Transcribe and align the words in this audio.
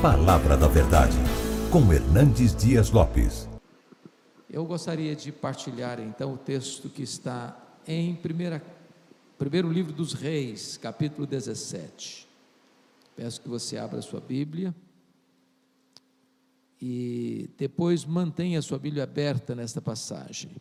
Palavra 0.00 0.56
da 0.56 0.68
Verdade, 0.68 1.16
com 1.72 1.92
Hernandes 1.92 2.54
Dias 2.54 2.88
Lopes. 2.90 3.48
Eu 4.48 4.64
gostaria 4.64 5.16
de 5.16 5.32
partilhar 5.32 5.98
então 5.98 6.34
o 6.34 6.38
texto 6.38 6.88
que 6.88 7.02
está 7.02 7.60
em 7.84 8.14
primeira, 8.14 8.62
primeiro 9.36 9.68
livro 9.68 9.92
dos 9.92 10.12
Reis, 10.12 10.76
capítulo 10.76 11.26
17. 11.26 12.28
Peço 13.16 13.40
que 13.40 13.48
você 13.48 13.76
abra 13.76 13.98
a 13.98 14.02
sua 14.02 14.20
Bíblia 14.20 14.72
e 16.80 17.50
depois 17.58 18.04
mantenha 18.04 18.60
a 18.60 18.62
sua 18.62 18.78
Bíblia 18.78 19.02
aberta 19.02 19.52
nesta 19.52 19.82
passagem. 19.82 20.52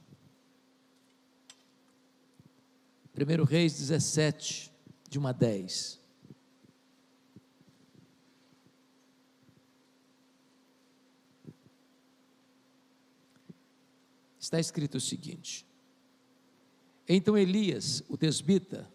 1 3.16 3.44
Reis 3.44 3.74
17, 3.78 4.72
de 5.08 5.20
1 5.20 5.28
a 5.28 5.32
10. 5.32 6.07
Está 14.48 14.62
escrito 14.62 14.96
o 14.96 15.02
seguinte: 15.02 15.68
Então 17.06 17.38
Elias, 17.38 18.02
o 18.08 18.16
tesbita, 18.16 18.90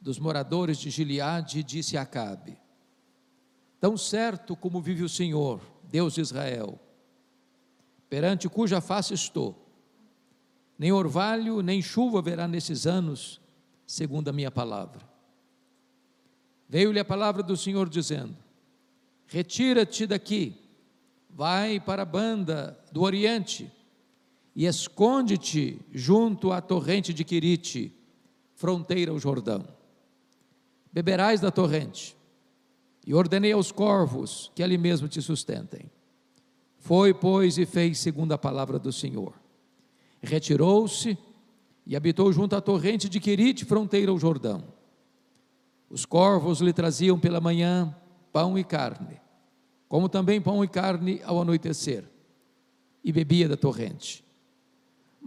dos 0.00 0.18
moradores 0.18 0.78
de 0.78 0.90
Gileade, 0.90 1.62
disse 1.62 1.96
a 1.96 2.02
Acabe: 2.02 2.58
Tão 3.78 3.96
certo 3.96 4.56
como 4.56 4.80
vive 4.80 5.04
o 5.04 5.08
Senhor, 5.08 5.60
Deus 5.84 6.14
de 6.14 6.22
Israel, 6.22 6.76
perante 8.10 8.48
cuja 8.48 8.80
face 8.80 9.14
estou, 9.14 9.64
nem 10.76 10.90
orvalho, 10.90 11.62
nem 11.62 11.80
chuva 11.80 12.18
haverá 12.18 12.48
nesses 12.48 12.84
anos, 12.84 13.40
segundo 13.86 14.26
a 14.26 14.32
minha 14.32 14.50
palavra. 14.50 15.08
Veio-lhe 16.68 16.98
a 16.98 17.04
palavra 17.04 17.44
do 17.44 17.56
Senhor 17.56 17.88
dizendo: 17.88 18.36
Retira-te 19.28 20.04
daqui, 20.04 20.60
vai 21.30 21.78
para 21.78 22.02
a 22.02 22.04
banda 22.04 22.76
do 22.90 23.02
Oriente 23.02 23.77
e 24.58 24.66
esconde-te 24.66 25.80
junto 25.92 26.52
à 26.52 26.60
torrente 26.60 27.14
de 27.14 27.24
Quirite, 27.24 27.94
fronteira 28.56 29.10
ao 29.10 29.18
Jordão. 29.18 29.64
Beberás 30.92 31.40
da 31.40 31.50
torrente, 31.50 32.14
e 33.06 33.14
ordenei 33.14 33.52
aos 33.52 33.72
corvos 33.72 34.50
que 34.54 34.62
ali 34.62 34.76
mesmo 34.76 35.08
te 35.08 35.22
sustentem. 35.22 35.90
Foi, 36.76 37.14
pois, 37.14 37.56
e 37.56 37.64
fez 37.64 37.98
segundo 38.00 38.32
a 38.32 38.38
palavra 38.38 38.78
do 38.78 38.92
Senhor 38.92 39.34
retirou-se 40.22 41.16
e 41.86 41.96
habitou 41.96 42.32
junto 42.32 42.54
à 42.54 42.60
torrente 42.60 43.08
de 43.08 43.20
Quirite, 43.20 43.64
fronteira 43.64 44.10
ao 44.10 44.18
Jordão. 44.18 44.62
Os 45.88 46.04
corvos 46.04 46.60
lhe 46.60 46.72
traziam 46.72 47.18
pela 47.18 47.40
manhã 47.40 47.94
pão 48.32 48.58
e 48.58 48.64
carne, 48.64 49.18
como 49.88 50.08
também 50.08 50.40
pão 50.40 50.62
e 50.62 50.68
carne 50.68 51.20
ao 51.24 51.40
anoitecer, 51.40 52.04
e 53.02 53.10
bebia 53.10 53.48
da 53.48 53.56
torrente. 53.56 54.24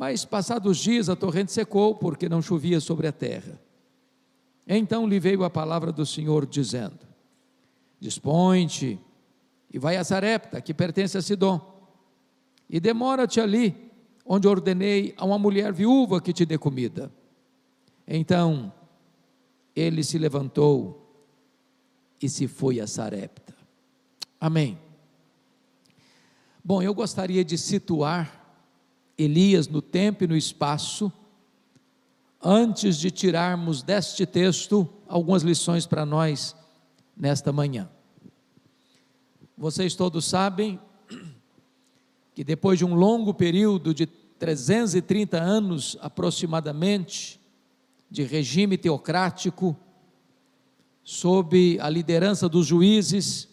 Mas 0.01 0.25
passados 0.25 0.79
dias 0.79 1.09
a 1.09 1.15
torrente 1.15 1.51
secou, 1.51 1.93
porque 1.93 2.27
não 2.27 2.41
chovia 2.41 2.79
sobre 2.79 3.05
a 3.05 3.11
terra. 3.11 3.61
Então 4.67 5.05
lhe 5.05 5.19
veio 5.19 5.43
a 5.43 5.49
palavra 5.49 5.91
do 5.91 6.07
Senhor, 6.07 6.47
dizendo: 6.47 6.97
Dispõe-te 7.99 8.99
e 9.71 9.77
vai 9.77 9.97
a 9.97 10.03
Sarepta, 10.03 10.59
que 10.59 10.73
pertence 10.73 11.19
a 11.19 11.21
Sidom, 11.21 11.61
e 12.67 12.79
demora-te 12.79 13.39
ali 13.39 13.91
onde 14.25 14.47
ordenei 14.47 15.13
a 15.17 15.23
uma 15.23 15.37
mulher 15.37 15.71
viúva 15.71 16.19
que 16.19 16.33
te 16.33 16.47
dê 16.47 16.57
comida. 16.57 17.11
Então 18.07 18.73
ele 19.75 20.03
se 20.03 20.17
levantou 20.17 21.13
e 22.19 22.27
se 22.27 22.47
foi 22.47 22.79
a 22.79 22.87
Sarepta. 22.87 23.53
Amém. 24.39 24.79
Bom, 26.65 26.81
eu 26.81 26.91
gostaria 26.91 27.45
de 27.45 27.55
situar 27.55 28.40
Elias 29.23 29.67
no 29.67 29.81
tempo 29.81 30.23
e 30.23 30.27
no 30.27 30.35
espaço, 30.35 31.11
antes 32.41 32.97
de 32.97 33.11
tirarmos 33.11 33.83
deste 33.83 34.25
texto 34.25 34.87
algumas 35.07 35.43
lições 35.43 35.85
para 35.85 36.05
nós 36.05 36.55
nesta 37.15 37.51
manhã. 37.51 37.89
Vocês 39.57 39.93
todos 39.93 40.25
sabem 40.25 40.79
que 42.33 42.43
depois 42.43 42.79
de 42.79 42.85
um 42.85 42.95
longo 42.95 43.33
período 43.33 43.93
de 43.93 44.07
330 44.07 45.39
anos 45.39 45.97
aproximadamente 46.01 47.39
de 48.09 48.23
regime 48.23 48.77
teocrático, 48.77 49.77
sob 51.03 51.77
a 51.79 51.89
liderança 51.89 52.49
dos 52.49 52.65
juízes, 52.65 53.47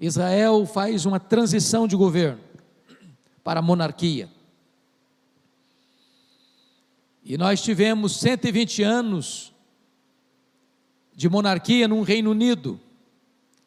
Israel 0.00 0.64
faz 0.64 1.04
uma 1.04 1.20
transição 1.20 1.86
de 1.86 1.96
governo 1.96 2.40
para 3.42 3.60
a 3.60 3.62
monarquia. 3.62 4.37
E 7.28 7.36
nós 7.36 7.60
tivemos 7.60 8.16
120 8.20 8.82
anos 8.82 9.52
de 11.14 11.28
monarquia 11.28 11.86
no 11.86 12.00
Reino 12.00 12.30
Unido. 12.30 12.80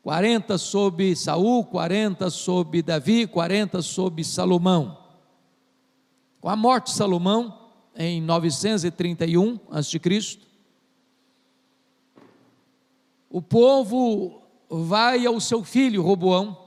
40 0.02 0.58
sob 0.58 1.16
Saul, 1.16 1.64
40 1.66 2.28
sob 2.32 2.82
Davi, 2.82 3.28
40 3.28 3.84
sob 3.84 4.24
Salomão. 4.24 4.98
Com 6.40 6.50
a 6.50 6.56
morte 6.56 6.88
de 6.88 6.94
Salomão, 6.94 7.70
em 7.96 8.20
931 8.20 9.60
a.C., 9.70 10.00
o 13.30 13.44
povo 13.44 14.42
vai 14.68 15.24
ao 15.28 15.40
seu 15.40 15.64
filho 15.64 16.02
Roboão, 16.02 16.58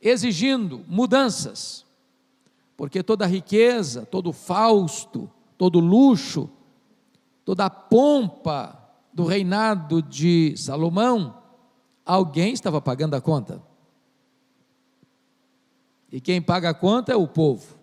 exigindo 0.00 0.82
mudanças, 0.88 1.84
porque 2.74 3.02
toda 3.02 3.26
riqueza, 3.26 4.06
todo 4.06 4.32
fausto, 4.32 5.30
todo 5.56 5.76
o 5.76 5.80
luxo, 5.80 6.50
toda 7.44 7.66
a 7.66 7.70
pompa 7.70 8.78
do 9.12 9.24
reinado 9.24 10.02
de 10.02 10.56
Salomão, 10.56 11.42
alguém 12.04 12.52
estava 12.52 12.80
pagando 12.80 13.14
a 13.14 13.20
conta. 13.20 13.62
E 16.10 16.20
quem 16.20 16.42
paga 16.42 16.70
a 16.70 16.74
conta 16.74 17.12
é 17.12 17.16
o 17.16 17.26
povo. 17.26 17.78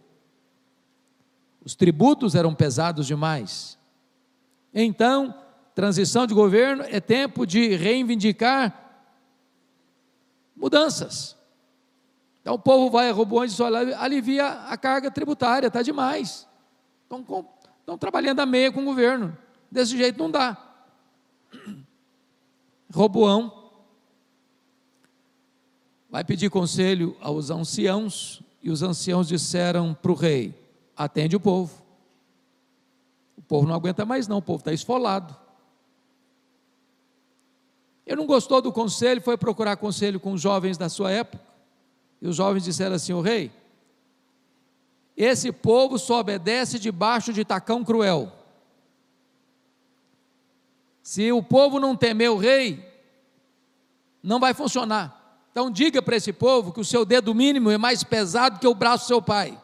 Os 1.63 1.75
tributos 1.75 2.35
eram 2.35 2.53
pesados 2.53 3.07
demais. 3.07 3.77
Então, 4.73 5.33
transição 5.73 6.27
de 6.27 6.33
governo 6.33 6.83
é 6.87 6.99
tempo 6.99 7.45
de 7.45 7.75
reivindicar 7.75 8.89
mudanças. 10.55 11.37
Então 12.41 12.55
o 12.55 12.59
povo 12.59 12.89
vai 12.89 13.09
a 13.09 13.13
Roboão 13.13 13.45
e 13.45 13.47
diz: 13.47 13.59
olha, 13.59 13.97
alivia 13.97 14.47
a 14.47 14.77
carga 14.77 15.09
tributária, 15.09 15.67
está 15.67 15.81
demais. 15.81 16.47
Estão, 17.03 17.23
estão 17.89 17.97
trabalhando 17.97 18.39
a 18.39 18.45
meia 18.45 18.71
com 18.71 18.81
o 18.81 18.85
governo. 18.85 19.35
Desse 19.71 19.97
jeito 19.97 20.19
não 20.19 20.29
dá. 20.29 20.55
Roboão 22.93 23.71
vai 26.07 26.23
pedir 26.23 26.49
conselho 26.51 27.17
aos 27.19 27.49
anciãos, 27.49 28.41
e 28.61 28.69
os 28.69 28.83
anciãos 28.83 29.27
disseram 29.27 29.95
para 29.99 30.11
o 30.11 30.15
rei: 30.15 30.53
atende 30.95 31.35
o 31.35 31.39
povo. 31.39 31.81
O 33.35 33.41
povo 33.41 33.67
não 33.67 33.73
aguenta 33.73 34.05
mais, 34.05 34.27
não, 34.27 34.37
o 34.37 34.41
povo 34.41 34.59
está 34.59 34.71
esfolado. 34.71 35.35
Ele 38.05 38.17
não 38.17 38.27
gostou 38.27 38.61
do 38.61 38.71
conselho, 38.71 39.21
foi 39.21 39.37
procurar 39.37 39.77
conselho 39.77 40.19
com 40.19 40.33
os 40.33 40.41
jovens 40.41 40.77
da 40.77 40.89
sua 40.89 41.11
época. 41.11 41.43
E 42.21 42.27
os 42.27 42.35
jovens 42.35 42.63
disseram 42.63 42.95
assim: 42.95 43.13
O 43.13 43.21
rei, 43.21 43.51
esse 45.19 45.51
povo 45.51 45.99
só 45.99 46.21
obedece 46.21 46.79
debaixo 46.79 47.33
de 47.33 47.43
tacão 47.43 47.83
cruel. 47.83 48.31
Se 51.03 51.29
o 51.33 51.43
povo 51.43 51.77
não 51.77 51.93
temer 51.93 52.31
o 52.31 52.37
rei, 52.37 52.87
não 54.23 54.39
vai 54.39 54.53
funcionar. 54.53 55.43
Então 55.51 55.69
diga 55.69 56.01
para 56.01 56.15
esse 56.15 56.31
povo 56.31 56.71
que 56.71 56.79
o 56.79 56.85
seu 56.85 57.03
dedo 57.03 57.35
mínimo 57.35 57.69
é 57.69 57.77
mais 57.77 58.01
pesado 58.01 58.59
que 58.59 58.67
o 58.67 58.73
braço 58.73 59.03
do 59.03 59.07
seu 59.07 59.21
pai 59.21 59.61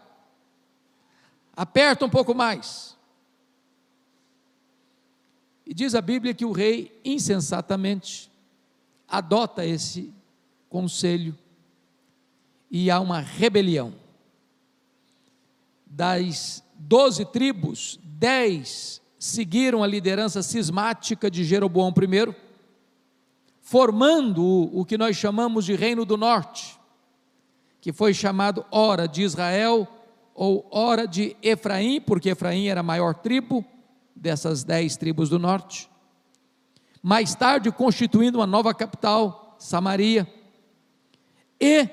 aperta 1.56 2.04
um 2.06 2.10
pouco 2.10 2.36
mais. 2.36 2.98
E 5.66 5.74
diz 5.74 5.96
a 5.96 6.02
Bíblia 6.02 6.34
que 6.34 6.44
o 6.44 6.52
rei, 6.52 7.00
insensatamente, 7.06 8.30
adota 9.08 9.66
esse 9.66 10.14
conselho 10.68 11.34
e 12.70 12.92
há 12.92 13.00
uma 13.00 13.22
rebelião. 13.22 14.05
Das 15.96 16.62
doze 16.78 17.24
tribos, 17.24 17.98
dez 18.04 19.02
seguiram 19.18 19.82
a 19.82 19.88
liderança 19.88 20.44
cismática 20.44 21.32
de 21.32 21.46
Jeroboão 21.46 21.88
I, 21.98 22.36
formando 23.62 24.44
o, 24.78 24.84
que 24.84 24.98
nós 24.98 25.16
chamamos 25.16 25.64
de 25.64 25.74
Reino 25.74 26.04
do 26.04 26.18
Norte, 26.18 26.78
que 27.80 27.94
foi 27.94 28.14
chamado 28.14 28.66
Hora 28.70 29.08
de 29.08 29.22
Israel 29.24 29.88
ou 30.34 30.68
hora 30.70 31.08
de 31.08 31.34
Efraim, 31.42 32.02
porque 32.02 32.32
Efraim 32.32 32.68
era 32.68 32.82
a 32.82 32.84
maior 32.84 33.14
tribo 33.14 33.64
dessas 34.14 34.66
dez 34.66 34.98
tribos 34.98 35.30
do 35.30 35.40
norte. 35.40 35.90
Mais 37.02 37.34
tarde, 37.36 37.72
constituindo 37.72 38.40
uma 38.40 38.46
nova 38.46 38.74
capital, 38.74 39.56
Samaria. 39.58 40.28
E 41.58 41.88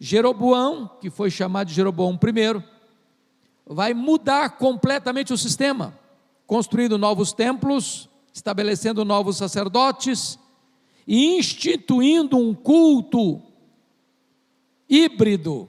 Jeroboão, 0.00 0.90
que 0.98 1.10
foi 1.10 1.30
chamado 1.30 1.68
de 1.68 1.74
Jeroboão 1.74 2.14
I, 2.14 2.75
vai 3.66 3.92
mudar 3.92 4.50
completamente 4.50 5.32
o 5.32 5.38
sistema, 5.38 5.98
construindo 6.46 6.96
novos 6.96 7.32
templos, 7.32 8.08
estabelecendo 8.32 9.04
novos 9.04 9.36
sacerdotes 9.36 10.38
e 11.06 11.36
instituindo 11.36 12.36
um 12.36 12.54
culto 12.54 13.42
híbrido, 14.88 15.68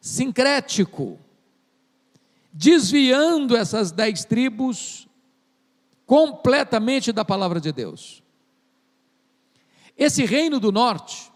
sincrético, 0.00 1.18
desviando 2.52 3.56
essas 3.56 3.90
dez 3.90 4.24
tribos 4.24 5.08
completamente 6.06 7.10
da 7.10 7.24
palavra 7.24 7.60
de 7.60 7.72
Deus. 7.72 8.22
Esse 9.96 10.24
reino 10.24 10.60
do 10.60 10.70
norte 10.70 11.32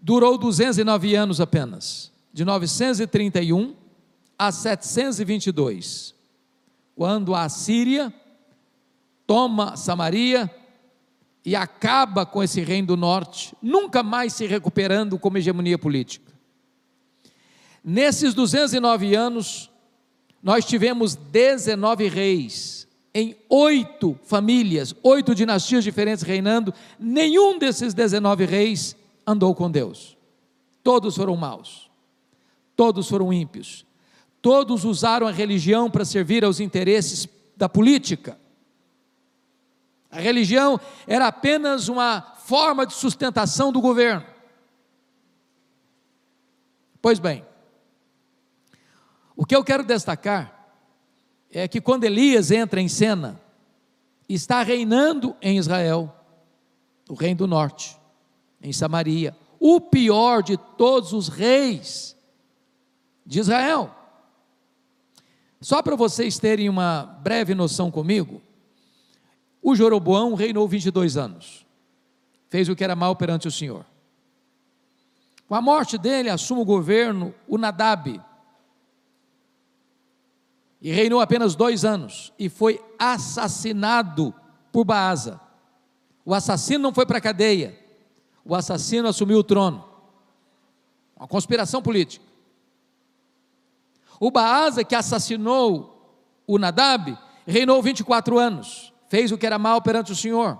durou 0.00 0.36
209 0.36 1.14
anos 1.14 1.40
apenas, 1.40 2.12
de 2.32 2.44
931 2.44 3.85
a 4.38 4.52
722, 4.52 6.14
quando 6.94 7.34
a 7.34 7.48
Síria 7.48 8.12
toma 9.26 9.76
Samaria 9.76 10.50
e 11.44 11.54
acaba 11.54 12.26
com 12.26 12.42
esse 12.42 12.60
reino 12.60 12.88
do 12.88 12.96
norte, 12.96 13.56
nunca 13.62 14.02
mais 14.02 14.32
se 14.32 14.46
recuperando 14.46 15.18
como 15.18 15.38
hegemonia 15.38 15.78
política. 15.78 16.32
Nesses 17.84 18.34
209 18.34 19.14
anos, 19.14 19.70
nós 20.42 20.64
tivemos 20.64 21.14
19 21.14 22.08
reis, 22.08 22.88
em 23.14 23.36
oito 23.48 24.18
famílias, 24.24 24.94
oito 25.02 25.34
dinastias 25.34 25.84
diferentes 25.84 26.22
reinando, 26.22 26.74
nenhum 26.98 27.58
desses 27.58 27.94
19 27.94 28.44
reis 28.44 28.96
andou 29.26 29.54
com 29.54 29.70
Deus. 29.70 30.16
Todos 30.82 31.16
foram 31.16 31.36
maus, 31.36 31.90
todos 32.76 33.08
foram 33.08 33.32
ímpios, 33.32 33.86
todos 34.46 34.84
usaram 34.84 35.26
a 35.26 35.32
religião 35.32 35.90
para 35.90 36.04
servir 36.04 36.44
aos 36.44 36.60
interesses 36.60 37.28
da 37.56 37.68
política. 37.68 38.38
A 40.08 40.20
religião 40.20 40.80
era 41.04 41.26
apenas 41.26 41.88
uma 41.88 42.20
forma 42.20 42.86
de 42.86 42.94
sustentação 42.94 43.72
do 43.72 43.80
governo. 43.80 44.24
Pois 47.02 47.18
bem, 47.18 47.44
o 49.34 49.44
que 49.44 49.56
eu 49.56 49.64
quero 49.64 49.82
destacar 49.82 50.70
é 51.50 51.66
que 51.66 51.80
quando 51.80 52.04
Elias 52.04 52.52
entra 52.52 52.80
em 52.80 52.88
cena, 52.88 53.40
está 54.28 54.62
reinando 54.62 55.34
em 55.42 55.58
Israel, 55.58 56.14
o 57.08 57.14
reino 57.14 57.38
do 57.38 57.46
norte, 57.48 57.98
em 58.62 58.72
Samaria, 58.72 59.36
o 59.58 59.80
pior 59.80 60.40
de 60.40 60.56
todos 60.56 61.12
os 61.12 61.26
reis 61.26 62.16
de 63.26 63.40
Israel. 63.40 63.95
Só 65.60 65.82
para 65.82 65.96
vocês 65.96 66.38
terem 66.38 66.68
uma 66.68 67.04
breve 67.22 67.54
noção 67.54 67.90
comigo, 67.90 68.42
o 69.62 69.74
Jeroboão 69.74 70.34
reinou 70.34 70.68
22 70.68 71.16
anos, 71.16 71.66
fez 72.48 72.68
o 72.68 72.76
que 72.76 72.84
era 72.84 72.94
mal 72.94 73.16
perante 73.16 73.48
o 73.48 73.50
Senhor. 73.50 73.84
Com 75.48 75.54
a 75.54 75.60
morte 75.60 75.96
dele, 75.96 76.28
assume 76.28 76.60
o 76.60 76.64
governo 76.64 77.34
o 77.48 77.56
Nadab, 77.56 78.20
e 80.80 80.92
reinou 80.92 81.20
apenas 81.20 81.56
dois 81.56 81.84
anos 81.84 82.32
e 82.38 82.48
foi 82.48 82.80
assassinado 82.98 84.34
por 84.70 84.84
Baasa. 84.84 85.40
O 86.24 86.34
assassino 86.34 86.82
não 86.82 86.92
foi 86.92 87.06
para 87.06 87.18
a 87.18 87.20
cadeia, 87.20 87.78
o 88.44 88.54
assassino 88.54 89.08
assumiu 89.08 89.38
o 89.38 89.44
trono. 89.44 89.84
Uma 91.16 91.26
conspiração 91.26 91.80
política. 91.80 92.24
O 94.18 94.30
Baasa, 94.30 94.84
que 94.84 94.94
assassinou 94.94 96.20
o 96.46 96.58
Nadab, 96.58 97.16
reinou 97.46 97.82
24 97.82 98.38
anos, 98.38 98.92
fez 99.08 99.32
o 99.32 99.38
que 99.38 99.46
era 99.46 99.58
mal 99.58 99.82
perante 99.82 100.12
o 100.12 100.16
Senhor. 100.16 100.58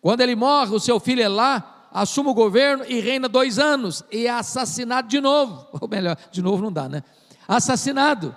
Quando 0.00 0.20
ele 0.20 0.34
morre, 0.34 0.74
o 0.74 0.80
seu 0.80 0.98
filho 0.98 1.22
Elá 1.22 1.88
assume 1.92 2.30
o 2.30 2.34
governo 2.34 2.84
e 2.86 3.00
reina 3.00 3.28
dois 3.28 3.58
anos, 3.58 4.04
e 4.10 4.26
é 4.26 4.30
assassinado 4.30 5.08
de 5.08 5.20
novo. 5.20 5.66
Ou 5.80 5.88
melhor, 5.88 6.16
de 6.30 6.42
novo 6.42 6.62
não 6.62 6.72
dá, 6.72 6.88
né? 6.88 7.02
Assassinado 7.46 8.34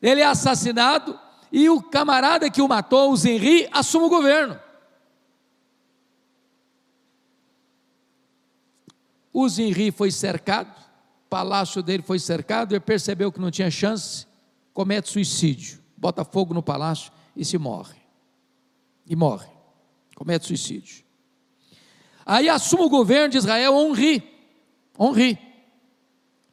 ele 0.00 0.20
é 0.20 0.26
assassinado 0.26 1.18
e 1.50 1.68
o 1.68 1.82
camarada 1.82 2.50
que 2.50 2.62
o 2.62 2.68
matou, 2.68 3.12
o 3.12 3.16
Zenri, 3.16 3.68
assume 3.72 4.06
o 4.06 4.10
governo. 4.10 4.58
O 9.40 9.48
Zenri 9.48 9.92
foi 9.92 10.10
cercado, 10.10 10.76
o 11.26 11.28
palácio 11.30 11.80
dele 11.80 12.02
foi 12.02 12.18
cercado, 12.18 12.72
ele 12.72 12.80
percebeu 12.80 13.30
que 13.30 13.40
não 13.40 13.52
tinha 13.52 13.70
chance, 13.70 14.26
comete 14.74 15.08
suicídio, 15.08 15.78
bota 15.96 16.24
fogo 16.24 16.52
no 16.52 16.60
palácio 16.60 17.12
e 17.36 17.44
se 17.44 17.56
morre. 17.56 18.00
E 19.06 19.14
morre, 19.14 19.46
comete 20.16 20.44
suicídio. 20.44 21.04
Aí 22.26 22.48
assume 22.48 22.82
o 22.82 22.88
governo 22.88 23.28
de 23.28 23.38
Israel 23.38 23.76
Onri, 23.76 24.28
Onri, 24.98 25.38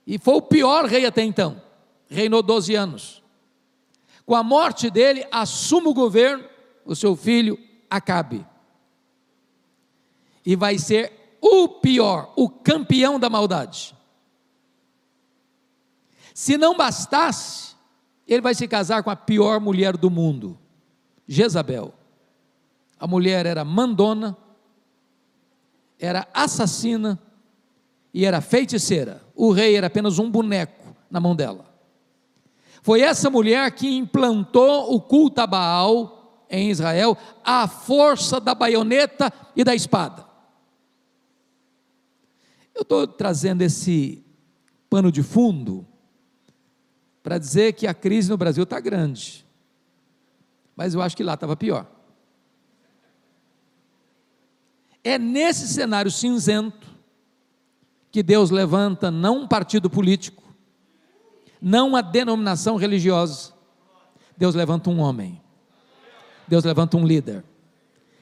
e 0.06 0.20
foi 0.20 0.36
o 0.36 0.42
pior 0.44 0.86
rei 0.86 1.08
até 1.08 1.24
então, 1.24 1.60
reinou 2.08 2.44
12 2.44 2.76
anos. 2.76 3.24
Com 4.28 4.36
a 4.36 4.44
morte 4.44 4.92
dele, 4.92 5.26
assume 5.32 5.88
o 5.88 5.94
governo 5.96 6.48
o 6.86 6.96
seu 6.96 7.16
filho 7.16 7.58
Acabe. 7.90 8.46
E 10.46 10.56
vai 10.56 10.78
ser 10.78 11.25
o 11.48 11.70
pior, 11.70 12.34
o 12.36 12.50
campeão 12.50 13.20
da 13.20 13.30
maldade. 13.30 13.96
Se 16.34 16.58
não 16.58 16.76
bastasse, 16.76 17.76
ele 18.28 18.42
vai 18.42 18.56
se 18.56 18.68
casar 18.68 19.04
com 19.04 19.12
a 19.12 19.16
pior 19.16 19.60
mulher 19.60 19.96
do 19.96 20.10
mundo, 20.10 20.58
Jezabel. 21.28 21.94
A 23.00 23.06
mulher 23.06 23.46
era 23.46 23.64
mandona, 23.64 24.36
era 26.00 26.28
assassina 26.34 27.22
e 28.12 28.26
era 28.26 28.42
feiticeira. 28.42 29.22
O 29.36 29.52
rei 29.52 29.76
era 29.76 29.86
apenas 29.86 30.18
um 30.18 30.30
boneco 30.30 30.96
na 31.12 31.20
mão 31.20 31.36
dela. 31.36 31.66
Foi 32.82 33.02
essa 33.02 33.30
mulher 33.30 33.70
que 33.72 33.96
implantou 33.96 34.96
o 34.96 35.00
culto 35.00 35.42
a 35.42 35.48
Baal 35.48 36.44
em 36.50 36.72
Israel, 36.72 37.16
à 37.44 37.68
força 37.68 38.40
da 38.40 38.56
baioneta 38.56 39.32
e 39.56 39.64
da 39.64 39.76
espada. 39.76 40.25
Eu 42.76 42.82
estou 42.82 43.08
trazendo 43.08 43.62
esse 43.62 44.22
pano 44.90 45.10
de 45.10 45.24
fundo 45.24 45.88
para 47.24 47.38
dizer 47.38 47.74
que 47.74 47.88
a 47.88 47.94
crise 47.94 48.30
no 48.30 48.38
Brasil 48.38 48.64
está 48.64 48.80
grande, 48.82 49.46
mas 50.76 50.94
eu 50.94 51.02
acho 51.02 51.16
que 51.16 51.24
lá 51.24 51.36
estava 51.36 51.56
pior. 51.56 51.90
É 55.02 55.18
nesse 55.18 55.68
cenário 55.68 56.12
cinzento 56.12 56.88
que 58.12 58.22
Deus 58.22 58.50
levanta 58.50 59.10
não 59.10 59.44
um 59.44 59.48
partido 59.48 59.90
político, 59.90 60.44
não 61.62 61.96
a 61.96 62.02
denominação 62.02 62.76
religiosa. 62.76 63.54
Deus 64.38 64.54
levanta 64.54 64.90
um 64.90 65.00
homem, 65.00 65.42
Deus 66.48 66.66
levanta 66.66 66.98
um 66.98 67.08
líder, 67.08 67.44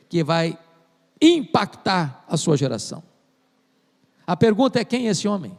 que 0.08 0.24
vai 0.24 0.60
impactar 1.20 2.24
a 2.28 2.38
sua 2.38 2.56
geração. 2.56 3.04
A 4.26 4.36
pergunta 4.36 4.80
é: 4.80 4.86
quem 4.86 5.08
é 5.08 5.12
esse 5.12 5.28
homem? 5.28 5.58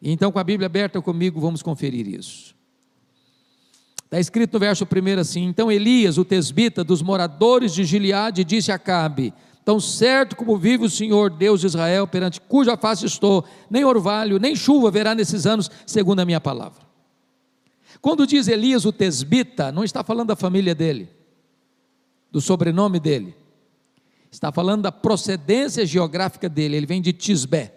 Então, 0.00 0.30
com 0.30 0.38
a 0.38 0.44
Bíblia 0.44 0.66
aberta 0.66 1.00
comigo, 1.00 1.40
vamos 1.40 1.62
conferir 1.62 2.06
isso. 2.06 2.54
Está 4.04 4.18
escrito 4.18 4.54
no 4.54 4.60
verso 4.60 4.84
1 4.84 5.20
assim: 5.20 5.44
Então 5.44 5.70
Elias, 5.70 6.16
o 6.16 6.24
tesbita 6.24 6.82
dos 6.82 7.02
moradores 7.02 7.74
de 7.74 7.84
Gileade, 7.84 8.42
disse 8.42 8.72
a 8.72 8.78
Cabe: 8.78 9.34
Tão 9.64 9.78
certo 9.78 10.34
como 10.34 10.56
vive 10.56 10.86
o 10.86 10.90
Senhor 10.90 11.28
Deus 11.28 11.60
de 11.60 11.66
Israel, 11.66 12.06
perante 12.06 12.40
cuja 12.40 12.74
face 12.74 13.04
estou, 13.04 13.44
nem 13.68 13.84
orvalho, 13.84 14.38
nem 14.38 14.56
chuva 14.56 14.90
verá 14.90 15.14
nesses 15.14 15.44
anos, 15.46 15.70
segundo 15.86 16.20
a 16.20 16.24
minha 16.24 16.40
palavra. 16.40 16.88
Quando 18.00 18.26
diz 18.26 18.48
Elias 18.48 18.86
o 18.86 18.92
tesbita, 18.92 19.70
não 19.70 19.84
está 19.84 20.02
falando 20.02 20.28
da 20.28 20.36
família 20.36 20.74
dele, 20.74 21.10
do 22.32 22.40
sobrenome 22.40 22.98
dele, 22.98 23.36
está 24.30 24.52
falando 24.52 24.82
da 24.82 24.92
procedência 24.92 25.84
geográfica 25.86 26.48
dele, 26.48 26.76
ele 26.76 26.86
vem 26.86 27.00
de 27.00 27.12
Tisbé. 27.12 27.74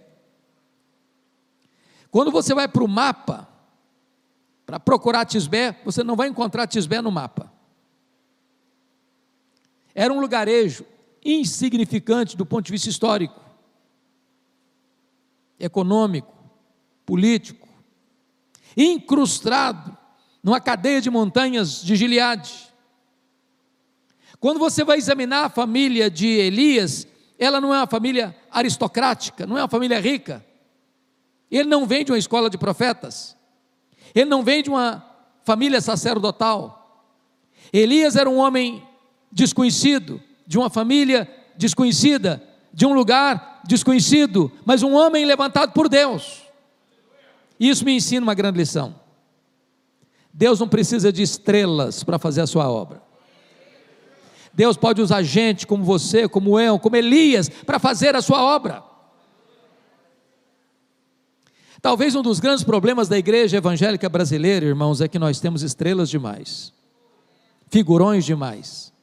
Quando 2.09 2.31
você 2.31 2.53
vai 2.53 2.67
para 2.67 2.83
o 2.83 2.87
mapa, 2.87 3.47
para 4.65 4.79
procurar 4.79 5.25
Tisbé, 5.25 5.79
você 5.83 6.03
não 6.03 6.15
vai 6.15 6.27
encontrar 6.27 6.67
Tisbé 6.67 7.01
no 7.01 7.11
mapa. 7.11 7.51
Era 9.93 10.13
um 10.13 10.19
lugarejo 10.19 10.85
insignificante 11.23 12.35
do 12.35 12.45
ponto 12.45 12.65
de 12.65 12.71
vista 12.71 12.89
histórico, 12.89 13.39
econômico, 15.59 16.33
político, 17.05 17.67
incrustado 18.75 19.97
numa 20.43 20.59
cadeia 20.59 21.01
de 21.01 21.09
montanhas 21.09 21.81
de 21.81 21.95
Gileade. 21.95 22.70
Quando 24.41 24.59
você 24.59 24.83
vai 24.83 24.97
examinar 24.97 25.45
a 25.45 25.49
família 25.49 26.09
de 26.09 26.27
Elias, 26.27 27.07
ela 27.37 27.61
não 27.61 27.71
é 27.71 27.77
uma 27.77 27.85
família 27.85 28.35
aristocrática, 28.49 29.45
não 29.45 29.55
é 29.55 29.61
uma 29.61 29.67
família 29.69 29.99
rica. 29.99 30.43
Ele 31.51 31.69
não 31.69 31.85
vem 31.85 32.03
de 32.03 32.11
uma 32.11 32.17
escola 32.17 32.49
de 32.49 32.57
profetas. 32.57 33.37
Ele 34.15 34.27
não 34.27 34.41
vem 34.41 34.63
de 34.63 34.69
uma 34.71 35.05
família 35.43 35.79
sacerdotal. 35.79 37.05
Elias 37.71 38.15
era 38.15 38.27
um 38.27 38.39
homem 38.39 38.83
desconhecido, 39.31 40.19
de 40.47 40.57
uma 40.57 40.71
família 40.71 41.29
desconhecida, 41.55 42.41
de 42.73 42.83
um 42.83 42.93
lugar 42.93 43.61
desconhecido, 43.63 44.51
mas 44.65 44.81
um 44.81 44.95
homem 44.95 45.23
levantado 45.23 45.71
por 45.71 45.87
Deus. 45.87 46.41
Isso 47.59 47.85
me 47.85 47.95
ensina 47.95 48.23
uma 48.23 48.33
grande 48.33 48.57
lição. 48.57 48.95
Deus 50.33 50.59
não 50.59 50.67
precisa 50.67 51.13
de 51.13 51.21
estrelas 51.21 52.03
para 52.03 52.17
fazer 52.17 52.41
a 52.41 52.47
sua 52.47 52.67
obra. 52.67 53.10
Deus 54.53 54.75
pode 54.75 55.01
usar 55.01 55.23
gente 55.23 55.65
como 55.65 55.83
você, 55.83 56.27
como 56.27 56.59
eu, 56.59 56.77
como 56.77 56.95
Elias, 56.95 57.49
para 57.49 57.79
fazer 57.79 58.15
a 58.15 58.21
sua 58.21 58.41
obra. 58.41 58.83
Talvez 61.81 62.15
um 62.15 62.21
dos 62.21 62.39
grandes 62.39 62.63
problemas 62.63 63.07
da 63.07 63.17
igreja 63.17 63.57
evangélica 63.57 64.07
brasileira, 64.07 64.65
irmãos, 64.65 65.01
é 65.01 65.07
que 65.07 65.17
nós 65.17 65.39
temos 65.39 65.63
estrelas 65.63 66.09
demais, 66.09 66.71
figurões 67.69 68.23
demais, 68.23 68.93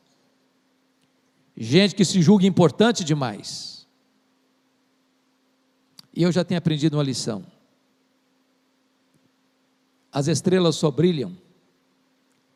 gente 1.56 1.94
que 1.94 2.04
se 2.04 2.22
julga 2.22 2.46
importante 2.46 3.02
demais. 3.02 3.86
E 6.14 6.22
eu 6.22 6.30
já 6.30 6.44
tenho 6.44 6.58
aprendido 6.58 6.96
uma 6.96 7.02
lição. 7.02 7.44
As 10.12 10.26
estrelas 10.26 10.76
só 10.76 10.90
brilham 10.90 11.36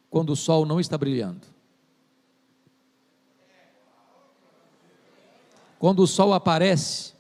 quando 0.09 0.31
o 0.31 0.37
sol 0.37 0.65
não 0.65 0.79
está 0.79 0.97
brilhando. 0.97 1.51
Quando 5.83 5.99
o 6.05 6.07
sol 6.07 6.33
aparece, 6.33 7.12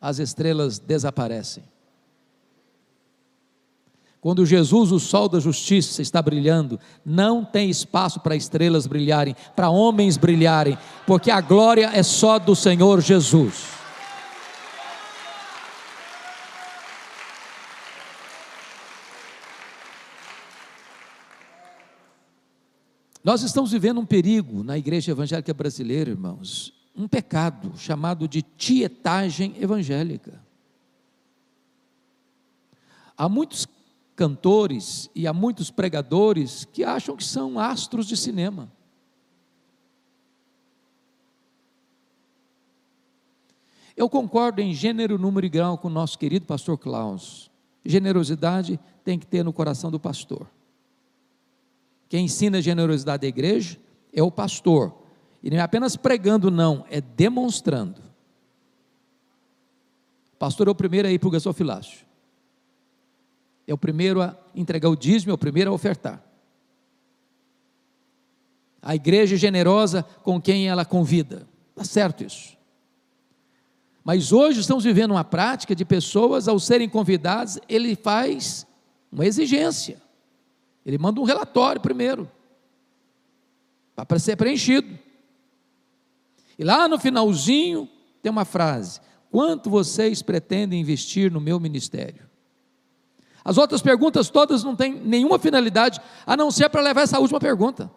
as 0.00 0.18
estrelas 0.18 0.80
desaparecem. 0.80 1.62
Quando 4.20 4.44
Jesus, 4.44 4.90
o 4.90 4.98
sol 4.98 5.28
da 5.28 5.38
justiça, 5.38 6.02
está 6.02 6.20
brilhando, 6.20 6.80
não 7.06 7.44
tem 7.44 7.70
espaço 7.70 8.18
para 8.18 8.34
estrelas 8.34 8.88
brilharem, 8.88 9.36
para 9.54 9.70
homens 9.70 10.16
brilharem, 10.16 10.76
porque 11.06 11.30
a 11.30 11.40
glória 11.40 11.88
é 11.94 12.02
só 12.02 12.40
do 12.40 12.56
Senhor 12.56 13.00
Jesus. 13.00 13.66
Nós 23.22 23.44
estamos 23.44 23.70
vivendo 23.70 24.00
um 24.00 24.04
perigo 24.04 24.64
na 24.64 24.76
igreja 24.76 25.12
evangélica 25.12 25.54
brasileira, 25.54 26.10
irmãos, 26.10 26.76
um 26.98 27.06
pecado 27.06 27.72
chamado 27.78 28.26
de 28.26 28.42
tietagem 28.42 29.54
evangélica. 29.60 30.42
Há 33.16 33.28
muitos 33.28 33.68
cantores 34.16 35.08
e 35.14 35.24
há 35.24 35.32
muitos 35.32 35.70
pregadores 35.70 36.64
que 36.64 36.82
acham 36.82 37.16
que 37.16 37.22
são 37.22 37.60
astros 37.60 38.04
de 38.04 38.16
cinema. 38.16 38.70
Eu 43.96 44.08
concordo 44.08 44.60
em 44.60 44.74
gênero, 44.74 45.18
número 45.18 45.46
e 45.46 45.48
grau 45.48 45.78
com 45.78 45.86
o 45.86 45.90
nosso 45.90 46.18
querido 46.18 46.46
pastor 46.46 46.76
Klaus. 46.76 47.48
Generosidade 47.84 48.78
tem 49.04 49.18
que 49.18 49.26
ter 49.26 49.44
no 49.44 49.52
coração 49.52 49.90
do 49.90 50.00
pastor. 50.00 50.48
Quem 52.08 52.24
ensina 52.24 52.60
generosidade 52.60 53.22
da 53.22 53.28
igreja 53.28 53.78
é 54.12 54.22
o 54.22 54.30
pastor. 54.30 55.07
E 55.42 55.50
não 55.50 55.58
é 55.58 55.60
apenas 55.60 55.96
pregando, 55.96 56.50
não, 56.50 56.84
é 56.90 57.00
demonstrando. 57.00 58.00
O 60.32 60.36
pastor 60.38 60.68
é 60.68 60.70
o 60.70 60.74
primeiro 60.74 61.08
a 61.08 61.10
ir 61.10 61.18
para 61.18 61.28
o 61.28 61.32
gasofilácio. 61.32 62.06
É 63.66 63.74
o 63.74 63.78
primeiro 63.78 64.22
a 64.22 64.36
entregar 64.54 64.88
o 64.88 64.96
dízimo, 64.96 65.30
é 65.30 65.34
o 65.34 65.38
primeiro 65.38 65.70
a 65.70 65.74
ofertar. 65.74 66.22
A 68.80 68.94
igreja 68.94 69.34
é 69.34 69.38
generosa 69.38 70.02
com 70.22 70.40
quem 70.40 70.68
ela 70.68 70.84
convida. 70.84 71.46
Está 71.70 71.84
certo 71.84 72.24
isso. 72.24 72.56
Mas 74.02 74.32
hoje 74.32 74.60
estamos 74.60 74.84
vivendo 74.84 75.10
uma 75.10 75.24
prática 75.24 75.74
de 75.74 75.84
pessoas, 75.84 76.48
ao 76.48 76.58
serem 76.58 76.88
convidadas, 76.88 77.58
ele 77.68 77.94
faz 77.94 78.66
uma 79.12 79.26
exigência. 79.26 80.00
Ele 80.86 80.96
manda 80.96 81.20
um 81.20 81.24
relatório 81.24 81.80
primeiro, 81.80 82.30
para 83.94 84.18
ser 84.18 84.36
preenchido. 84.36 84.98
E 86.58 86.64
lá 86.64 86.88
no 86.88 86.98
finalzinho 86.98 87.88
tem 88.22 88.30
uma 88.30 88.44
frase: 88.44 89.00
Quanto 89.30 89.70
vocês 89.70 90.22
pretendem 90.22 90.80
investir 90.80 91.30
no 91.30 91.40
meu 91.40 91.60
ministério? 91.60 92.28
As 93.44 93.56
outras 93.56 93.80
perguntas 93.80 94.28
todas 94.28 94.64
não 94.64 94.74
têm 94.74 94.94
nenhuma 94.94 95.38
finalidade 95.38 96.00
a 96.26 96.36
não 96.36 96.50
ser 96.50 96.68
para 96.68 96.82
levar 96.82 97.02
essa 97.02 97.18
última 97.18 97.38
pergunta. 97.38 97.90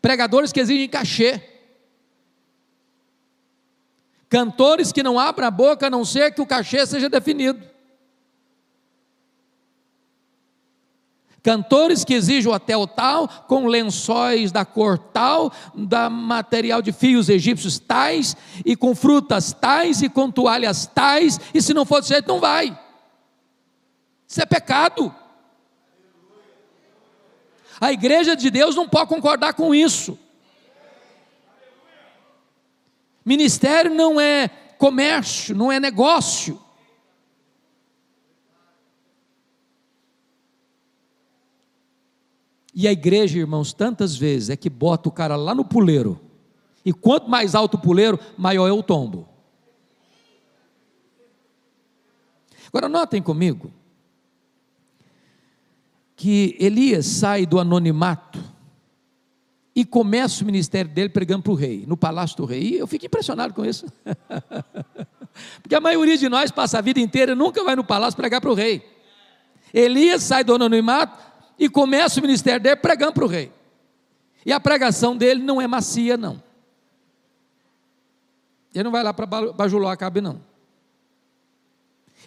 Pregadores 0.00 0.52
que 0.52 0.60
exigem 0.60 0.88
cachê. 0.88 1.42
Cantores 4.28 4.92
que 4.92 5.02
não 5.02 5.18
abrem 5.18 5.48
a 5.48 5.50
boca 5.50 5.86
a 5.86 5.90
não 5.90 6.04
ser 6.04 6.32
que 6.32 6.40
o 6.40 6.46
cachê 6.46 6.86
seja 6.86 7.08
definido. 7.08 7.64
Cantores 11.42 12.04
que 12.04 12.14
exigem 12.14 12.50
o 12.50 12.54
hotel 12.54 12.86
tal, 12.86 13.28
com 13.46 13.66
lençóis 13.66 14.50
da 14.50 14.64
cor 14.64 14.98
tal, 14.98 15.52
da 15.74 16.10
material 16.10 16.82
de 16.82 16.92
fios 16.92 17.28
egípcios 17.28 17.78
tais, 17.78 18.36
e 18.64 18.74
com 18.74 18.94
frutas 18.94 19.52
tais, 19.52 20.02
e 20.02 20.08
com 20.08 20.30
toalhas 20.30 20.86
tais, 20.86 21.40
e 21.54 21.62
se 21.62 21.72
não 21.72 21.84
for 21.84 22.00
desse 22.00 22.12
jeito, 22.12 22.28
não 22.28 22.40
vai. 22.40 22.78
Isso 24.26 24.42
é 24.42 24.46
pecado. 24.46 25.14
A 27.80 27.92
igreja 27.92 28.34
de 28.34 28.50
Deus 28.50 28.74
não 28.74 28.88
pode 28.88 29.08
concordar 29.08 29.54
com 29.54 29.74
isso. 29.74 30.18
Ministério 33.24 33.94
não 33.94 34.20
é 34.20 34.48
comércio, 34.76 35.54
não 35.54 35.70
é 35.70 35.78
negócio. 35.78 36.60
E 42.80 42.86
a 42.86 42.92
igreja, 42.92 43.36
irmãos, 43.40 43.72
tantas 43.72 44.16
vezes 44.16 44.50
é 44.50 44.56
que 44.56 44.70
bota 44.70 45.08
o 45.08 45.12
cara 45.12 45.34
lá 45.34 45.52
no 45.52 45.64
puleiro. 45.64 46.20
E 46.84 46.92
quanto 46.92 47.28
mais 47.28 47.56
alto 47.56 47.74
o 47.74 47.80
puleiro, 47.80 48.20
maior 48.36 48.68
é 48.68 48.72
o 48.72 48.84
tombo. 48.84 49.28
Agora 52.68 52.88
notem 52.88 53.20
comigo 53.20 53.72
que 56.14 56.56
Elias 56.60 57.04
sai 57.04 57.44
do 57.46 57.58
anonimato 57.58 58.38
e 59.74 59.84
começa 59.84 60.44
o 60.44 60.46
ministério 60.46 60.88
dele 60.88 61.08
pregando 61.08 61.42
para 61.42 61.52
o 61.52 61.56
rei, 61.56 61.84
no 61.84 61.96
palácio 61.96 62.36
do 62.36 62.44
rei. 62.44 62.62
E 62.62 62.78
eu 62.78 62.86
fico 62.86 63.06
impressionado 63.06 63.54
com 63.54 63.64
isso. 63.64 63.86
Porque 65.60 65.74
a 65.74 65.80
maioria 65.80 66.16
de 66.16 66.28
nós 66.28 66.52
passa 66.52 66.78
a 66.78 66.80
vida 66.80 67.00
inteira 67.00 67.32
e 67.32 67.34
nunca 67.34 67.64
vai 67.64 67.74
no 67.74 67.82
palácio 67.82 68.16
pregar 68.16 68.40
para 68.40 68.52
o 68.52 68.54
rei. 68.54 68.88
Elias 69.74 70.22
sai 70.22 70.44
do 70.44 70.54
anonimato 70.54 71.27
e 71.58 71.68
começa 71.68 72.20
o 72.20 72.22
ministério 72.22 72.62
dele 72.62 72.76
pregando 72.76 73.12
para 73.12 73.24
o 73.24 73.28
rei. 73.28 73.52
E 74.46 74.52
a 74.52 74.60
pregação 74.60 75.16
dele 75.16 75.42
não 75.42 75.60
é 75.60 75.66
macia, 75.66 76.16
não. 76.16 76.42
Ele 78.74 78.84
não 78.84 78.92
vai 78.92 79.02
lá 79.02 79.12
para 79.12 79.26
bajular 79.26 79.92
a 79.92 79.96
cabe, 79.96 80.20
não. 80.20 80.40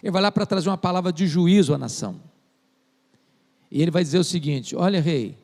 Ele 0.02 0.10
vai 0.10 0.20
lá 0.20 0.30
para 0.30 0.44
trazer 0.44 0.68
uma 0.68 0.76
palavra 0.76 1.12
de 1.12 1.26
juízo 1.26 1.72
à 1.72 1.78
nação. 1.78 2.20
E 3.70 3.80
ele 3.80 3.90
vai 3.90 4.02
dizer 4.02 4.18
o 4.18 4.24
seguinte: 4.24 4.76
Olha, 4.76 5.00
rei, 5.00 5.38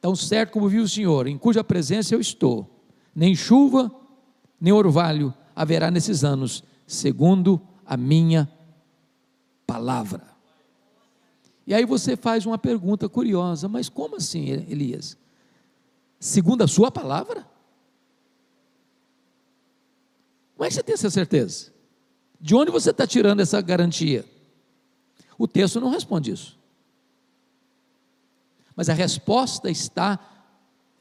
tão 0.00 0.14
certo 0.14 0.52
como 0.52 0.68
viu 0.68 0.82
o 0.82 0.88
Senhor, 0.88 1.26
em 1.26 1.38
cuja 1.38 1.64
presença 1.64 2.14
eu 2.14 2.20
estou, 2.20 2.68
nem 3.14 3.34
chuva, 3.34 3.90
nem 4.60 4.72
orvalho 4.72 5.32
haverá 5.54 5.90
nesses 5.90 6.24
anos, 6.24 6.64
segundo 6.86 7.60
a 7.86 7.96
minha 7.96 8.50
palavra. 9.66 10.33
E 11.66 11.72
aí 11.72 11.84
você 11.84 12.16
faz 12.16 12.44
uma 12.44 12.58
pergunta 12.58 13.08
curiosa, 13.08 13.68
mas 13.68 13.88
como 13.88 14.16
assim, 14.16 14.50
Elias? 14.50 15.16
Segundo 16.20 16.62
a 16.62 16.68
sua 16.68 16.90
palavra? 16.90 17.46
Como 20.54 20.64
é 20.64 20.68
que 20.68 20.74
você 20.74 20.82
tem 20.82 20.94
essa 20.94 21.10
certeza? 21.10 21.72
De 22.40 22.54
onde 22.54 22.70
você 22.70 22.90
está 22.90 23.06
tirando 23.06 23.40
essa 23.40 23.60
garantia? 23.60 24.24
O 25.38 25.48
texto 25.48 25.80
não 25.80 25.90
responde 25.90 26.30
isso. 26.30 26.58
Mas 28.76 28.88
a 28.88 28.94
resposta 28.94 29.70
está 29.70 30.18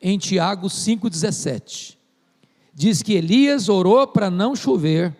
em 0.01 0.17
Tiago 0.17 0.67
5,17. 0.67 1.97
Diz 2.73 3.01
que 3.01 3.13
Elias 3.13 3.69
orou 3.69 4.07
para 4.07 4.29
não 4.31 4.55
chover 4.55 5.15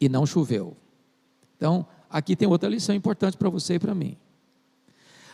e 0.00 0.08
não 0.08 0.26
choveu. 0.26 0.76
Então, 1.56 1.86
aqui 2.16 2.34
tem 2.34 2.48
outra 2.48 2.68
lição 2.68 2.94
importante 2.94 3.36
para 3.36 3.50
você 3.50 3.74
e 3.74 3.78
para 3.78 3.94
mim. 3.94 4.16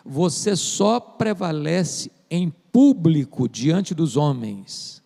Você 0.05 0.57
só 0.57 0.99
prevalece 0.99 2.11
em 2.29 2.53
público 2.73 3.49
diante 3.49 3.95
dos 3.95 4.17
homens 4.17 5.01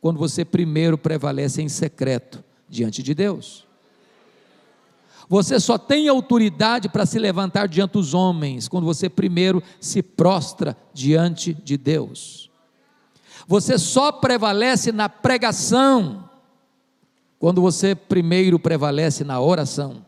quando 0.00 0.18
você 0.18 0.44
primeiro 0.44 0.98
prevalece 0.98 1.62
em 1.62 1.68
secreto 1.68 2.42
diante 2.68 3.02
de 3.02 3.14
Deus. 3.14 3.64
Você 5.28 5.58
só 5.58 5.76
tem 5.76 6.08
autoridade 6.08 6.88
para 6.88 7.06
se 7.06 7.18
levantar 7.18 7.68
diante 7.68 7.92
dos 7.92 8.14
homens 8.14 8.68
quando 8.68 8.84
você 8.84 9.08
primeiro 9.08 9.62
se 9.80 10.02
prostra 10.02 10.76
diante 10.92 11.52
de 11.54 11.76
Deus. 11.76 12.50
Você 13.46 13.78
só 13.78 14.10
prevalece 14.10 14.90
na 14.90 15.08
pregação 15.08 16.28
quando 17.38 17.60
você 17.60 17.94
primeiro 17.94 18.58
prevalece 18.58 19.22
na 19.22 19.40
oração. 19.40 20.05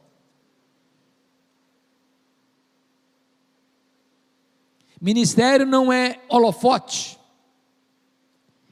Ministério 5.00 5.64
não 5.64 5.92
é 5.92 6.20
holofote, 6.28 7.18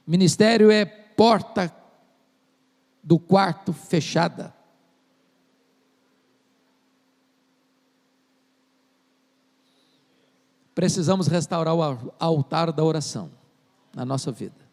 ministério 0.07 0.71
é 0.71 0.85
porta 0.85 1.75
do 3.03 3.19
quarto 3.19 3.73
fechada. 3.73 4.55
Precisamos 10.75 11.27
restaurar 11.29 11.75
o 11.75 12.13
altar 12.19 12.73
da 12.73 12.85
oração 12.85 13.31
na 13.95 14.05
nossa 14.05 14.31
vida. 14.31 14.67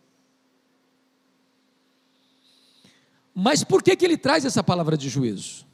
Mas 3.33 3.63
por 3.63 3.81
que, 3.81 3.95
que 3.95 4.03
ele 4.03 4.17
traz 4.17 4.43
essa 4.43 4.63
palavra 4.63 4.97
de 4.97 5.07
juízo? 5.07 5.65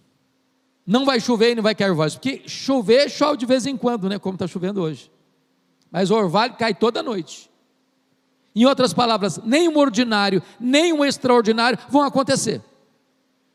Não 0.86 1.06
vai 1.06 1.20
chover 1.20 1.52
e 1.52 1.56
não 1.56 1.64
vai 1.64 1.74
cair 1.74 1.94
voz, 1.94 2.16
porque 2.16 2.48
chover 2.48 3.10
chove 3.10 3.38
de 3.38 3.46
vez 3.46 3.66
em 3.66 3.76
quando, 3.76 4.08
né? 4.08 4.20
Como 4.20 4.36
está 4.36 4.48
chovendo 4.48 4.82
hoje. 4.82 5.12
Mas 5.92 6.12
o 6.12 6.16
orvalho 6.16 6.56
cai 6.56 6.74
toda 6.74 7.04
noite. 7.04 7.50
Em 8.56 8.66
outras 8.66 8.94
palavras, 8.94 9.40
nem 9.44 9.68
um 9.68 9.78
ordinário, 9.78 10.42
nem 10.60 10.92
um 10.94 11.06
extraordinário 11.06 11.80
vão 11.90 12.04
acontecer. 12.04 12.62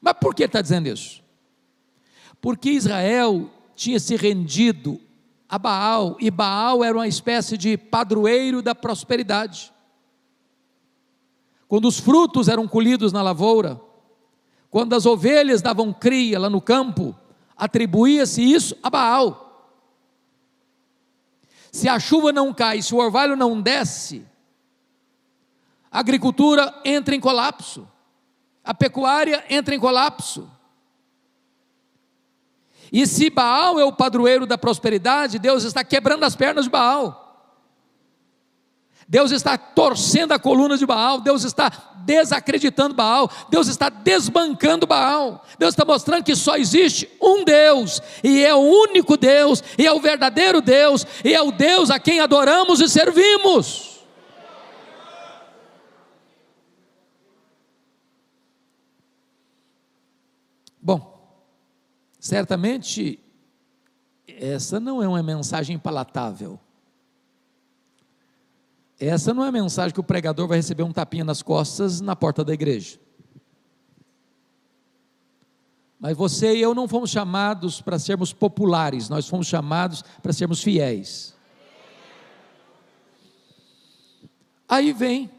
Mas 0.00 0.14
por 0.20 0.34
que 0.34 0.44
está 0.44 0.60
dizendo 0.60 0.88
isso? 0.88 1.22
Porque 2.40 2.70
Israel 2.70 3.50
tinha 3.74 3.98
se 3.98 4.16
rendido 4.16 5.00
a 5.48 5.58
Baal, 5.58 6.16
e 6.20 6.30
Baal 6.30 6.82
era 6.82 6.96
uma 6.96 7.06
espécie 7.06 7.56
de 7.56 7.76
padroeiro 7.76 8.62
da 8.62 8.74
prosperidade. 8.74 9.72
Quando 11.68 11.86
os 11.86 11.98
frutos 11.98 12.48
eram 12.48 12.66
colhidos 12.66 13.12
na 13.12 13.22
lavoura, 13.22 13.80
quando 14.70 14.94
as 14.94 15.06
ovelhas 15.06 15.62
davam 15.62 15.92
cria 15.92 16.38
lá 16.38 16.50
no 16.50 16.60
campo, 16.60 17.14
atribuía-se 17.56 18.42
isso 18.42 18.76
a 18.82 18.90
Baal. 18.90 19.43
Se 21.74 21.88
a 21.88 21.98
chuva 21.98 22.30
não 22.30 22.54
cai, 22.54 22.80
se 22.80 22.94
o 22.94 22.98
orvalho 22.98 23.34
não 23.34 23.60
desce, 23.60 24.24
a 25.90 25.98
agricultura 25.98 26.72
entra 26.84 27.16
em 27.16 27.18
colapso, 27.18 27.90
a 28.62 28.72
pecuária 28.72 29.44
entra 29.50 29.74
em 29.74 29.80
colapso. 29.80 30.48
E 32.92 33.04
se 33.08 33.28
Baal 33.28 33.80
é 33.80 33.84
o 33.84 33.92
padroeiro 33.92 34.46
da 34.46 34.56
prosperidade, 34.56 35.40
Deus 35.40 35.64
está 35.64 35.82
quebrando 35.82 36.22
as 36.22 36.36
pernas 36.36 36.66
de 36.66 36.70
Baal. 36.70 37.23
Deus 39.08 39.30
está 39.30 39.56
torcendo 39.58 40.32
a 40.32 40.38
coluna 40.38 40.76
de 40.76 40.86
Baal, 40.86 41.20
Deus 41.20 41.44
está 41.44 41.70
desacreditando 42.04 42.94
Baal, 42.94 43.30
Deus 43.48 43.68
está 43.68 43.88
desbancando 43.88 44.86
Baal, 44.86 45.44
Deus 45.58 45.72
está 45.72 45.84
mostrando 45.84 46.24
que 46.24 46.36
só 46.36 46.56
existe 46.56 47.08
um 47.20 47.44
Deus, 47.44 48.00
e 48.22 48.44
é 48.44 48.54
o 48.54 48.58
único 48.58 49.16
Deus, 49.16 49.62
e 49.78 49.86
é 49.86 49.92
o 49.92 50.00
verdadeiro 50.00 50.60
Deus, 50.60 51.06
e 51.24 51.34
é 51.34 51.42
o 51.42 51.50
Deus 51.50 51.90
a 51.90 51.98
quem 51.98 52.20
adoramos 52.20 52.80
e 52.80 52.88
servimos. 52.88 53.94
Bom, 60.80 61.40
certamente 62.20 63.18
essa 64.26 64.78
não 64.78 65.02
é 65.02 65.08
uma 65.08 65.22
mensagem 65.22 65.78
palatável. 65.78 66.60
Essa 68.98 69.34
não 69.34 69.44
é 69.44 69.48
a 69.48 69.52
mensagem 69.52 69.92
que 69.92 70.00
o 70.00 70.04
pregador 70.04 70.46
vai 70.46 70.58
receber 70.58 70.82
um 70.82 70.92
tapinha 70.92 71.24
nas 71.24 71.42
costas 71.42 72.00
na 72.00 72.14
porta 72.14 72.44
da 72.44 72.52
igreja. 72.52 72.98
Mas 75.98 76.16
você 76.16 76.54
e 76.54 76.60
eu 76.60 76.74
não 76.74 76.86
fomos 76.86 77.10
chamados 77.10 77.80
para 77.80 77.98
sermos 77.98 78.32
populares, 78.32 79.08
nós 79.08 79.26
fomos 79.26 79.46
chamados 79.46 80.04
para 80.22 80.32
sermos 80.32 80.62
fiéis. 80.62 81.34
Aí 84.68 84.92
vem 84.92 85.30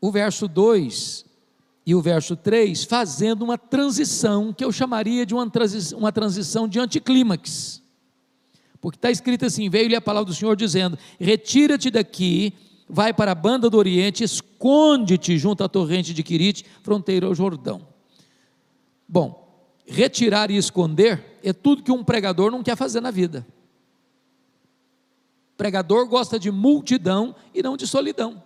o 0.00 0.10
verso 0.10 0.48
2 0.48 1.26
e 1.86 1.94
o 1.94 2.00
verso 2.00 2.36
3 2.36 2.84
fazendo 2.84 3.42
uma 3.42 3.58
transição 3.58 4.52
que 4.52 4.64
eu 4.64 4.72
chamaria 4.72 5.26
de 5.26 5.34
uma 5.34 5.48
transição, 5.48 5.98
uma 5.98 6.12
transição 6.12 6.66
de 6.66 6.80
anticlímax. 6.80 7.83
Porque 8.84 8.98
está 8.98 9.10
escrito 9.10 9.46
assim: 9.46 9.70
veio-lhe 9.70 9.96
a 9.96 10.00
palavra 10.00 10.26
do 10.26 10.34
Senhor 10.34 10.54
dizendo: 10.54 10.98
Retira-te 11.18 11.90
daqui, 11.90 12.52
vai 12.86 13.14
para 13.14 13.32
a 13.32 13.34
banda 13.34 13.70
do 13.70 13.78
Oriente, 13.78 14.22
esconde-te 14.22 15.38
junto 15.38 15.64
à 15.64 15.68
torrente 15.70 16.12
de 16.12 16.22
Quirite, 16.22 16.66
fronteira 16.82 17.26
ao 17.26 17.34
Jordão. 17.34 17.88
Bom, 19.08 19.72
retirar 19.86 20.50
e 20.50 20.58
esconder 20.58 21.38
é 21.42 21.50
tudo 21.50 21.82
que 21.82 21.90
um 21.90 22.04
pregador 22.04 22.50
não 22.50 22.62
quer 22.62 22.76
fazer 22.76 23.00
na 23.00 23.10
vida. 23.10 23.46
Pregador 25.56 26.06
gosta 26.06 26.38
de 26.38 26.50
multidão 26.50 27.34
e 27.54 27.62
não 27.62 27.78
de 27.78 27.86
solidão. 27.86 28.42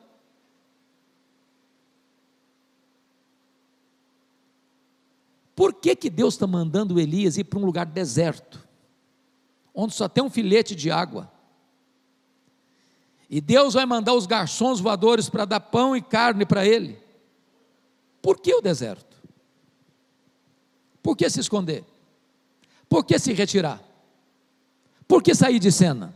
Por 5.56 5.74
que, 5.74 5.96
que 5.96 6.08
Deus 6.08 6.34
está 6.34 6.46
mandando 6.46 7.00
Elias 7.00 7.36
ir 7.36 7.42
para 7.42 7.58
um 7.58 7.64
lugar 7.64 7.86
deserto? 7.86 8.67
Onde 9.80 9.94
só 9.94 10.08
tem 10.08 10.24
um 10.24 10.28
filete 10.28 10.74
de 10.74 10.90
água. 10.90 11.30
E 13.30 13.40
Deus 13.40 13.74
vai 13.74 13.86
mandar 13.86 14.12
os 14.12 14.26
garçons 14.26 14.80
voadores 14.80 15.28
para 15.28 15.44
dar 15.44 15.60
pão 15.60 15.96
e 15.96 16.02
carne 16.02 16.44
para 16.44 16.66
ele. 16.66 16.98
Por 18.20 18.40
que 18.40 18.52
o 18.52 18.60
deserto? 18.60 19.16
Por 21.00 21.16
que 21.16 21.30
se 21.30 21.38
esconder? 21.38 21.84
Por 22.88 23.04
que 23.04 23.16
se 23.20 23.32
retirar? 23.32 23.80
Por 25.06 25.22
que 25.22 25.32
sair 25.32 25.60
de 25.60 25.70
cena? 25.70 26.12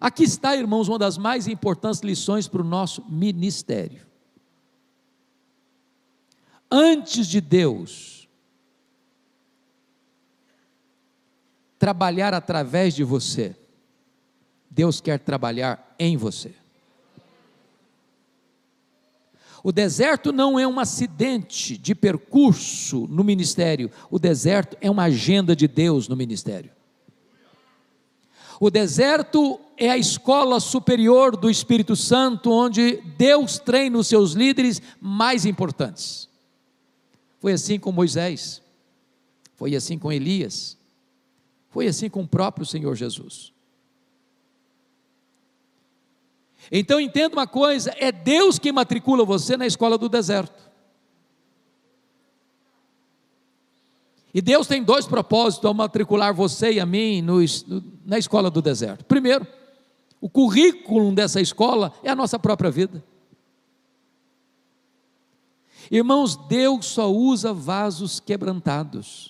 Aqui 0.00 0.22
está, 0.22 0.54
irmãos, 0.54 0.86
uma 0.86 1.00
das 1.00 1.18
mais 1.18 1.48
importantes 1.48 2.00
lições 2.00 2.46
para 2.46 2.62
o 2.62 2.64
nosso 2.64 3.04
ministério. 3.08 4.06
Antes 6.70 7.26
de 7.26 7.40
Deus 7.40 8.19
trabalhar 11.80 12.34
através 12.34 12.94
de 12.94 13.02
você. 13.02 13.56
Deus 14.70 15.00
quer 15.00 15.18
trabalhar 15.18 15.96
em 15.98 16.14
você. 16.14 16.54
O 19.64 19.72
deserto 19.72 20.30
não 20.30 20.58
é 20.58 20.68
um 20.68 20.78
acidente 20.78 21.76
de 21.78 21.94
percurso 21.94 23.06
no 23.08 23.24
ministério, 23.24 23.90
o 24.10 24.18
deserto 24.18 24.76
é 24.80 24.90
uma 24.90 25.04
agenda 25.04 25.56
de 25.56 25.66
Deus 25.66 26.06
no 26.06 26.14
ministério. 26.14 26.70
O 28.60 28.70
deserto 28.70 29.58
é 29.76 29.88
a 29.88 29.96
escola 29.96 30.60
superior 30.60 31.34
do 31.34 31.48
Espírito 31.48 31.96
Santo, 31.96 32.50
onde 32.50 33.02
Deus 33.16 33.58
treina 33.58 33.96
os 33.96 34.06
seus 34.06 34.32
líderes 34.32 34.82
mais 35.00 35.46
importantes. 35.46 36.28
Foi 37.38 37.52
assim 37.52 37.78
com 37.78 37.90
Moisés, 37.90 38.60
foi 39.56 39.74
assim 39.74 39.98
com 39.98 40.12
Elias, 40.12 40.78
foi 41.70 41.86
assim 41.86 42.10
com 42.10 42.22
o 42.22 42.28
próprio 42.28 42.66
Senhor 42.66 42.94
Jesus. 42.94 43.52
Então 46.70 47.00
entenda 47.00 47.34
uma 47.34 47.46
coisa: 47.46 47.94
é 47.96 48.12
Deus 48.12 48.58
que 48.58 48.72
matricula 48.72 49.24
você 49.24 49.56
na 49.56 49.66
escola 49.66 49.96
do 49.96 50.08
deserto. 50.08 50.70
E 54.32 54.40
Deus 54.40 54.66
tem 54.66 54.82
dois 54.82 55.06
propósitos 55.06 55.64
ao 55.64 55.74
matricular 55.74 56.32
você 56.32 56.72
e 56.74 56.80
a 56.80 56.86
mim 56.86 57.20
no, 57.20 57.38
na 58.04 58.16
escola 58.16 58.48
do 58.48 58.62
deserto. 58.62 59.04
Primeiro, 59.04 59.44
o 60.20 60.28
currículo 60.28 61.12
dessa 61.12 61.40
escola 61.40 61.92
é 62.02 62.10
a 62.10 62.14
nossa 62.14 62.38
própria 62.38 62.70
vida. 62.70 63.02
Irmãos, 65.90 66.36
Deus 66.36 66.86
só 66.86 67.10
usa 67.10 67.52
vasos 67.52 68.20
quebrantados. 68.20 69.29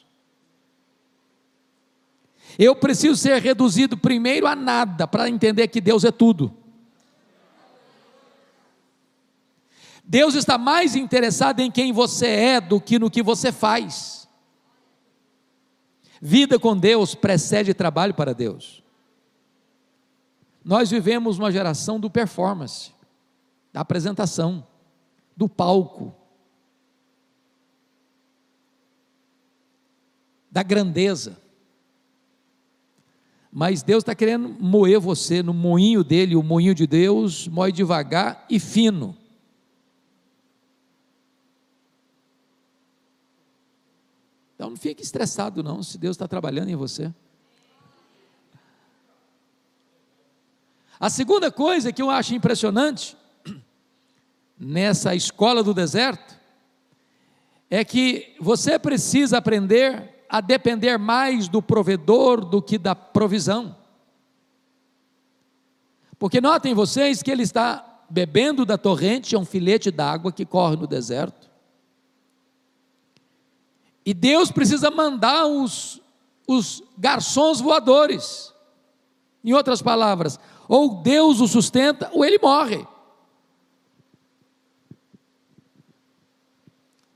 Eu 2.58 2.74
preciso 2.76 3.16
ser 3.16 3.40
reduzido 3.40 3.96
primeiro 3.96 4.46
a 4.46 4.54
nada 4.54 5.06
para 5.06 5.28
entender 5.28 5.68
que 5.68 5.80
Deus 5.80 6.04
é 6.04 6.10
tudo. 6.10 6.54
Deus 10.04 10.34
está 10.34 10.58
mais 10.58 10.96
interessado 10.96 11.60
em 11.60 11.70
quem 11.70 11.92
você 11.92 12.26
é 12.26 12.60
do 12.60 12.80
que 12.80 12.98
no 12.98 13.10
que 13.10 13.22
você 13.22 13.52
faz. 13.52 14.28
Vida 16.20 16.58
com 16.58 16.76
Deus 16.76 17.14
precede 17.14 17.72
trabalho 17.72 18.12
para 18.12 18.34
Deus. 18.34 18.82
Nós 20.64 20.90
vivemos 20.90 21.38
uma 21.38 21.50
geração 21.50 21.98
do 21.98 22.10
performance, 22.10 22.92
da 23.72 23.80
apresentação, 23.80 24.66
do 25.36 25.48
palco, 25.48 26.14
da 30.50 30.62
grandeza. 30.62 31.40
Mas 33.52 33.82
Deus 33.82 34.02
está 34.02 34.14
querendo 34.14 34.48
moer 34.60 35.00
você 35.00 35.42
no 35.42 35.52
moinho 35.52 36.04
dele, 36.04 36.36
o 36.36 36.42
moinho 36.42 36.74
de 36.74 36.86
Deus 36.86 37.48
moe 37.48 37.72
devagar 37.72 38.46
e 38.48 38.60
fino. 38.60 39.16
Então 44.54 44.70
não 44.70 44.76
fique 44.76 45.02
estressado, 45.02 45.62
não, 45.62 45.82
se 45.82 45.98
Deus 45.98 46.14
está 46.14 46.28
trabalhando 46.28 46.68
em 46.68 46.76
você. 46.76 47.12
A 51.00 51.08
segunda 51.08 51.50
coisa 51.50 51.90
que 51.90 52.02
eu 52.02 52.10
acho 52.10 52.34
impressionante 52.34 53.16
nessa 54.56 55.14
escola 55.14 55.62
do 55.64 55.72
deserto 55.72 56.38
é 57.70 57.82
que 57.84 58.36
você 58.38 58.78
precisa 58.78 59.38
aprender 59.38 60.19
a 60.30 60.40
depender 60.40 60.96
mais 60.96 61.48
do 61.48 61.60
provedor 61.60 62.44
do 62.44 62.62
que 62.62 62.78
da 62.78 62.94
provisão. 62.94 63.76
Porque 66.18 66.40
notem 66.40 66.72
vocês 66.72 67.22
que 67.22 67.30
ele 67.30 67.42
está 67.42 67.84
bebendo 68.08 68.64
da 68.64 68.78
torrente, 68.78 69.34
é 69.34 69.38
um 69.38 69.44
filete 69.44 69.90
d'água 69.90 70.30
que 70.30 70.44
corre 70.44 70.76
no 70.76 70.86
deserto. 70.86 71.50
E 74.04 74.14
Deus 74.14 74.50
precisa 74.50 74.90
mandar 74.90 75.46
os, 75.46 76.00
os 76.46 76.82
garçons 76.96 77.60
voadores. 77.60 78.52
Em 79.42 79.52
outras 79.52 79.80
palavras, 79.80 80.38
ou 80.68 81.02
Deus 81.02 81.40
o 81.40 81.48
sustenta, 81.48 82.10
ou 82.12 82.24
ele 82.24 82.38
morre. 82.38 82.86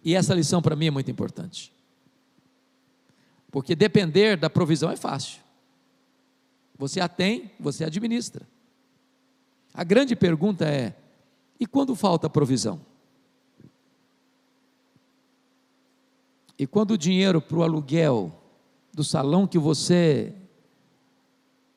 E 0.03 0.15
essa 0.15 0.35
lição 0.35 0.63
para 0.63 0.75
mim 0.75 0.87
é 0.87 0.91
muito 0.91 1.11
importante. 1.11 1.74
Porque 3.55 3.77
depender 3.77 4.37
da 4.37 4.51
provisão 4.51 4.91
é 4.91 4.97
fácil. 4.97 5.41
Você 6.77 6.99
a 6.99 7.07
tem, 7.07 7.53
você 7.61 7.85
administra. 7.85 8.45
A 9.73 9.85
grande 9.85 10.17
pergunta 10.17 10.65
é: 10.65 10.93
e 11.61 11.65
quando 11.65 11.95
falta 11.95 12.29
provisão? 12.29 12.81
E 16.59 16.67
quando 16.67 16.91
o 16.91 16.99
dinheiro 16.99 17.41
para 17.41 17.59
o 17.59 17.63
aluguel 17.63 18.33
do 18.93 19.05
salão 19.05 19.47
que 19.47 19.57
você 19.57 20.35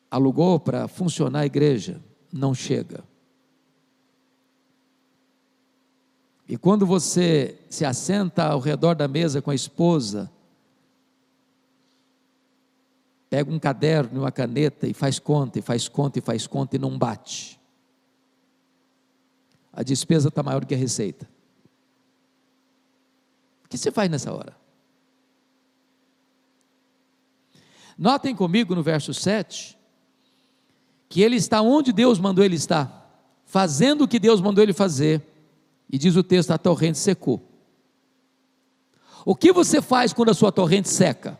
alugou 0.09 0.59
para 0.59 0.87
funcionar 0.87 1.41
a 1.41 1.45
igreja 1.45 2.01
não 2.33 2.55
chega. 2.55 3.03
E 6.49 6.57
quando 6.57 6.87
você 6.87 7.59
se 7.69 7.85
assenta 7.85 8.45
ao 8.45 8.59
redor 8.59 8.95
da 8.95 9.07
mesa 9.07 9.43
com 9.43 9.51
a 9.51 9.55
esposa, 9.55 10.31
pega 13.29 13.51
um 13.51 13.59
caderno 13.59 14.17
e 14.17 14.19
uma 14.19 14.31
caneta 14.31 14.87
e 14.87 14.93
faz 14.93 15.19
conta, 15.19 15.59
e 15.59 15.61
faz 15.61 15.87
conta, 15.87 16.19
e 16.19 16.21
faz 16.21 16.47
conta 16.47 16.75
e 16.75 16.79
não 16.79 16.97
bate. 16.97 17.59
A 19.71 19.83
despesa 19.83 20.29
está 20.29 20.41
maior 20.41 20.65
que 20.65 20.73
a 20.73 20.77
receita. 20.77 21.29
O 23.65 23.67
que 23.69 23.77
você 23.77 23.91
faz 23.91 24.09
nessa 24.09 24.33
hora? 24.33 24.55
Notem 27.97 28.35
comigo 28.35 28.73
no 28.75 28.83
verso 28.83 29.13
7 29.13 29.77
que 31.09 31.21
ele 31.21 31.35
está 31.35 31.61
onde 31.61 31.93
Deus 31.93 32.19
mandou 32.19 32.43
ele 32.43 32.55
estar, 32.55 33.31
fazendo 33.45 34.03
o 34.03 34.07
que 34.07 34.19
Deus 34.19 34.41
mandou 34.41 34.63
ele 34.63 34.73
fazer. 34.73 35.21
E 35.89 35.97
diz 35.97 36.15
o 36.15 36.23
texto: 36.23 36.51
a 36.51 36.57
torrente 36.57 36.97
secou. 36.97 37.41
O 39.25 39.35
que 39.35 39.51
você 39.51 39.81
faz 39.81 40.13
quando 40.13 40.29
a 40.29 40.33
sua 40.33 40.51
torrente 40.51 40.89
seca? 40.89 41.39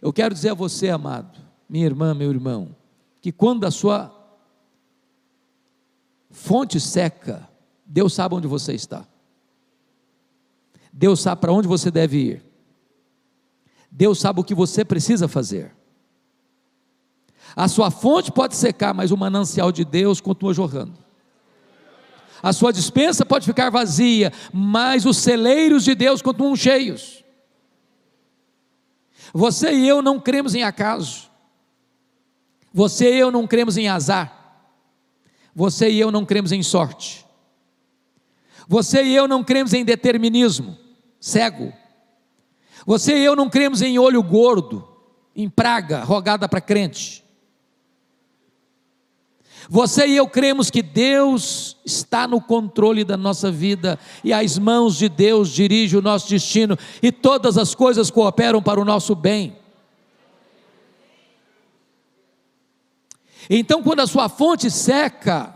Eu 0.00 0.12
quero 0.12 0.34
dizer 0.34 0.50
a 0.50 0.54
você, 0.54 0.88
amado, 0.88 1.38
minha 1.68 1.86
irmã, 1.86 2.14
meu 2.14 2.30
irmão, 2.30 2.74
que 3.20 3.30
quando 3.30 3.64
a 3.64 3.70
sua 3.70 4.10
fonte 6.30 6.80
seca, 6.80 7.48
Deus 7.84 8.14
sabe 8.14 8.34
onde 8.34 8.46
você 8.46 8.72
está. 8.72 9.06
Deus 10.92 11.20
sabe 11.20 11.40
para 11.40 11.52
onde 11.52 11.68
você 11.68 11.90
deve 11.90 12.18
ir. 12.18 12.44
Deus 13.90 14.18
sabe 14.18 14.40
o 14.40 14.44
que 14.44 14.54
você 14.54 14.84
precisa 14.84 15.28
fazer. 15.28 15.74
A 17.54 17.68
sua 17.68 17.90
fonte 17.90 18.30
pode 18.30 18.54
secar, 18.54 18.94
mas 18.94 19.10
o 19.10 19.16
manancial 19.16 19.72
de 19.72 19.84
Deus 19.84 20.20
continua 20.20 20.54
jorrando. 20.54 20.94
A 22.42 22.52
sua 22.52 22.72
dispensa 22.72 23.26
pode 23.26 23.44
ficar 23.44 23.70
vazia, 23.70 24.32
mas 24.52 25.04
os 25.04 25.18
celeiros 25.18 25.84
de 25.84 25.94
Deus 25.94 26.22
continuam 26.22 26.56
cheios. 26.56 27.19
Você 29.32 29.72
e 29.72 29.88
eu 29.88 30.02
não 30.02 30.18
cremos 30.18 30.54
em 30.54 30.62
acaso. 30.62 31.30
Você 32.72 33.14
e 33.14 33.18
eu 33.18 33.30
não 33.30 33.46
cremos 33.46 33.76
em 33.76 33.88
azar. 33.88 34.36
Você 35.54 35.90
e 35.90 36.00
eu 36.00 36.10
não 36.10 36.24
cremos 36.24 36.52
em 36.52 36.62
sorte. 36.62 37.26
Você 38.68 39.02
e 39.02 39.14
eu 39.14 39.26
não 39.26 39.42
cremos 39.42 39.72
em 39.72 39.84
determinismo 39.84 40.78
cego. 41.20 41.72
Você 42.86 43.18
e 43.18 43.24
eu 43.24 43.36
não 43.36 43.50
cremos 43.50 43.82
em 43.82 43.98
olho 43.98 44.22
gordo, 44.22 44.88
em 45.36 45.48
praga 45.48 46.02
rogada 46.02 46.48
para 46.48 46.60
crente. 46.60 47.24
Você 49.72 50.04
e 50.04 50.16
eu 50.16 50.26
cremos 50.26 50.68
que 50.68 50.82
Deus 50.82 51.76
está 51.86 52.26
no 52.26 52.40
controle 52.40 53.04
da 53.04 53.16
nossa 53.16 53.52
vida 53.52 54.00
e 54.24 54.32
as 54.32 54.58
mãos 54.58 54.96
de 54.96 55.08
Deus 55.08 55.48
dirigem 55.48 55.96
o 55.96 56.02
nosso 56.02 56.28
destino 56.28 56.76
e 57.00 57.12
todas 57.12 57.56
as 57.56 57.72
coisas 57.72 58.10
cooperam 58.10 58.60
para 58.60 58.80
o 58.80 58.84
nosso 58.84 59.14
bem. 59.14 59.56
Então, 63.48 63.80
quando 63.80 64.00
a 64.00 64.08
sua 64.08 64.28
fonte 64.28 64.68
seca, 64.68 65.54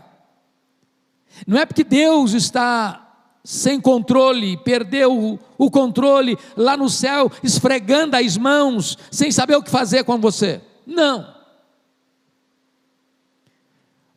não 1.45 1.57
é 1.57 1.65
porque 1.65 1.83
Deus 1.83 2.31
está 2.31 3.01
sem 3.43 3.81
controle, 3.81 4.55
perdeu 4.55 5.37
o 5.57 5.69
controle 5.69 6.37
lá 6.55 6.77
no 6.77 6.89
céu, 6.89 7.29
esfregando 7.43 8.15
as 8.15 8.37
mãos, 8.37 8.97
sem 9.11 9.29
saber 9.29 9.57
o 9.57 9.61
que 9.61 9.69
fazer 9.69 10.05
com 10.05 10.17
você. 10.17 10.61
Não. 10.87 11.34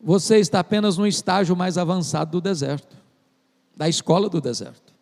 Você 0.01 0.37
está 0.37 0.59
apenas 0.59 0.97
no 0.97 1.05
estágio 1.05 1.55
mais 1.55 1.77
avançado 1.77 2.31
do 2.31 2.41
deserto, 2.41 2.95
da 3.75 3.89
escola 3.89 4.29
do 4.29 4.39
deserto. 4.39 4.93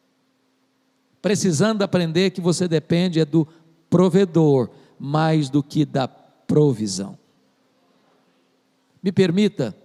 Precisando 1.22 1.84
aprender 1.84 2.32
que 2.32 2.42
você 2.42 2.68
depende 2.68 3.20
é 3.20 3.26
do 3.26 3.48
provedor 3.90 4.70
mais 5.00 5.50
do 5.50 5.62
que 5.62 5.86
da 5.86 6.08
provisão. 6.08 7.18
Me 9.02 9.12
permita 9.12 9.76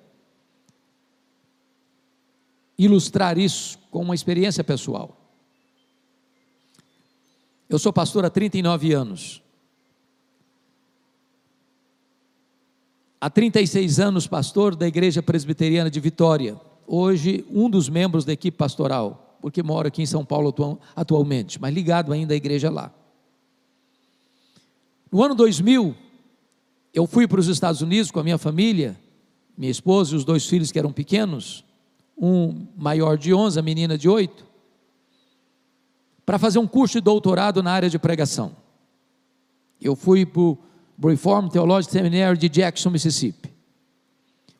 ilustrar 2.78 3.38
isso 3.38 3.78
com 3.90 4.00
uma 4.02 4.14
experiência 4.14 4.64
pessoal. 4.64 5.16
Eu 7.68 7.78
sou 7.78 7.92
pastor 7.92 8.24
há 8.24 8.30
39 8.30 8.92
anos. 8.92 9.42
Há 13.22 13.30
36 13.30 14.00
anos, 14.00 14.26
pastor 14.26 14.74
da 14.74 14.84
Igreja 14.84 15.22
Presbiteriana 15.22 15.88
de 15.88 16.00
Vitória. 16.00 16.60
Hoje, 16.84 17.46
um 17.48 17.70
dos 17.70 17.88
membros 17.88 18.24
da 18.24 18.32
equipe 18.32 18.58
pastoral, 18.58 19.38
porque 19.40 19.62
moro 19.62 19.86
aqui 19.86 20.02
em 20.02 20.06
São 20.06 20.24
Paulo 20.24 20.52
atualmente, 20.96 21.60
mas 21.60 21.72
ligado 21.72 22.12
ainda 22.12 22.34
à 22.34 22.36
igreja 22.36 22.68
lá. 22.68 22.92
No 25.08 25.22
ano 25.22 25.36
2000, 25.36 25.94
eu 26.92 27.06
fui 27.06 27.28
para 27.28 27.38
os 27.38 27.46
Estados 27.46 27.80
Unidos 27.80 28.10
com 28.10 28.18
a 28.18 28.24
minha 28.24 28.38
família, 28.38 28.98
minha 29.56 29.70
esposa 29.70 30.14
e 30.14 30.16
os 30.16 30.24
dois 30.24 30.44
filhos 30.44 30.72
que 30.72 30.78
eram 30.80 30.92
pequenos, 30.92 31.64
um 32.18 32.66
maior 32.76 33.16
de 33.16 33.32
11, 33.32 33.56
a 33.56 33.62
menina 33.62 33.96
de 33.96 34.08
8, 34.08 34.44
para 36.26 36.40
fazer 36.40 36.58
um 36.58 36.66
curso 36.66 36.94
de 36.94 37.02
doutorado 37.02 37.62
na 37.62 37.70
área 37.70 37.88
de 37.88 38.00
pregação. 38.00 38.56
Eu 39.80 39.94
fui 39.94 40.26
para 40.26 40.58
o 41.08 41.10
Reformed 41.10 41.52
Theological 41.52 41.92
Seminary 41.92 42.38
de 42.38 42.48
Jackson, 42.48 42.90
Mississippi. 42.90 43.52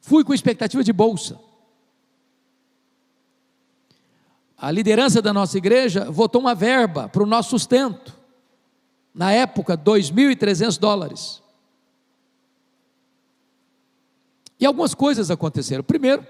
Fui 0.00 0.24
com 0.24 0.34
expectativa 0.34 0.82
de 0.82 0.92
bolsa. 0.92 1.38
A 4.56 4.70
liderança 4.70 5.20
da 5.20 5.32
nossa 5.32 5.58
igreja 5.58 6.10
votou 6.10 6.40
uma 6.40 6.54
verba 6.54 7.08
para 7.08 7.22
o 7.22 7.26
nosso 7.26 7.50
sustento. 7.50 8.16
Na 9.14 9.32
época, 9.32 9.76
2.300 9.76 10.78
dólares. 10.78 11.42
E 14.58 14.64
algumas 14.64 14.94
coisas 14.94 15.30
aconteceram. 15.30 15.82
Primeiro, 15.82 16.24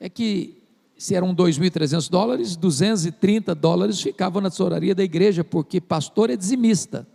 é 0.00 0.08
que 0.08 0.62
se 0.96 1.14
eram 1.14 1.34
2.300 1.34 2.10
dólares, 2.10 2.56
230 2.56 3.54
dólares 3.54 4.00
ficavam 4.00 4.40
na 4.42 4.50
tesouraria 4.50 4.94
da 4.94 5.04
igreja, 5.04 5.44
porque 5.44 5.80
pastor 5.80 6.30
é 6.30 6.36
dizimista. 6.36 7.06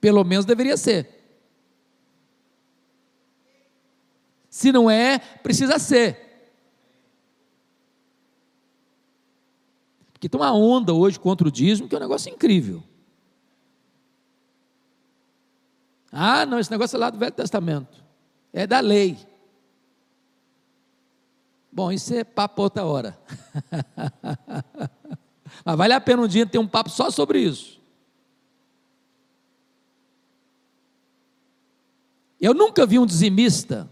Pelo 0.00 0.22
menos 0.24 0.44
deveria 0.44 0.76
ser. 0.76 1.08
Se 4.48 4.72
não 4.72 4.90
é, 4.90 5.18
precisa 5.18 5.78
ser. 5.78 6.26
Porque 10.12 10.30
tem 10.30 10.40
uma 10.40 10.52
onda 10.52 10.94
hoje 10.94 11.20
contra 11.20 11.46
o 11.46 11.50
dízimo 11.50 11.88
que 11.88 11.94
é 11.94 11.98
um 11.98 12.00
negócio 12.00 12.32
incrível. 12.32 12.82
Ah, 16.10 16.46
não, 16.46 16.58
esse 16.58 16.70
negócio 16.70 16.96
é 16.96 16.98
lá 16.98 17.10
do 17.10 17.18
Velho 17.18 17.32
Testamento. 17.32 18.02
É 18.50 18.66
da 18.66 18.80
lei. 18.80 19.18
Bom, 21.70 21.92
isso 21.92 22.14
é 22.14 22.24
papo 22.24 22.62
outra 22.62 22.86
hora. 22.86 23.18
Mas 25.62 25.76
vale 25.76 25.92
a 25.92 26.00
pena 26.00 26.22
um 26.22 26.26
dia 26.26 26.46
ter 26.46 26.58
um 26.58 26.66
papo 26.66 26.88
só 26.88 27.10
sobre 27.10 27.40
isso. 27.40 27.75
Eu 32.46 32.54
nunca 32.54 32.86
vi 32.86 32.96
um 32.96 33.04
dizimista 33.04 33.90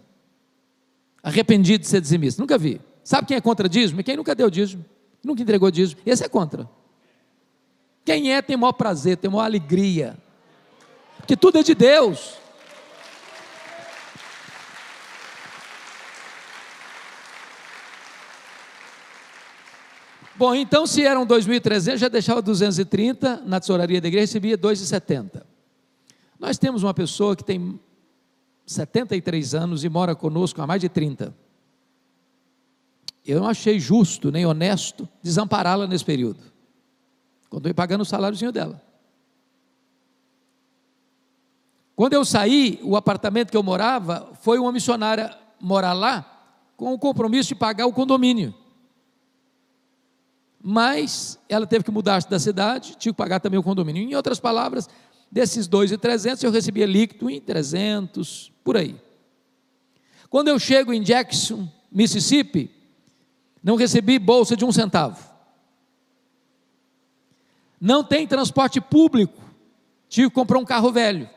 arrependido 1.21 1.83
de 1.83 1.89
ser 1.89 2.01
dizimista. 2.01 2.41
Nunca 2.41 2.57
vi. 2.57 2.81
Sabe 3.03 3.27
quem 3.27 3.37
é 3.37 3.41
contra 3.41 3.69
dízimo? 3.69 4.01
Quem 4.05 4.17
nunca 4.17 4.33
deu 4.33 4.49
dízimo, 4.49 4.85
nunca 5.25 5.43
entregou 5.43 5.69
dízimo. 5.73 6.01
Esse 6.07 6.25
é 6.25 6.29
contra. 6.29 6.71
Quem 8.05 8.33
é 8.33 8.41
tem 8.41 8.57
maior 8.57 8.75
prazer, 8.75 9.17
tem 9.17 9.29
maior 9.29 9.43
alegria. 9.43 10.17
Porque 11.17 11.37
tudo 11.37 11.59
é 11.59 11.65
de 11.65 11.75
Deus. 11.75 12.35
Bom, 20.37 20.55
então 20.55 20.87
se 20.87 21.05
eram 21.05 21.27
2.300, 21.27 21.97
já 21.97 22.09
deixava 22.09 22.41
230 22.41 23.43
na 23.45 23.59
tesouraria 23.59 24.01
da 24.01 24.07
igreja, 24.07 24.27
recebia 24.27 24.57
2,70. 24.57 25.43
Nós 26.39 26.57
temos 26.57 26.85
uma 26.85 26.95
pessoa 26.95 27.35
que 27.35 27.43
tem 27.43 27.81
73 28.67 29.55
anos 29.55 29.85
e 29.85 29.89
mora 29.89 30.15
conosco 30.15 30.61
há 30.63 30.67
mais 30.67 30.81
de 30.81 30.89
30. 30.89 31.35
Eu 33.25 33.41
não 33.41 33.49
achei 33.49 33.79
justo 33.79 34.31
nem 34.31 34.45
honesto 34.45 35.09
desampará-la 35.23 35.87
nesse 35.87 36.05
período. 36.05 36.41
Continuei 37.49 37.75
pagando 37.75 38.03
o 38.03 38.05
saláriozinho 38.05 38.53
dela. 38.53 38.83
Quando 41.97 42.15
eu 42.15 42.25
saí, 42.25 42.81
o 42.83 42.97
apartamento 42.97 43.51
que 43.51 43.57
eu 43.57 43.63
morava, 43.63 44.33
foi 44.41 44.59
uma 44.59 44.73
missionária 44.73 45.37
morar 45.61 45.93
lá 45.93 46.31
com 46.77 46.93
o 46.93 46.99
compromisso 46.99 47.51
de 47.51 47.55
pagar 47.55 47.87
o 47.87 47.93
condomínio. 47.93 48.53
Mas 50.61 51.39
ela 51.49 51.67
teve 51.67 51.85
que 51.85 51.91
mudar 51.91 52.23
da 52.25 52.39
cidade, 52.39 52.97
tinha 52.97 53.13
que 53.13 53.17
pagar 53.17 53.39
também 53.39 53.61
o 53.61 53.63
condomínio. 53.63 54.03
Em 54.03 54.15
outras 54.15 54.41
palavras, 54.41 54.89
desses 55.35 55.67
2,300 55.67 56.45
eu 56.45 56.53
recebia 56.53 56.87
líquido 56.87 57.29
em 57.29 57.41
300, 57.41 58.53
por 58.63 58.77
aí. 58.77 58.95
Quando 60.31 60.47
eu 60.47 60.61
chego 60.61 60.93
em 60.93 61.03
Jackson, 61.03 61.69
Mississippi, 61.91 62.71
não 63.61 63.75
recebi 63.75 64.17
bolsa 64.17 64.57
de 64.57 64.65
um 64.65 64.71
centavo. 64.71 65.29
Não 67.81 68.05
tem 68.05 68.29
transporte 68.29 68.81
público, 68.81 69.43
tive 70.09 70.29
que 70.29 70.35
comprar 70.37 70.61
um 70.61 70.65
carro 70.65 70.93
velho. 70.93 71.29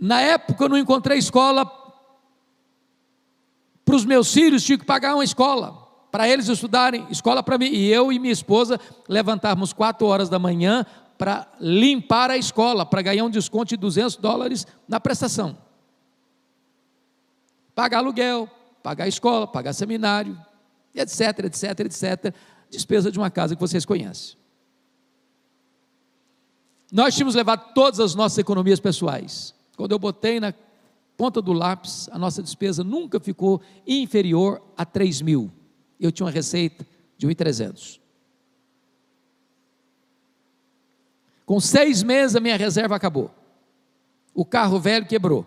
Na 0.00 0.18
época 0.22 0.64
eu 0.64 0.68
não 0.70 0.78
encontrei 0.78 1.18
escola 1.18 1.66
para 3.84 3.94
os 3.94 4.06
meus 4.06 4.32
filhos, 4.32 4.64
tive 4.64 4.78
que 4.78 4.86
pagar 4.86 5.14
uma 5.14 5.24
escola 5.24 5.82
para 6.12 6.28
eles 6.28 6.46
estudarem, 6.46 7.06
escola 7.10 7.42
para 7.42 7.56
mim. 7.56 7.70
E 7.70 7.90
eu 7.90 8.12
e 8.12 8.18
minha 8.18 8.32
esposa 8.32 8.78
levantarmos 9.08 9.72
quatro 9.72 10.06
horas 10.06 10.28
da 10.28 10.38
manhã 10.38 10.84
para 11.22 11.46
limpar 11.60 12.32
a 12.32 12.36
escola, 12.36 12.84
para 12.84 13.00
ganhar 13.00 13.24
um 13.24 13.30
desconto 13.30 13.68
de 13.68 13.76
200 13.76 14.16
dólares 14.16 14.66
na 14.88 14.98
prestação. 14.98 15.56
Pagar 17.76 17.98
aluguel, 17.98 18.50
pagar 18.82 19.06
escola, 19.06 19.46
pagar 19.46 19.72
seminário, 19.72 20.36
etc, 20.92 21.44
etc, 21.44 21.78
etc. 21.78 22.34
Despesa 22.68 23.08
de 23.12 23.20
uma 23.20 23.30
casa 23.30 23.54
que 23.54 23.60
vocês 23.60 23.86
conhecem. 23.86 24.36
Nós 26.90 27.14
tínhamos 27.14 27.36
levado 27.36 27.72
todas 27.72 28.00
as 28.00 28.16
nossas 28.16 28.38
economias 28.38 28.80
pessoais. 28.80 29.54
Quando 29.76 29.92
eu 29.92 30.00
botei 30.00 30.40
na 30.40 30.52
ponta 31.16 31.40
do 31.40 31.52
lápis, 31.52 32.08
a 32.10 32.18
nossa 32.18 32.42
despesa 32.42 32.82
nunca 32.82 33.20
ficou 33.20 33.62
inferior 33.86 34.60
a 34.76 34.84
3 34.84 35.22
mil. 35.22 35.52
Eu 36.00 36.10
tinha 36.10 36.26
uma 36.26 36.32
receita 36.32 36.84
de 37.16 37.28
1.300. 37.28 38.01
Com 41.44 41.60
seis 41.60 42.02
meses 42.02 42.36
a 42.36 42.40
minha 42.40 42.56
reserva 42.56 42.96
acabou. 42.96 43.30
O 44.34 44.44
carro 44.44 44.78
velho 44.78 45.06
quebrou. 45.06 45.46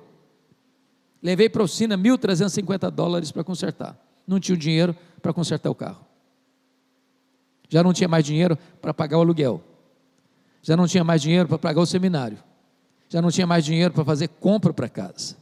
Levei 1.21 1.49
para 1.49 1.63
a 1.63 1.65
oficina 1.65 1.97
1.350 1.97 2.91
dólares 2.91 3.31
para 3.31 3.43
consertar. 3.43 3.97
Não 4.27 4.39
tinha 4.39 4.57
dinheiro 4.57 4.95
para 5.21 5.33
consertar 5.33 5.69
o 5.69 5.75
carro. 5.75 6.05
Já 7.69 7.83
não 7.83 7.93
tinha 7.93 8.07
mais 8.07 8.23
dinheiro 8.23 8.57
para 8.81 8.93
pagar 8.93 9.17
o 9.17 9.21
aluguel. 9.21 9.61
Já 10.61 10.77
não 10.77 10.87
tinha 10.87 11.03
mais 11.03 11.21
dinheiro 11.21 11.47
para 11.47 11.57
pagar 11.57 11.81
o 11.81 11.85
seminário. 11.85 12.37
Já 13.09 13.21
não 13.21 13.31
tinha 13.31 13.47
mais 13.47 13.65
dinheiro 13.65 13.93
para 13.93 14.03
fazer 14.03 14.27
compra 14.27 14.73
para 14.73 14.89
casa. 14.89 15.37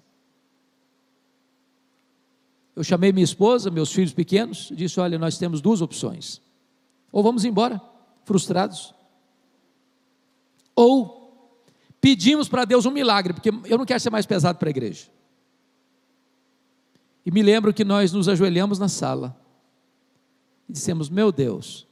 Eu 2.76 2.84
chamei 2.84 3.12
minha 3.12 3.24
esposa, 3.24 3.70
meus 3.70 3.92
filhos 3.92 4.14
pequenos, 4.14 4.72
disse: 4.76 5.00
Olha, 5.00 5.20
nós 5.20 5.38
temos 5.38 5.62
duas 5.62 5.82
opções. 5.82 6.42
Ou 7.12 7.22
vamos 7.22 7.46
embora, 7.46 7.80
frustrados, 8.26 8.94
ou 10.76 11.58
pedimos 12.02 12.50
para 12.50 12.66
Deus 12.66 12.86
um 12.86 12.92
milagre, 12.92 13.34
porque 13.34 13.50
eu 13.66 13.78
não 13.78 13.86
quero 13.86 14.00
ser 14.00 14.10
mais 14.10 14.26
pesado 14.26 14.60
para 14.60 14.70
a 14.70 14.72
igreja. 14.72 15.08
E 17.26 17.32
me 17.32 17.42
lembro 17.42 17.74
que 17.74 17.86
nós 17.86 18.12
nos 18.12 18.28
ajoelhamos 18.28 18.80
na 18.80 18.90
sala 18.90 19.36
e 20.68 20.74
dissemos: 20.74 21.10
Meu 21.10 21.32
Deus, 21.32 21.88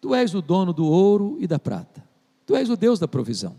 Tu 0.00 0.14
és 0.14 0.34
o 0.34 0.42
dono 0.42 0.72
do 0.72 0.86
ouro 0.86 1.36
e 1.40 1.46
da 1.46 1.58
prata, 1.58 2.02
Tu 2.44 2.56
és 2.56 2.68
o 2.68 2.76
Deus 2.76 2.98
da 2.98 3.06
provisão. 3.06 3.58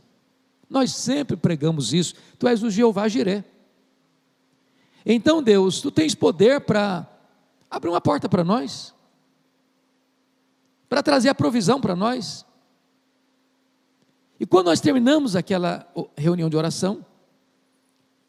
Nós 0.69 0.93
sempre 0.93 1.37
pregamos 1.37 1.93
isso, 1.93 2.15
Tu 2.37 2.47
és 2.47 2.61
o 2.61 2.69
Jeová 2.69 3.07
Jiré. 3.07 3.43
Então, 5.05 5.41
Deus, 5.41 5.79
Tu 5.79 5.89
tens 5.89 6.13
poder 6.13 6.61
para 6.61 7.07
abrir 7.71 7.89
uma 7.89 8.01
porta 8.01 8.27
para 8.27 8.43
nós, 8.43 8.93
para 10.89 11.01
trazer 11.01 11.29
a 11.29 11.35
provisão 11.35 11.79
para 11.79 11.95
nós. 11.95 12.45
E 14.39 14.45
quando 14.45 14.67
nós 14.67 14.79
terminamos 14.79 15.35
aquela 15.35 15.87
reunião 16.15 16.49
de 16.49 16.55
oração, 16.55 17.05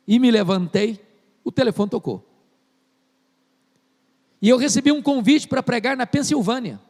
e 0.07 0.19
me 0.19 0.31
levantei, 0.31 0.99
o 1.45 1.53
telefone 1.53 1.91
tocou. 1.91 2.25
E 4.41 4.49
eu 4.49 4.57
recebi 4.57 4.91
um 4.91 5.03
convite 5.03 5.47
para 5.47 5.63
pregar 5.63 5.97
na 5.97 6.07
Pensilvânia. 6.07 6.81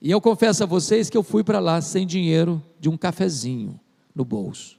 E 0.00 0.10
eu 0.10 0.20
confesso 0.20 0.62
a 0.62 0.66
vocês 0.66 1.08
que 1.08 1.16
eu 1.16 1.22
fui 1.22 1.42
para 1.42 1.58
lá 1.58 1.80
sem 1.80 2.06
dinheiro 2.06 2.62
de 2.78 2.90
um 2.90 2.98
cafezinho 2.98 3.80
no 4.14 4.24
bolso. 4.24 4.76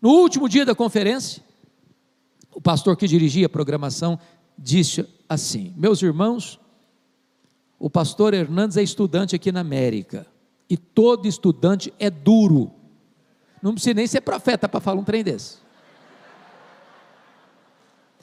No 0.00 0.10
último 0.10 0.48
dia 0.48 0.64
da 0.64 0.74
conferência, 0.74 1.42
o 2.54 2.60
pastor 2.60 2.96
que 2.96 3.06
dirigia 3.06 3.46
a 3.46 3.50
programação 3.50 4.18
disse 4.56 5.06
assim: 5.28 5.74
Meus 5.76 6.00
irmãos, 6.00 6.60
o 7.78 7.90
pastor 7.90 8.32
Hernandes 8.32 8.76
é 8.76 8.82
estudante 8.82 9.34
aqui 9.34 9.50
na 9.50 9.60
América 9.60 10.26
e 10.68 10.76
todo 10.76 11.26
estudante 11.26 11.92
é 11.98 12.10
duro. 12.10 12.72
Não 13.62 13.72
precisa 13.72 13.94
nem 13.94 14.06
ser 14.06 14.20
profeta 14.20 14.68
para 14.68 14.80
falar 14.80 15.00
um 15.00 15.04
trem 15.04 15.22
desse. 15.22 15.58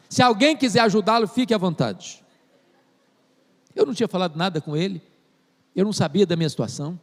Se 0.10 0.22
alguém 0.22 0.56
quiser 0.56 0.82
ajudá-lo, 0.82 1.28
fique 1.28 1.54
à 1.54 1.58
vontade. 1.58 2.24
Eu 3.76 3.86
não 3.86 3.94
tinha 3.94 4.08
falado 4.08 4.36
nada 4.36 4.62
com 4.62 4.78
ele, 4.78 5.02
eu 5.76 5.84
não 5.84 5.94
sabia 5.94 6.26
da 6.26 6.36
minha 6.36 6.50
situação. 6.50 7.00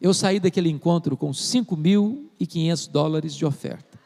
Eu 0.00 0.14
saí 0.14 0.40
daquele 0.40 0.70
encontro 0.70 1.16
com 1.16 1.30
5.500 1.30 2.90
dólares 2.90 3.34
de 3.34 3.44
oferta. 3.44 3.98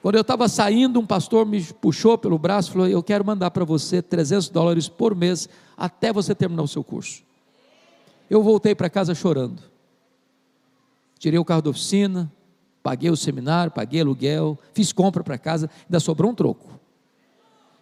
Quando 0.00 0.14
eu 0.14 0.20
estava 0.20 0.48
saindo, 0.48 1.00
um 1.00 1.06
pastor 1.06 1.44
me 1.44 1.62
puxou 1.62 2.16
pelo 2.16 2.38
braço 2.38 2.70
e 2.70 2.72
falou: 2.72 2.88
Eu 2.88 3.02
quero 3.02 3.24
mandar 3.24 3.50
para 3.50 3.64
você 3.64 4.00
300 4.00 4.48
dólares 4.48 4.88
por 4.88 5.14
mês 5.14 5.48
até 5.76 6.12
você 6.12 6.34
terminar 6.34 6.62
o 6.62 6.68
seu 6.68 6.84
curso. 6.84 7.27
Eu 8.28 8.42
voltei 8.42 8.74
para 8.74 8.90
casa 8.90 9.14
chorando. 9.14 9.62
Tirei 11.18 11.38
o 11.38 11.44
carro 11.44 11.62
da 11.62 11.70
oficina, 11.70 12.30
paguei 12.82 13.10
o 13.10 13.16
seminário, 13.16 13.72
paguei 13.72 14.00
aluguel, 14.00 14.58
fiz 14.72 14.92
compra 14.92 15.24
para 15.24 15.38
casa, 15.38 15.70
ainda 15.84 15.98
sobrou 15.98 16.30
um 16.30 16.34
troco. 16.34 16.78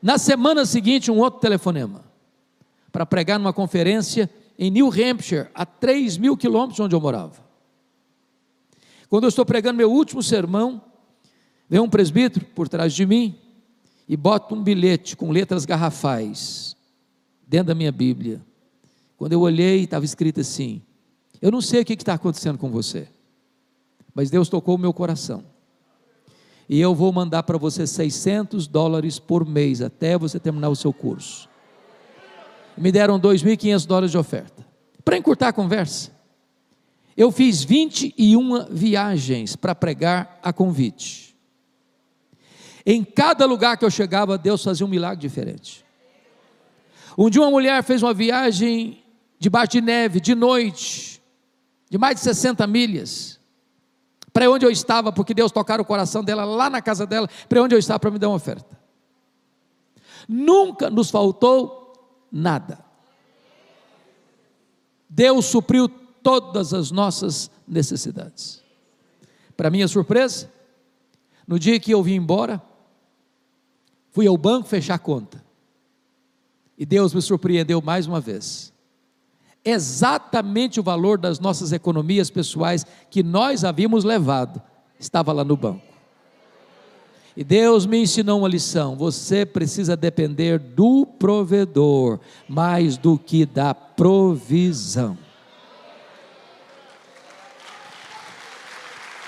Na 0.01 0.19
semana 0.19 0.65
seguinte, 0.65 1.11
um 1.11 1.19
outro 1.19 1.41
telefonema 1.41 2.05
para 2.93 3.05
pregar 3.05 3.39
numa 3.39 3.53
conferência 3.53 4.31
em 4.59 4.71
New 4.71 4.89
Hampshire, 4.89 5.49
a 5.55 5.67
3 5.67 6.17
mil 6.17 6.37
quilômetros 6.37 6.77
de 6.77 6.83
onde 6.83 6.95
eu 6.95 7.01
morava. 7.01 7.45
Quando 9.09 9.25
eu 9.25 9.29
estou 9.29 9.45
pregando 9.45 9.77
meu 9.77 9.93
último 9.93 10.23
sermão, 10.23 10.81
Vem 11.69 11.81
um 11.81 11.89
presbítero 11.89 12.45
por 12.55 12.69
trás 12.69 12.93
de 12.93 13.05
mim 13.05 13.35
e 14.09 14.17
bota 14.17 14.55
um 14.55 14.63
bilhete 14.63 15.17
com 15.17 15.31
letras 15.31 15.65
garrafais 15.65 16.77
dentro 17.47 17.69
da 17.69 17.75
minha 17.75 17.91
Bíblia. 17.91 18.41
Quando 19.17 19.33
eu 19.33 19.41
olhei, 19.41 19.85
estava 19.85 20.05
escrito 20.05 20.41
assim: 20.41 20.83
Eu 21.41 21.51
não 21.51 21.61
sei 21.61 21.83
o 21.83 21.85
que 21.85 21.95
está 21.95 22.15
acontecendo 22.15 22.59
com 22.59 22.71
você, 22.71 23.09
mas 24.15 24.31
Deus 24.31 24.49
tocou 24.49 24.75
o 24.75 24.79
meu 24.79 24.93
coração. 24.93 25.45
E 26.69 26.81
eu 26.81 26.95
vou 26.95 27.13
mandar 27.13 27.45
para 27.45 27.57
você 27.57 27.87
600 27.87 28.67
dólares 28.67 29.19
por 29.19 29.47
mês 29.47 29.81
até 29.81 30.19
você 30.19 30.41
terminar 30.41 30.69
o 30.69 30.77
seu 30.77 30.93
curso. 30.93 31.49
Me 32.77 32.91
deram 32.91 33.21
2.500 33.21 33.87
dólares 33.87 34.11
de 34.11 34.19
oferta. 34.19 34.67
Para 35.05 35.17
encurtar 35.17 35.49
a 35.49 35.53
conversa, 35.53 36.11
eu 37.17 37.31
fiz 37.31 37.63
21 37.63 38.67
viagens 38.69 39.55
para 39.55 39.75
pregar 39.75 40.39
a 40.43 40.53
convite. 40.53 41.37
Em 42.85 43.03
cada 43.03 43.47
lugar 43.47 43.77
que 43.77 43.85
eu 43.85 43.91
chegava, 43.91 44.37
Deus 44.37 44.63
fazia 44.63 44.85
um 44.85 44.89
milagre 44.89 45.21
diferente. 45.21 45.85
Um 47.17 47.31
dia 47.31 47.41
uma 47.41 47.51
mulher 47.51 47.83
fez 47.83 48.03
uma 48.03 48.13
viagem 48.13 49.03
debaixo 49.39 49.73
de 49.73 49.81
neve, 49.81 50.21
de 50.21 50.35
noite, 50.35 51.23
de 51.91 51.99
mais 51.99 52.17
de 52.17 52.23
60 52.23 52.67
milhas, 52.67 53.39
para 54.33 54.51
onde 54.51 54.67
eu 54.67 54.71
estava, 54.71 55.13
porque 55.13 55.33
Deus 55.33 55.51
tocara 55.53 55.81
o 55.81 55.85
coração 55.85 56.23
dela 56.23 56.45
lá 56.45 56.69
na 56.69 56.83
casa 56.83 57.07
dela, 57.07 57.29
para 57.49 57.63
onde 57.63 57.75
eu 57.75 57.79
estava 57.79 57.99
para 57.99 58.11
me 58.11 58.19
dar 58.19 58.29
uma 58.29 58.37
oferta. 58.37 58.79
Nunca 60.29 60.91
nos 60.91 61.11
faltou 61.11 61.95
nada. 62.31 62.85
Deus 65.09 65.47
supriu 65.47 65.89
todas 65.89 66.75
as 66.75 66.91
nossas 66.91 67.51
necessidades. 67.67 68.63
Para 69.57 69.71
minha 69.71 69.89
surpresa, 69.89 70.53
no 71.47 71.59
dia 71.59 71.79
que 71.81 71.93
eu 71.93 72.03
vim 72.03 72.17
embora, 72.17 72.61
fui 74.11 74.27
ao 74.27 74.37
banco 74.37 74.69
fechar 74.69 74.99
conta. 74.99 75.43
E 76.77 76.85
Deus 76.85 77.15
me 77.15 77.23
surpreendeu 77.23 77.81
mais 77.81 78.07
uma 78.07 78.21
vez. 78.21 78.73
Exatamente 79.69 80.79
o 80.79 80.83
valor 80.85 81.19
das 81.19 81.41
nossas 81.41 81.73
economias 81.73 82.31
pessoais 82.31 82.87
que 83.11 83.21
nós 83.21 83.65
havíamos 83.65 84.05
levado 84.05 84.63
estava 84.97 85.33
lá 85.33 85.43
no 85.43 85.57
banco. 85.57 85.83
E 87.37 87.43
Deus 87.43 87.85
me 87.85 88.01
ensinou 88.01 88.39
uma 88.39 88.49
lição: 88.49 88.95
você 88.95 89.45
precisa 89.45 89.97
depender 89.97 90.61
do 90.61 91.05
provedor 91.05 92.21
mais 92.49 92.97
do 92.97 93.19
que 93.19 93.45
da 93.45 93.75
provisão. 93.75 95.19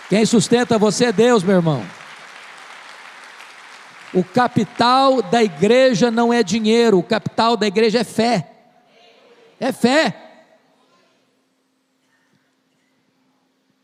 Quem 0.08 0.24
sustenta 0.24 0.78
você 0.78 1.06
é 1.06 1.12
Deus, 1.12 1.42
meu 1.42 1.56
irmão. 1.56 1.84
O 4.14 4.22
capital 4.22 5.20
da 5.20 5.42
igreja 5.42 6.12
não 6.12 6.32
é 6.32 6.44
dinheiro, 6.44 6.96
o 6.98 7.02
capital 7.02 7.56
da 7.56 7.66
igreja 7.66 7.98
é 7.98 8.04
fé. 8.04 8.52
É 9.60 9.72
fé. 9.72 10.27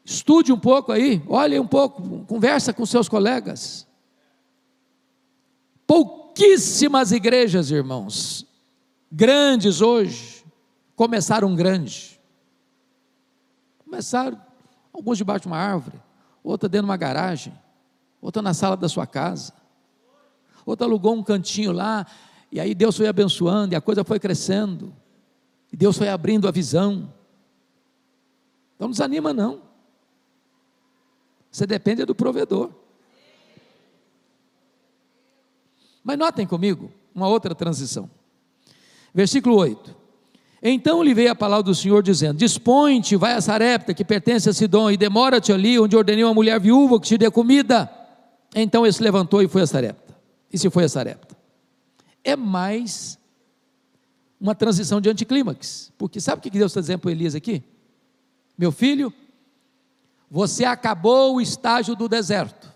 Estude 0.04 0.52
um 0.52 0.58
pouco 0.58 0.92
aí, 0.92 1.22
olhe 1.26 1.58
um 1.58 1.66
pouco, 1.66 2.26
conversa 2.26 2.74
com 2.74 2.84
seus 2.84 3.08
colegas. 3.08 3.86
Pouquíssimas 5.86 7.10
igrejas, 7.10 7.70
irmãos, 7.70 8.46
grandes 9.10 9.80
hoje, 9.80 10.44
começaram 10.94 11.54
grande. 11.54 12.20
Começaram, 13.82 14.38
alguns 14.92 15.16
debaixo 15.16 15.42
de 15.42 15.46
uma 15.46 15.56
árvore, 15.56 15.98
outra 16.42 16.68
dentro 16.68 16.86
de 16.86 16.90
uma 16.90 16.96
garagem, 16.98 17.58
outra 18.20 18.42
na 18.42 18.52
sala 18.52 18.76
da 18.76 18.88
sua 18.88 19.06
casa, 19.06 19.54
outra 20.66 20.86
alugou 20.86 21.14
um 21.14 21.22
cantinho 21.22 21.72
lá, 21.72 22.06
e 22.52 22.60
aí 22.60 22.74
Deus 22.74 22.96
foi 22.96 23.06
abençoando, 23.06 23.72
e 23.72 23.76
a 23.76 23.80
coisa 23.80 24.04
foi 24.04 24.20
crescendo, 24.20 24.94
e 25.72 25.76
Deus 25.76 25.96
foi 25.96 26.08
abrindo 26.08 26.46
a 26.46 26.50
visão. 26.50 27.12
Então 28.74 28.88
não 28.88 28.90
desanima, 28.90 29.32
não. 29.32 29.62
Você 31.54 31.68
depende 31.68 32.04
do 32.04 32.16
provedor. 32.16 32.68
Mas 36.02 36.18
notem 36.18 36.44
comigo 36.44 36.90
uma 37.14 37.28
outra 37.28 37.54
transição. 37.54 38.10
Versículo 39.14 39.54
8. 39.58 39.94
Então 40.60 41.00
lhe 41.00 41.14
veio 41.14 41.30
a 41.30 41.34
palavra 41.36 41.62
do 41.62 41.72
Senhor 41.72 42.02
dizendo: 42.02 42.38
Dispõe-te, 42.38 43.14
vai 43.14 43.34
a 43.34 43.40
Sarepta, 43.40 43.94
que 43.94 44.04
pertence 44.04 44.50
a 44.50 44.52
Sidom, 44.52 44.90
e 44.90 44.96
demora-te 44.96 45.52
ali, 45.52 45.78
onde 45.78 45.96
ordenei 45.96 46.24
uma 46.24 46.34
mulher 46.34 46.58
viúva 46.58 46.98
que 46.98 47.06
te 47.06 47.16
dê 47.16 47.30
comida. 47.30 47.88
Então 48.52 48.84
ele 48.84 48.92
se 48.92 49.02
levantou 49.02 49.40
e 49.40 49.46
foi 49.46 49.62
a 49.62 49.66
Sarepta. 49.68 50.12
E 50.52 50.58
se 50.58 50.68
foi 50.68 50.82
a 50.82 50.88
Sarepta. 50.88 51.36
É 52.24 52.34
mais 52.34 53.16
uma 54.40 54.56
transição 54.56 55.00
de 55.00 55.08
anticlímax. 55.08 55.92
Porque 55.96 56.20
sabe 56.20 56.40
o 56.40 56.42
que 56.42 56.50
Deus 56.50 56.72
está 56.72 56.80
dizendo 56.80 56.98
para 56.98 57.12
Elias 57.12 57.36
aqui? 57.36 57.62
Meu 58.58 58.72
filho, 58.72 59.12
você 60.35 60.64
acabou 60.64 61.37
o 61.37 61.40
estágio 61.40 61.94
do 61.94 62.09
deserto. 62.09 62.68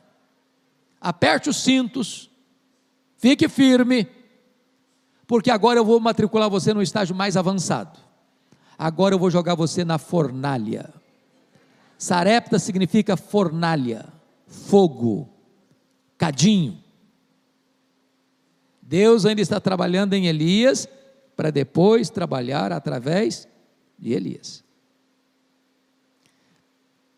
Aperte 1.00 1.50
os 1.50 1.56
cintos, 1.56 2.30
fique 3.16 3.48
firme, 3.48 4.06
porque 5.26 5.50
agora 5.50 5.80
eu 5.80 5.84
vou 5.84 5.98
matricular 5.98 6.48
você 6.48 6.72
no 6.72 6.80
estágio 6.80 7.16
mais 7.16 7.36
avançado. 7.36 7.98
Agora 8.78 9.12
eu 9.12 9.18
vou 9.18 9.28
jogar 9.28 9.56
você 9.56 9.84
na 9.84 9.98
fornalha. 9.98 10.94
Sarepta 11.98 12.60
significa 12.60 13.16
fornalha, 13.16 14.06
fogo, 14.46 15.28
cadinho. 16.16 16.78
Deus 18.80 19.26
ainda 19.26 19.40
está 19.40 19.58
trabalhando 19.58 20.14
em 20.14 20.28
Elias 20.28 20.88
para 21.34 21.50
depois 21.50 22.08
trabalhar 22.08 22.70
através 22.70 23.48
de 23.98 24.12
Elias. 24.12 24.67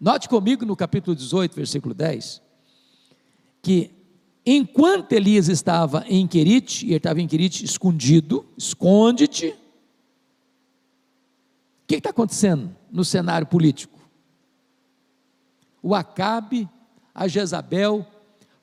Note 0.01 0.29
comigo 0.29 0.65
no 0.65 0.75
capítulo 0.75 1.15
18, 1.15 1.55
versículo 1.55 1.95
10, 1.95 2.41
que 3.61 4.01
Enquanto 4.45 5.13
Elias 5.13 5.49
estava 5.49 6.05
em 6.09 6.27
Querite, 6.27 6.87
e 6.87 6.89
ele 6.89 6.97
estava 6.97 7.21
em 7.21 7.29
Querite 7.29 7.65
escondido, 7.65 8.47
esconde-te. 8.57 9.49
O 9.49 9.57
que 11.87 11.97
está 11.97 12.11
acontecendo 12.11 12.75
no 12.91 13.05
cenário 13.05 13.47
político? 13.47 13.99
O 15.83 15.95
Acabe, 15.95 16.69
a 17.15 17.29
Jezabel, 17.29 18.07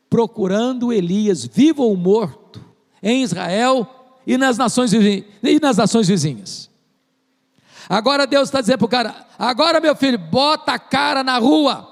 procurando 0.09 0.91
Elias, 0.91 1.45
vivo 1.45 1.83
ou 1.83 1.95
morto, 1.95 2.59
em 3.01 3.21
Israel 3.21 4.15
e 4.25 4.37
nas 4.37 4.57
nações, 4.57 4.91
e 4.93 5.59
nas 5.61 5.77
nações 5.77 6.07
vizinhas. 6.07 6.69
Agora 7.89 8.27
Deus 8.27 8.49
está 8.49 8.59
dizendo 8.59 8.79
para 8.79 8.85
o 8.85 8.89
cara: 8.89 9.27
agora 9.37 9.79
meu 9.79 9.95
filho, 9.95 10.17
bota 10.17 10.73
a 10.73 10.79
cara 10.79 11.23
na 11.23 11.37
rua, 11.37 11.87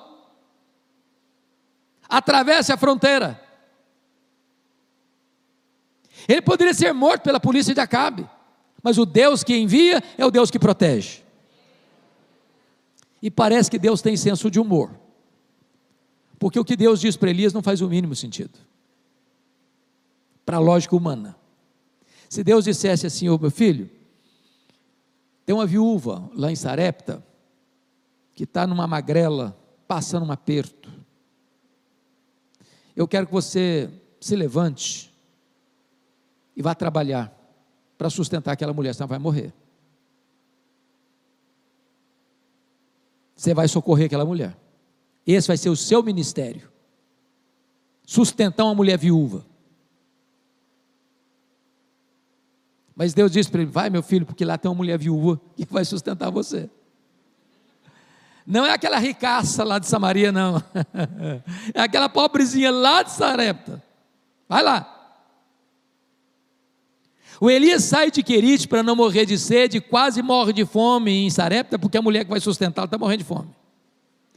atravesse 2.07 2.71
a 2.71 2.77
fronteira. 2.77 3.41
Ele 6.27 6.41
poderia 6.41 6.73
ser 6.73 6.93
morto 6.93 7.23
pela 7.23 7.39
polícia 7.39 7.73
de 7.73 7.79
Acabe, 7.79 8.27
mas 8.81 8.97
o 8.97 9.05
Deus 9.05 9.43
que 9.43 9.55
envia 9.55 10.03
é 10.17 10.25
o 10.25 10.31
Deus 10.31 10.49
que 10.49 10.59
protege. 10.59 11.23
E 13.21 13.31
parece 13.31 13.71
que 13.71 13.79
Deus 13.79 14.01
tem 14.01 14.17
senso 14.17 14.51
de 14.51 14.59
humor, 14.59 14.91
porque 16.37 16.59
o 16.59 16.65
que 16.65 16.75
Deus 16.75 16.99
diz 16.99 17.15
para 17.15 17.29
Elias 17.29 17.53
não 17.53 17.61
faz 17.61 17.81
o 17.81 17.89
mínimo 17.89 18.15
sentido, 18.15 18.57
para 20.45 20.57
a 20.57 20.59
lógica 20.59 20.95
humana. 20.95 21.35
Se 22.27 22.43
Deus 22.43 22.65
dissesse 22.65 23.07
assim, 23.07 23.29
ô 23.29 23.37
meu 23.37 23.51
filho, 23.51 23.89
tem 25.45 25.53
uma 25.53 25.65
viúva 25.65 26.29
lá 26.33 26.51
em 26.51 26.55
Sarepta, 26.55 27.23
que 28.33 28.43
está 28.43 28.65
numa 28.65 28.87
magrela, 28.87 29.57
passando 29.87 30.25
um 30.25 30.31
aperto. 30.31 30.91
Eu 32.95 33.07
quero 33.07 33.27
que 33.27 33.33
você 33.33 33.89
se 34.19 34.35
levante 34.35 35.13
e 36.55 36.61
vá 36.61 36.73
trabalhar 36.73 37.31
para 37.97 38.09
sustentar 38.09 38.53
aquela 38.53 38.73
mulher, 38.73 38.93
senão 38.95 39.07
vai 39.07 39.19
morrer. 39.19 39.53
Você 43.35 43.53
vai 43.53 43.67
socorrer 43.67 44.07
aquela 44.07 44.25
mulher. 44.25 44.57
Esse 45.27 45.47
vai 45.47 45.57
ser 45.57 45.69
o 45.69 45.75
seu 45.75 46.01
ministério. 46.01 46.71
Sustentar 48.05 48.63
uma 48.63 48.75
mulher 48.75 48.97
viúva. 48.97 49.45
Mas 52.95 53.13
Deus 53.13 53.31
disse 53.31 53.49
para 53.49 53.61
ele: 53.61 53.71
Vai, 53.71 53.89
meu 53.89 54.01
filho, 54.01 54.25
porque 54.25 54.45
lá 54.45 54.57
tem 54.57 54.69
uma 54.69 54.77
mulher 54.77 54.97
viúva 54.97 55.39
que 55.55 55.67
vai 55.69 55.83
sustentar 55.83 56.29
você. 56.31 56.69
Não 58.47 58.65
é 58.65 58.71
aquela 58.71 58.99
ricaça 58.99 59.63
lá 59.63 59.79
de 59.79 59.87
Samaria, 59.87 60.31
não. 60.31 60.61
É 61.73 61.81
aquela 61.81 62.07
pobrezinha 62.07 62.71
lá 62.71 63.01
de 63.01 63.11
Sarepta. 63.11 63.83
Vai 64.47 64.63
lá. 64.63 64.91
O 67.41 67.49
Elias 67.49 67.83
sai 67.83 68.11
de 68.11 68.23
Querite 68.23 68.67
para 68.67 68.83
não 68.83 68.95
morrer 68.95 69.25
de 69.25 69.37
sede, 69.37 69.81
quase 69.81 70.21
morre 70.21 70.53
de 70.53 70.65
fome 70.65 71.25
em 71.25 71.29
Sarepta, 71.29 71.77
porque 71.77 71.97
a 71.97 72.01
mulher 72.01 72.23
que 72.23 72.29
vai 72.29 72.39
sustentá-lo 72.39 72.85
está 72.85 72.97
morrendo 72.97 73.19
de 73.19 73.25
fome. 73.25 73.49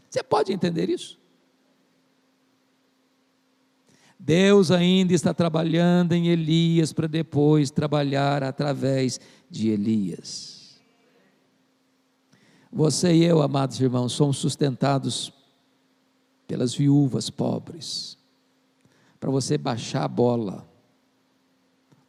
Você 0.08 0.22
pode 0.22 0.52
entender 0.52 0.88
isso? 0.88 1.18
Deus 4.28 4.70
ainda 4.70 5.14
está 5.14 5.32
trabalhando 5.32 6.12
em 6.12 6.28
Elias 6.28 6.92
para 6.92 7.06
depois 7.06 7.70
trabalhar 7.70 8.42
através 8.42 9.18
de 9.48 9.70
Elias. 9.70 10.78
Você 12.70 13.14
e 13.14 13.24
eu, 13.24 13.40
amados 13.40 13.80
irmãos, 13.80 14.12
somos 14.12 14.36
sustentados 14.36 15.32
pelas 16.46 16.74
viúvas 16.74 17.30
pobres. 17.30 18.18
Para 19.18 19.30
você 19.30 19.56
baixar 19.56 20.04
a 20.04 20.08
bola, 20.08 20.68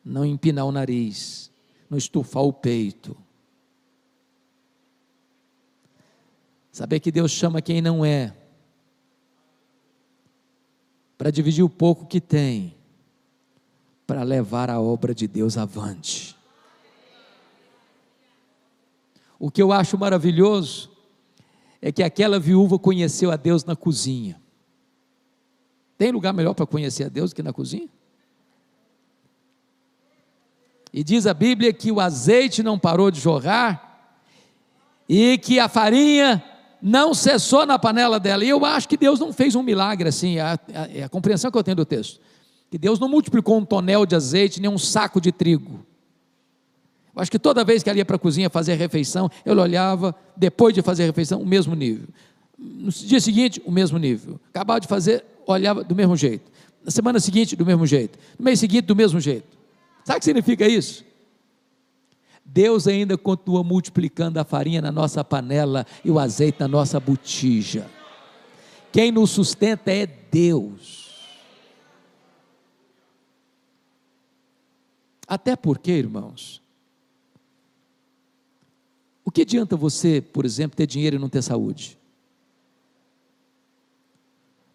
não 0.03 0.25
empinar 0.25 0.65
o 0.65 0.73
nariz, 0.73 1.49
não 1.89 1.97
estufar 1.97 2.43
o 2.43 2.51
peito. 2.51 3.15
Saber 6.69 6.99
que 6.99 7.13
Deus 7.13 7.31
chama 7.31 7.61
quem 7.61 7.81
não 7.81 8.03
é, 8.03 8.35
para 11.19 11.31
dividir 11.31 11.61
o 11.63 11.69
pouco 11.69 12.05
que 12.05 12.21
tem, 12.21 12.73
para 14.07 14.23
levar 14.23 14.69
a 14.69 14.79
obra 14.79 15.13
de 15.13 15.27
Deus 15.27 15.57
avante. 15.57 16.33
O 19.37 19.51
que 19.51 19.61
eu 19.61 19.73
acho 19.73 19.97
maravilhoso 19.97 20.89
é 21.81 21.91
que 21.91 22.01
aquela 22.01 22.39
viúva 22.39 22.79
conheceu 22.79 23.31
a 23.31 23.35
Deus 23.35 23.65
na 23.65 23.75
cozinha. 23.75 24.41
Tem 25.97 26.09
lugar 26.09 26.31
melhor 26.31 26.53
para 26.53 26.65
conhecer 26.65 27.03
a 27.03 27.09
Deus 27.09 27.33
que 27.33 27.43
na 27.43 27.51
cozinha? 27.51 27.89
E 30.93 31.03
diz 31.03 31.27
a 31.27 31.33
Bíblia 31.33 31.73
que 31.73 31.91
o 31.91 31.99
azeite 31.99 32.63
não 32.63 32.79
parou 32.79 33.11
de 33.11 33.19
jorrar 33.19 34.15
e 35.07 35.37
que 35.37 35.59
a 35.59 35.67
farinha 35.67 36.41
não 36.81 37.13
cessou 37.13 37.65
na 37.65 37.77
panela 37.77 38.19
dela. 38.19 38.43
E 38.43 38.49
eu 38.49 38.63
acho 38.65 38.87
que 38.87 38.97
Deus 38.97 39.19
não 39.19 39.33
fez 39.33 39.55
um 39.55 39.63
milagre 39.63 40.09
assim, 40.09 40.39
a, 40.39 40.53
a, 40.73 40.87
é 40.93 41.03
a 41.03 41.09
compreensão 41.09 41.51
que 41.51 41.57
eu 41.57 41.63
tenho 41.63 41.75
do 41.75 41.85
texto. 41.85 42.19
Que 42.69 42.77
Deus 42.77 42.99
não 42.99 43.09
multiplicou 43.09 43.57
um 43.57 43.65
tonel 43.65 44.05
de 44.05 44.15
azeite 44.15 44.61
nem 44.61 44.69
um 44.69 44.77
saco 44.77 45.19
de 45.19 45.31
trigo. 45.31 45.85
Eu 47.15 47.21
acho 47.21 47.31
que 47.31 47.39
toda 47.39 47.63
vez 47.63 47.81
que 47.83 47.89
ela 47.89 47.97
ia 47.97 48.05
para 48.05 48.15
a 48.15 48.19
cozinha 48.19 48.49
fazer 48.49 48.73
a 48.73 48.75
refeição, 48.75 49.29
eu 49.43 49.57
olhava, 49.57 50.15
depois 50.37 50.73
de 50.73 50.81
fazer 50.81 51.03
a 51.03 51.05
refeição, 51.07 51.41
o 51.41 51.45
mesmo 51.45 51.75
nível. 51.75 52.07
No 52.57 52.91
dia 52.91 53.19
seguinte, 53.19 53.61
o 53.65 53.71
mesmo 53.71 53.97
nível. 53.97 54.39
Acabava 54.49 54.79
de 54.79 54.87
fazer, 54.87 55.25
olhava 55.45 55.83
do 55.83 55.95
mesmo 55.95 56.15
jeito. 56.15 56.51
Na 56.83 56.91
semana 56.91 57.19
seguinte, 57.19 57.55
do 57.55 57.65
mesmo 57.65 57.85
jeito. 57.85 58.17
No 58.37 58.45
mês 58.45 58.59
seguinte, 58.59 58.85
do 58.85 58.95
mesmo 58.95 59.19
jeito. 59.19 59.57
Sabe 60.05 60.17
o 60.17 60.19
que 60.19 60.25
significa 60.25 60.67
isso? 60.67 61.03
Deus 62.51 62.87
ainda 62.87 63.15
continua 63.15 63.63
multiplicando 63.63 64.39
a 64.39 64.43
farinha 64.43 64.81
na 64.81 64.91
nossa 64.91 65.23
panela 65.23 65.85
e 66.03 66.09
o 66.09 66.17
azeite 66.17 66.59
na 66.59 66.67
nossa 66.67 66.99
botija. 66.99 67.87
Quem 68.91 69.11
nos 69.11 69.29
sustenta 69.29 69.91
é 69.91 70.07
Deus. 70.07 71.09
Até 75.27 75.55
porque, 75.55 75.91
irmãos, 75.91 76.59
o 79.23 79.29
que 79.29 79.43
adianta 79.43 79.75
você, 79.75 80.19
por 80.19 80.43
exemplo, 80.43 80.75
ter 80.75 80.87
dinheiro 80.87 81.17
e 81.17 81.19
não 81.19 81.29
ter 81.29 81.43
saúde? 81.43 81.99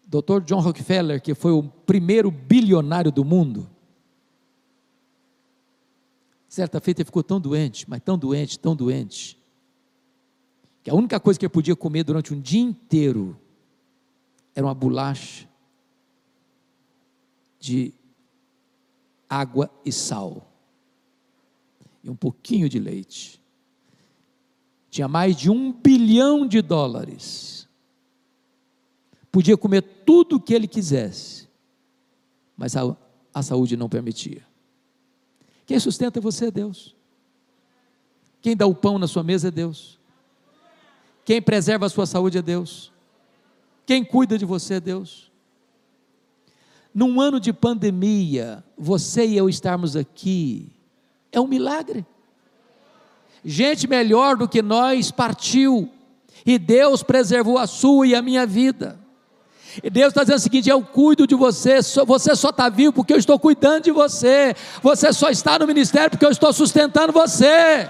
Dr. 0.07 0.39
John 0.45 0.61
Rockefeller, 0.61 1.21
que 1.21 1.35
foi 1.35 1.51
o 1.51 1.63
primeiro 1.63 2.31
bilionário 2.31 3.11
do 3.11 3.25
mundo, 3.25 3.69
Certa 6.55 6.79
feita 6.79 7.01
ele 7.01 7.05
ficou 7.05 7.21
tão 7.21 7.37
doente, 7.37 7.85
mas 7.89 7.99
tão 7.99 8.17
doente, 8.17 8.57
tão 8.57 8.73
doente, 8.73 9.37
que 10.81 10.89
a 10.89 10.93
única 10.93 11.19
coisa 11.19 11.37
que 11.37 11.45
ele 11.45 11.51
podia 11.51 11.75
comer 11.75 12.05
durante 12.05 12.33
um 12.33 12.39
dia 12.39 12.61
inteiro 12.61 13.37
era 14.55 14.65
uma 14.65 14.73
bolacha 14.73 15.49
de 17.59 17.93
água 19.29 19.69
e 19.83 19.91
sal 19.91 20.49
e 22.01 22.09
um 22.09 22.15
pouquinho 22.15 22.69
de 22.69 22.79
leite. 22.79 23.43
Tinha 24.89 25.09
mais 25.09 25.35
de 25.35 25.49
um 25.49 25.73
bilhão 25.73 26.47
de 26.47 26.61
dólares. 26.61 27.67
Podia 29.29 29.57
comer 29.57 29.81
tudo 30.05 30.37
o 30.37 30.41
que 30.41 30.53
ele 30.53 30.69
quisesse, 30.69 31.49
mas 32.55 32.77
a, 32.77 32.95
a 33.33 33.43
saúde 33.43 33.75
não 33.75 33.89
permitia. 33.89 34.54
Quem 35.65 35.79
sustenta 35.79 36.21
você 36.21 36.45
é 36.45 36.51
Deus. 36.51 36.95
Quem 38.41 38.55
dá 38.55 38.67
o 38.67 38.75
pão 38.75 38.99
na 38.99 39.07
sua 39.07 39.23
mesa 39.23 39.47
é 39.47 39.51
Deus. 39.51 39.99
Quem 41.23 41.41
preserva 41.41 41.87
a 41.87 41.89
sua 41.89 42.05
saúde 42.05 42.37
é 42.37 42.41
Deus. 42.41 42.91
Quem 43.85 44.03
cuida 44.03 44.37
de 44.37 44.45
você 44.45 44.75
é 44.75 44.79
Deus. 44.79 45.31
Num 46.93 47.19
ano 47.19 47.39
de 47.39 47.51
pandemia, 47.51 48.63
você 48.77 49.25
e 49.25 49.35
eu 49.35 49.49
estarmos 49.49 49.95
aqui 49.95 50.71
é 51.31 51.39
um 51.39 51.47
milagre. 51.47 52.05
Gente 53.43 53.87
melhor 53.87 54.37
do 54.37 54.47
que 54.47 54.61
nós 54.61 55.11
partiu, 55.11 55.89
e 56.45 56.57
Deus 56.57 57.03
preservou 57.03 57.57
a 57.57 57.67
sua 57.67 58.07
e 58.07 58.15
a 58.15 58.21
minha 58.21 58.45
vida. 58.45 58.99
E 59.83 59.89
Deus 59.89 60.09
está 60.09 60.21
dizendo 60.21 60.37
o 60.37 60.41
seguinte: 60.41 60.69
eu 60.69 60.81
cuido 60.81 61.27
de 61.27 61.35
você, 61.35 61.79
você 62.05 62.35
só 62.35 62.49
está 62.49 62.69
vivo 62.69 62.93
porque 62.93 63.13
eu 63.13 63.17
estou 63.17 63.37
cuidando 63.39 63.83
de 63.83 63.91
você, 63.91 64.55
você 64.81 65.11
só 65.11 65.29
está 65.29 65.59
no 65.59 65.67
ministério 65.67 66.11
porque 66.11 66.25
eu 66.25 66.31
estou 66.31 66.51
sustentando 66.53 67.11
você. 67.11 67.89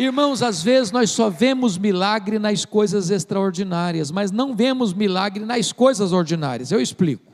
Irmãos, 0.00 0.42
às 0.42 0.62
vezes 0.62 0.90
nós 0.90 1.10
só 1.10 1.28
vemos 1.28 1.76
milagre 1.76 2.38
nas 2.38 2.64
coisas 2.64 3.10
extraordinárias, 3.10 4.10
mas 4.10 4.30
não 4.30 4.56
vemos 4.56 4.94
milagre 4.94 5.44
nas 5.44 5.72
coisas 5.72 6.10
ordinárias. 6.12 6.72
Eu 6.72 6.80
explico. 6.80 7.30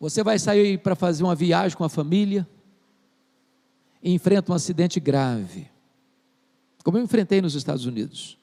Você 0.00 0.24
vai 0.24 0.40
sair 0.40 0.78
para 0.78 0.96
fazer 0.96 1.22
uma 1.22 1.36
viagem 1.36 1.78
com 1.78 1.84
a 1.84 1.88
família, 1.88 2.44
e 4.06 4.12
enfrenta 4.12 4.52
um 4.52 4.54
acidente 4.54 5.00
grave, 5.00 5.68
como 6.84 6.96
eu 6.96 7.02
enfrentei 7.02 7.42
nos 7.42 7.56
Estados 7.56 7.86
Unidos. 7.86 8.38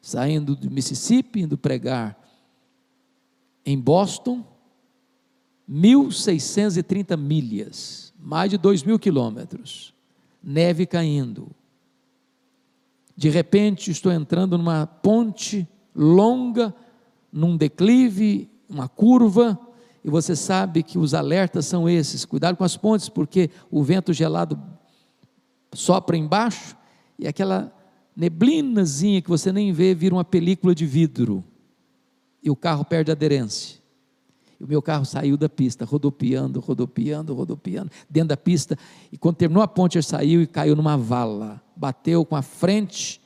Saindo 0.00 0.56
do 0.56 0.68
Mississippi, 0.68 1.42
indo 1.42 1.56
pregar 1.56 2.18
em 3.64 3.78
Boston, 3.78 4.44
1.630 5.70 7.16
milhas, 7.16 8.12
mais 8.18 8.50
de 8.50 8.58
2 8.58 8.82
mil 8.82 8.98
quilômetros, 8.98 9.94
neve 10.42 10.84
caindo. 10.84 11.48
De 13.16 13.28
repente, 13.28 13.92
estou 13.92 14.10
entrando 14.10 14.58
numa 14.58 14.88
ponte 14.88 15.68
longa, 15.94 16.74
num 17.32 17.56
declive, 17.56 18.50
uma 18.68 18.88
curva, 18.88 19.56
e 20.04 20.10
você 20.10 20.34
sabe 20.34 20.82
que 20.82 20.98
os 20.98 21.14
alertas 21.14 21.66
são 21.66 21.88
esses: 21.88 22.24
cuidado 22.24 22.56
com 22.56 22.64
as 22.64 22.76
pontes, 22.76 23.08
porque 23.08 23.50
o 23.70 23.82
vento 23.82 24.12
gelado 24.12 24.60
sopra 25.72 26.16
embaixo 26.16 26.76
e 27.18 27.26
aquela 27.26 27.72
neblinazinha 28.14 29.22
que 29.22 29.28
você 29.28 29.52
nem 29.52 29.72
vê 29.72 29.94
vira 29.94 30.14
uma 30.14 30.24
película 30.24 30.74
de 30.74 30.84
vidro 30.84 31.42
e 32.42 32.50
o 32.50 32.56
carro 32.56 32.84
perde 32.84 33.10
aderência. 33.10 33.80
O 34.60 34.66
meu 34.66 34.80
carro 34.80 35.04
saiu 35.04 35.36
da 35.36 35.48
pista, 35.48 35.84
rodopiando, 35.84 36.60
rodopiando, 36.60 37.34
rodopiando, 37.34 37.90
dentro 38.08 38.28
da 38.28 38.36
pista. 38.36 38.78
E 39.10 39.18
quando 39.18 39.34
terminou 39.34 39.60
a 39.60 39.66
ponte, 39.66 39.98
ele 39.98 40.04
saiu 40.04 40.40
e 40.40 40.46
caiu 40.46 40.76
numa 40.76 40.96
vala. 40.96 41.60
Bateu 41.74 42.24
com 42.24 42.36
a 42.36 42.42
frente 42.42 43.20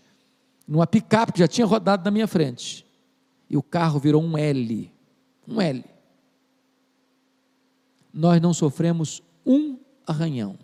numa 0.67 0.87
picape 0.87 1.33
que 1.33 1.41
já 1.41 1.49
tinha 1.49 1.67
rodado 1.67 2.03
na 2.03 2.11
minha 2.11 2.27
frente. 2.27 2.87
E 3.51 3.57
o 3.57 3.63
carro 3.63 4.01
virou 4.01 4.23
um 4.23 4.39
L. 4.39 4.91
Um 5.47 5.61
L 5.61 5.85
nós 8.17 8.41
não 8.41 8.55
sofremos 8.55 9.23
um 9.45 9.77
arranhão. 10.07 10.57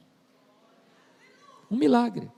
Um 1.71 1.77
milagre. 1.77 2.31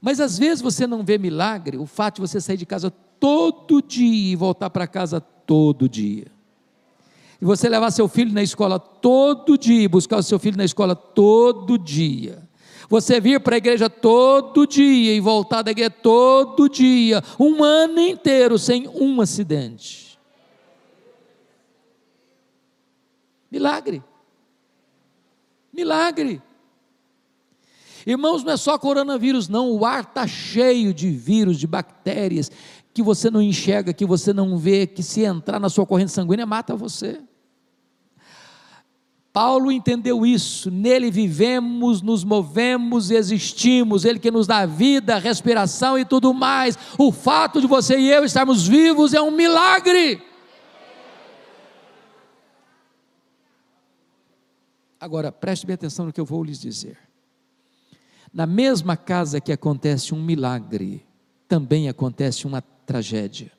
Mas 0.00 0.20
às 0.20 0.38
vezes 0.38 0.62
você 0.62 0.86
não 0.86 1.04
vê 1.04 1.18
milagre, 1.18 1.76
o 1.76 1.84
fato 1.84 2.16
de 2.16 2.20
você 2.20 2.40
sair 2.40 2.56
de 2.56 2.64
casa 2.64 2.90
todo 3.18 3.82
dia 3.82 4.32
e 4.32 4.36
voltar 4.36 4.70
para 4.70 4.86
casa 4.86 5.20
todo 5.20 5.88
dia. 5.88 6.26
E 7.40 7.44
você 7.44 7.68
levar 7.68 7.90
seu 7.90 8.06
filho 8.06 8.32
na 8.32 8.42
escola 8.42 8.78
todo 8.78 9.58
dia, 9.58 9.88
buscar 9.88 10.18
o 10.18 10.22
seu 10.22 10.38
filho 10.38 10.56
na 10.56 10.64
escola 10.64 10.94
todo 10.94 11.76
dia. 11.76 12.48
Você 12.88 13.18
vir 13.18 13.40
para 13.40 13.56
a 13.56 13.58
igreja 13.58 13.90
todo 13.90 14.66
dia 14.66 15.14
e 15.14 15.20
voltar 15.20 15.62
da 15.62 15.72
igreja 15.72 15.90
todo 15.90 16.68
dia, 16.68 17.22
um 17.40 17.64
ano 17.64 17.98
inteiro 17.98 18.56
sem 18.56 18.86
um 18.88 19.20
acidente. 19.20 20.03
Milagre. 23.54 24.02
Milagre. 25.72 26.42
Irmãos, 28.04 28.42
não 28.42 28.52
é 28.52 28.56
só 28.56 28.76
coronavírus, 28.76 29.48
não. 29.48 29.70
O 29.70 29.86
ar 29.86 30.02
está 30.02 30.26
cheio 30.26 30.92
de 30.92 31.08
vírus, 31.08 31.56
de 31.56 31.64
bactérias, 31.64 32.50
que 32.92 33.00
você 33.00 33.30
não 33.30 33.40
enxerga, 33.40 33.92
que 33.92 34.04
você 34.04 34.32
não 34.32 34.58
vê, 34.58 34.88
que 34.88 35.04
se 35.04 35.22
entrar 35.22 35.60
na 35.60 35.68
sua 35.68 35.86
corrente 35.86 36.10
sanguínea 36.10 36.44
mata 36.44 36.74
você. 36.74 37.20
Paulo 39.32 39.70
entendeu 39.70 40.26
isso, 40.26 40.68
nele 40.68 41.08
vivemos, 41.08 42.02
nos 42.02 42.24
movemos, 42.24 43.12
existimos, 43.12 44.04
ele 44.04 44.18
que 44.18 44.32
nos 44.32 44.48
dá 44.48 44.66
vida, 44.66 45.16
respiração 45.18 45.96
e 45.96 46.04
tudo 46.04 46.34
mais. 46.34 46.76
O 46.98 47.12
fato 47.12 47.60
de 47.60 47.68
você 47.68 47.96
e 47.98 48.10
eu 48.10 48.24
estarmos 48.24 48.66
vivos 48.66 49.14
é 49.14 49.22
um 49.22 49.30
milagre. 49.30 50.33
Agora, 55.04 55.30
preste 55.30 55.66
bem 55.66 55.74
atenção 55.74 56.06
no 56.06 56.12
que 56.14 56.18
eu 56.18 56.24
vou 56.24 56.42
lhes 56.42 56.58
dizer. 56.58 56.96
Na 58.32 58.46
mesma 58.46 58.96
casa 58.96 59.38
que 59.38 59.52
acontece 59.52 60.14
um 60.14 60.24
milagre, 60.24 61.04
também 61.46 61.90
acontece 61.90 62.46
uma 62.46 62.62
tragédia. 62.62 63.52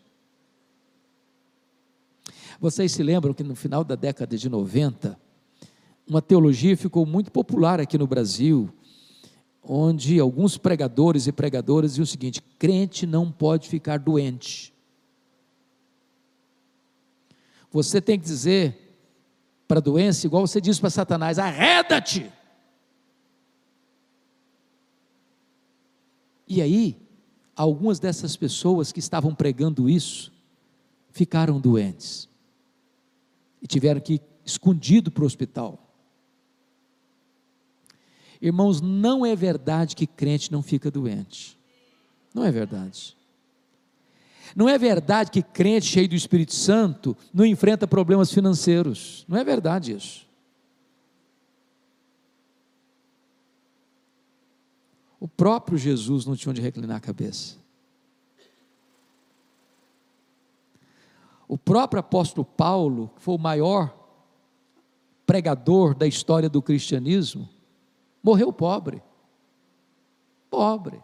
Vocês 2.60 2.92
se 2.94 3.04
lembram 3.04 3.32
que 3.32 3.44
no 3.44 3.54
final 3.54 3.84
da 3.84 3.94
década 3.94 4.36
de 4.36 4.50
90, 4.50 5.16
uma 6.08 6.20
teologia 6.20 6.76
ficou 6.76 7.06
muito 7.06 7.32
popular 7.32 7.80
aqui 7.80 7.96
no 7.96 8.08
Brasil, 8.08 8.74
onde 9.62 10.20
alguns 10.20 10.58
pregadores 10.58 11.28
e 11.28 11.32
pregadoras 11.32 11.92
diziam 11.92 12.06
o 12.06 12.08
seguinte: 12.08 12.42
crente 12.58 13.06
não 13.06 13.32
pode 13.32 13.70
ficar 13.70 14.00
doente. 14.00 14.74
Você 17.72 18.02
tem 18.02 18.18
que 18.18 18.26
dizer 18.26 18.85
para 19.68 19.80
a 19.80 19.82
doença, 19.82 20.26
igual 20.26 20.46
você 20.46 20.62
diz 20.62 20.80
para 20.80 20.90
Satanás: 20.90 21.40
arreda-te. 21.40 22.32
E 26.48 26.62
aí, 26.62 26.98
algumas 27.56 28.00
dessas 28.00 28.36
pessoas 28.36 28.92
que 28.92 29.00
estavam 29.00 29.34
pregando 29.34 29.90
isso 29.90 30.32
ficaram 31.12 31.60
doentes 31.60 32.30
e 33.62 33.68
tiveram 33.68 34.00
que 34.00 34.16
ir 34.16 34.22
escondido 34.46 35.10
para 35.10 35.24
o 35.24 35.26
hospital. 35.26 35.82
Irmãos, 38.42 38.80
não 38.80 39.26
é 39.26 39.36
verdade 39.36 39.96
que 39.96 40.06
crente 40.06 40.52
não 40.52 40.62
fica 40.62 40.92
doente. 40.92 41.58
Não 42.34 42.44
é 42.44 42.52
verdade. 42.52 43.18
Não 44.54 44.68
é 44.68 44.78
verdade 44.78 45.32
que 45.32 45.42
crente 45.42 45.86
cheio 45.86 46.10
do 46.10 46.16
Espírito 46.16 46.54
Santo 46.54 47.16
não 47.34 47.46
enfrenta 47.46 47.88
problemas 47.88 48.32
financeiros. 48.32 49.26
Não 49.28 49.38
é 49.38 49.44
verdade 49.44 49.94
isso. 49.94 50.26
O 55.20 55.28
próprio 55.28 55.78
Jesus 55.78 56.26
não 56.26 56.36
tinha 56.36 56.52
onde 56.52 56.62
reclinar 56.62 56.98
a 56.98 57.00
cabeça. 57.00 57.56
O 61.48 61.58
próprio 61.58 62.00
apóstolo 62.00 62.44
Paulo, 62.46 63.12
que 63.16 63.22
foi 63.22 63.36
o 63.36 63.40
maior 63.40 63.96
pregador 65.26 65.96
da 65.96 66.06
história 66.06 66.50
do 66.50 66.62
cristianismo, 66.62 67.48
morreu 68.22 68.52
pobre. 68.52 69.02
Pobre. 70.50 71.02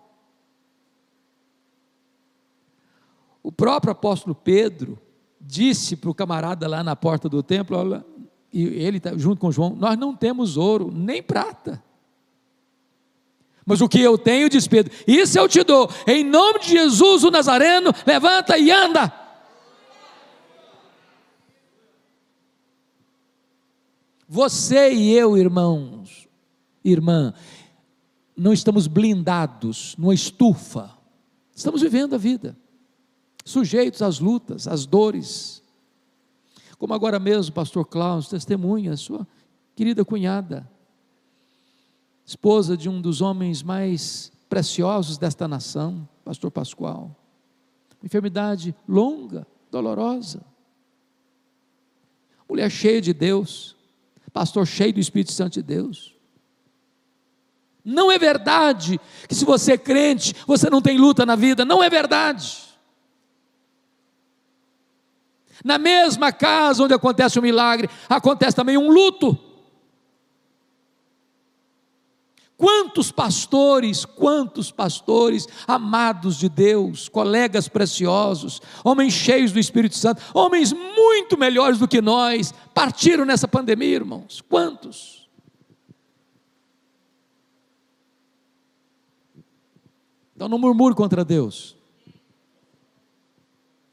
O 3.44 3.52
próprio 3.52 3.92
apóstolo 3.92 4.36
Pedro 4.36 5.00
disse 5.40 5.96
para 5.96 6.10
o 6.10 6.14
camarada 6.16 6.68
lá 6.68 6.84
na 6.84 6.96
porta 6.96 7.28
do 7.28 7.42
templo, 7.42 7.78
olha, 7.78 8.06
e 8.54 8.64
ele 8.64 9.00
tá 9.00 9.18
junto 9.18 9.40
com 9.40 9.52
João, 9.52 9.76
nós 9.76 9.98
não 9.98 10.16
temos 10.16 10.58
ouro 10.58 10.92
nem 10.94 11.24
prata. 11.24 11.84
Mas 13.66 13.82
o 13.82 13.90
que 13.90 14.00
eu 14.00 14.18
tenho, 14.18 14.50
diz 14.50 14.68
Pedro, 14.68 14.94
isso 15.08 15.38
eu 15.38 15.48
te 15.48 15.64
dou, 15.64 15.90
em 16.06 16.24
nome 16.24 16.60
de 16.60 16.70
Jesus 16.70 17.24
o 17.24 17.32
Nazareno, 17.32 17.92
levanta 18.06 18.58
e 18.58 18.72
anda. 18.72 19.12
Você 24.28 24.94
e 24.94 25.12
eu, 25.12 25.38
irmãos, 25.38 26.28
irmã, 26.84 27.34
não 28.38 28.54
estamos 28.54 28.88
blindados 28.88 29.96
numa 29.98 30.14
estufa, 30.14 30.92
estamos 31.54 31.82
vivendo 31.82 32.16
a 32.16 32.18
vida 32.18 32.61
sujeitos 33.46 34.02
às 34.02 34.20
lutas, 34.20 34.68
às 34.68 34.86
dores. 34.86 35.62
Como 36.78 36.94
agora 36.94 37.20
mesmo 37.20 37.54
pastor 37.54 37.86
Klaus 37.86 38.28
testemunha, 38.28 38.96
sua 38.98 39.28
querida 39.76 40.04
cunhada, 40.04 40.70
esposa 42.26 42.78
de 42.78 42.90
um 42.90 43.02
dos 43.02 43.22
homens 43.22 43.62
mais 43.62 44.32
preciosos 44.50 45.18
desta 45.18 45.48
nação, 45.48 46.08
pastor 46.24 46.52
Pascoal. 46.52 47.16
Enfermidade 48.04 48.76
longa, 48.88 49.46
dolorosa. 49.70 50.44
Mulher 52.50 52.70
cheia 52.70 53.02
de 53.02 53.14
Deus, 53.14 53.76
pastor 54.34 54.66
cheio 54.66 54.94
do 54.94 55.00
Espírito 55.00 55.32
Santo 55.32 55.54
de 55.54 55.64
Deus. 55.64 56.16
Não 57.84 58.12
é 58.12 58.18
verdade 58.18 59.00
que 59.28 59.34
se 59.34 59.46
você 59.46 59.74
é 59.74 59.78
crente, 59.78 60.36
você 60.46 60.70
não 60.70 60.82
tem 60.82 60.98
luta 60.98 61.26
na 61.26 61.36
vida, 61.36 61.66
não 61.66 61.82
é 61.82 61.90
verdade. 61.90 62.71
Na 65.64 65.78
mesma 65.78 66.32
casa 66.32 66.84
onde 66.84 66.94
acontece 66.94 67.38
um 67.40 67.42
milagre, 67.42 67.90
acontece 68.10 68.56
também 68.56 68.78
um 68.78 68.92
luto. 68.92 69.38
Quantos 72.62 73.12
pastores, 73.12 74.06
quantos 74.06 74.72
pastores 74.72 75.48
amados 75.68 76.38
de 76.38 76.48
Deus, 76.48 77.10
colegas 77.10 77.68
preciosos, 77.68 78.62
homens 78.84 79.14
cheios 79.14 79.52
do 79.52 79.58
Espírito 79.58 79.96
Santo, 79.96 80.22
homens 80.32 80.72
muito 80.72 81.36
melhores 81.40 81.80
do 81.80 81.88
que 81.88 82.00
nós, 82.02 82.54
partiram 82.72 83.26
nessa 83.26 83.48
pandemia, 83.48 83.96
irmãos? 83.96 84.44
Quantos? 84.48 85.28
Então 90.36 90.48
não 90.48 90.58
murmure 90.58 90.96
contra 90.96 91.26
Deus. 91.26 91.76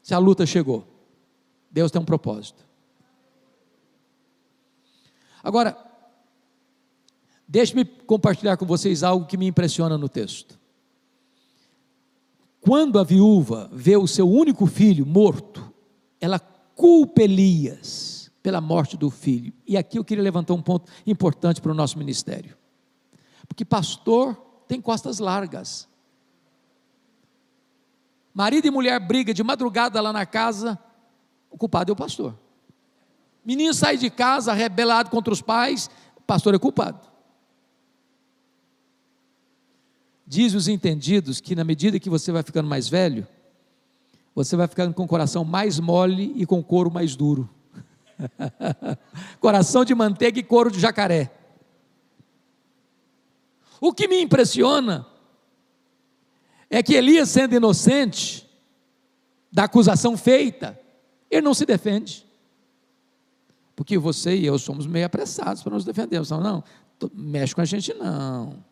Se 0.01 0.15
a 0.15 0.17
luta 0.17 0.47
chegou. 0.47 0.88
Deus 1.79 1.91
tem 1.91 2.01
um 2.01 2.05
propósito. 2.05 2.67
Agora, 5.41 5.77
deixe-me 7.47 7.85
compartilhar 7.85 8.57
com 8.57 8.65
vocês 8.65 9.01
algo 9.01 9.25
que 9.25 9.37
me 9.37 9.47
impressiona 9.47 9.97
no 9.97 10.09
texto. 10.09 10.59
Quando 12.59 12.99
a 12.99 13.03
viúva 13.05 13.69
vê 13.71 13.95
o 13.95 14.07
seu 14.07 14.29
único 14.29 14.65
filho 14.65 15.05
morto, 15.05 15.73
ela 16.19 16.37
culpa 16.37 17.21
Elias 17.21 18.29
pela 18.43 18.59
morte 18.59 18.97
do 18.97 19.09
filho. 19.09 19.53
E 19.65 19.77
aqui 19.77 19.97
eu 19.97 20.03
queria 20.03 20.21
levantar 20.21 20.53
um 20.55 20.61
ponto 20.61 20.91
importante 21.07 21.61
para 21.61 21.71
o 21.71 21.75
nosso 21.75 21.97
ministério. 21.97 22.57
Porque 23.47 23.63
pastor 23.63 24.35
tem 24.67 24.81
costas 24.81 25.19
largas. 25.19 25.87
Marido 28.33 28.67
e 28.67 28.69
mulher 28.69 28.99
briga 28.99 29.33
de 29.33 29.41
madrugada 29.45 30.01
lá 30.01 30.11
na 30.11 30.25
casa, 30.25 30.77
o 31.49 31.57
culpado 31.57 31.91
é 31.91 31.93
o 31.93 31.95
pastor. 31.95 32.35
Menino 33.43 33.73
sai 33.73 33.97
de 33.97 34.09
casa 34.09 34.53
rebelado 34.53 35.09
contra 35.09 35.33
os 35.33 35.41
pais, 35.41 35.89
o 36.15 36.21
pastor 36.21 36.53
é 36.53 36.59
culpado. 36.59 37.07
Diz 40.25 40.53
os 40.53 40.67
entendidos 40.67 41.41
que 41.41 41.55
na 41.55 41.63
medida 41.63 41.99
que 41.99 42.09
você 42.09 42.31
vai 42.31 42.43
ficando 42.43 42.69
mais 42.69 42.87
velho, 42.87 43.27
você 44.35 44.55
vai 44.55 44.67
ficando 44.67 44.93
com 44.93 45.03
o 45.03 45.07
coração 45.07 45.43
mais 45.43 45.79
mole 45.79 46.33
e 46.35 46.45
com 46.45 46.59
o 46.59 46.63
couro 46.63 46.91
mais 46.91 47.15
duro. 47.15 47.49
coração 49.39 49.83
de 49.83 49.95
manteiga 49.95 50.39
e 50.39 50.43
couro 50.43 50.69
de 50.69 50.79
jacaré. 50.79 51.31
O 53.81 53.93
que 53.93 54.07
me 54.07 54.21
impressiona 54.21 55.07
é 56.69 56.83
que 56.83 56.93
Elias, 56.93 57.29
sendo 57.29 57.55
inocente 57.55 58.47
da 59.51 59.63
acusação 59.63 60.15
feita, 60.15 60.79
ele 61.29 61.41
não 61.41 61.53
se 61.53 61.65
defende. 61.65 62.25
Porque 63.75 63.97
você 63.97 64.35
e 64.35 64.45
eu 64.45 64.59
somos 64.59 64.85
meio 64.85 65.05
apressados 65.05 65.63
para 65.63 65.73
nos 65.73 65.85
defendermos. 65.85 66.29
Não, 66.29 66.41
não, 66.41 66.63
mexe 67.13 67.55
com 67.55 67.61
a 67.61 67.65
gente 67.65 67.93
não. 67.93 68.63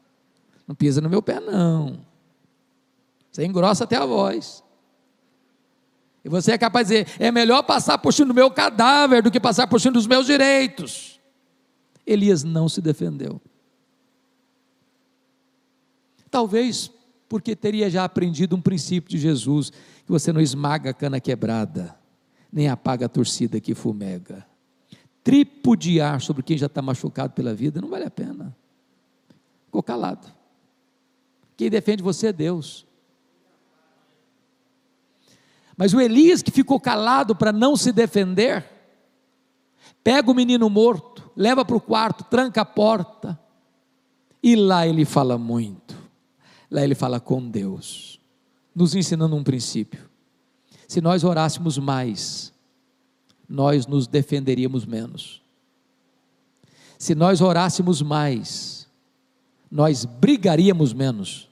Não 0.67 0.75
pisa 0.75 0.99
no 0.99 1.09
meu 1.09 1.21
pé 1.21 1.39
não. 1.39 2.05
Você 3.31 3.45
engrossa 3.45 3.85
até 3.85 3.95
a 3.95 4.05
voz. 4.05 4.63
E 6.25 6.29
você 6.29 6.51
é 6.51 6.57
capaz 6.57 6.87
de 6.87 7.03
dizer: 7.03 7.15
é 7.19 7.31
melhor 7.31 7.63
passar 7.63 7.97
por 7.99 8.13
cima 8.13 8.27
do 8.27 8.33
meu 8.33 8.51
cadáver 8.51 9.21
do 9.23 9.31
que 9.31 9.39
passar 9.39 9.67
por 9.67 9.79
cima 9.79 9.93
dos 9.93 10.07
meus 10.07 10.25
direitos. 10.25 11.21
Elias 12.05 12.43
não 12.43 12.67
se 12.67 12.81
defendeu. 12.81 13.39
Talvez 16.29 16.91
porque 17.29 17.55
teria 17.55 17.89
já 17.89 18.03
aprendido 18.03 18.55
um 18.55 18.61
princípio 18.61 19.09
de 19.09 19.17
Jesus, 19.17 19.69
que 19.69 20.11
você 20.11 20.33
não 20.33 20.41
esmaga 20.41 20.89
a 20.89 20.93
cana 20.93 21.19
quebrada 21.19 21.97
nem 22.57 22.67
apaga 22.69 23.05
a 23.05 23.09
torcida 23.09 23.61
que 23.61 23.75
fumega. 23.75 24.43
Tripudiar 25.23 26.19
sobre 26.21 26.41
quem 26.41 26.57
já 26.57 26.65
está 26.65 26.81
machucado 26.81 27.33
pela 27.33 27.53
vida 27.53 27.79
não 27.79 27.87
vale 27.87 28.05
a 28.05 28.09
pena. 28.09 28.57
Ficou 29.67 29.83
calado. 29.83 30.27
Quem 31.55 31.69
defende 31.69 32.01
você 32.01 32.27
é 32.27 32.33
Deus. 32.33 32.87
Mas 35.77 35.93
o 35.93 36.01
Elias 36.01 36.41
que 36.41 36.49
ficou 36.49 36.79
calado 36.79 37.35
para 37.35 37.51
não 37.51 37.77
se 37.77 37.91
defender, 37.91 38.65
pega 40.03 40.31
o 40.31 40.33
menino 40.33 40.67
morto, 40.67 41.29
leva 41.35 41.63
para 41.63 41.77
o 41.77 41.81
quarto, 41.81 42.23
tranca 42.23 42.61
a 42.61 42.65
porta. 42.65 43.39
E 44.41 44.55
lá 44.55 44.87
ele 44.87 45.05
fala 45.05 45.37
muito. 45.37 45.95
Lá 46.71 46.83
ele 46.83 46.95
fala 46.95 47.19
com 47.19 47.47
Deus, 47.47 48.19
nos 48.73 48.95
ensinando 48.95 49.35
um 49.35 49.43
princípio. 49.43 50.06
Se 50.87 51.01
nós 51.01 51.23
orássemos 51.23 51.77
mais, 51.77 52.53
nós 53.47 53.85
nos 53.85 54.07
defenderíamos 54.07 54.85
menos. 54.85 55.41
Se 56.97 57.13
nós 57.13 57.41
orássemos 57.41 58.01
mais, 58.01 58.87
nós 59.69 60.05
brigaríamos 60.05 60.93
menos. 60.93 61.47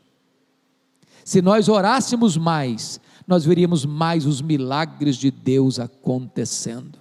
Se 1.24 1.42
nós 1.42 1.68
orássemos 1.68 2.38
mais, 2.38 3.00
nós 3.28 3.46
veríamos 3.46 3.86
mais 3.86 4.26
os 4.26 4.42
milagres 4.42 5.18
de 5.18 5.30
Deus 5.30 5.80
acontecendo. 5.80 7.00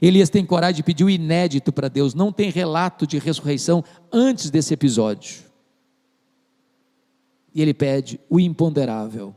Elias 0.00 0.30
tem 0.30 0.44
coragem 0.44 0.76
de 0.76 0.82
pedir 0.82 1.04
o 1.04 1.10
inédito 1.10 1.72
para 1.72 1.88
Deus, 1.88 2.14
não 2.14 2.32
tem 2.32 2.50
relato 2.50 3.06
de 3.06 3.18
ressurreição 3.18 3.84
antes 4.12 4.50
desse 4.50 4.72
episódio. 4.72 5.44
E 7.54 7.60
ele 7.60 7.74
pede 7.74 8.18
o 8.30 8.40
imponderável, 8.40 9.34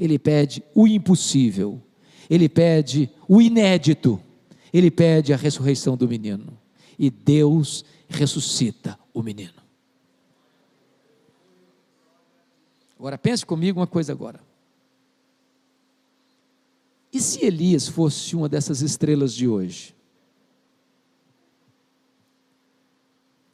ele 0.00 0.18
pede 0.18 0.64
o 0.74 0.88
impossível, 0.88 1.78
ele 2.30 2.48
pede 2.48 3.10
o 3.28 3.42
inédito, 3.42 4.18
ele 4.72 4.90
pede 4.90 5.34
a 5.34 5.36
ressurreição 5.36 5.94
do 5.94 6.08
menino. 6.08 6.58
E 6.98 7.10
Deus 7.10 7.84
ressuscita 8.08 8.98
o 9.12 9.22
menino. 9.22 9.60
Agora 12.98 13.18
pense 13.18 13.44
comigo 13.44 13.78
uma 13.78 13.86
coisa 13.86 14.12
agora. 14.12 14.40
E 17.12 17.20
se 17.20 17.44
Elias 17.44 17.86
fosse 17.86 18.34
uma 18.34 18.48
dessas 18.48 18.80
estrelas 18.80 19.34
de 19.34 19.46
hoje? 19.46 19.94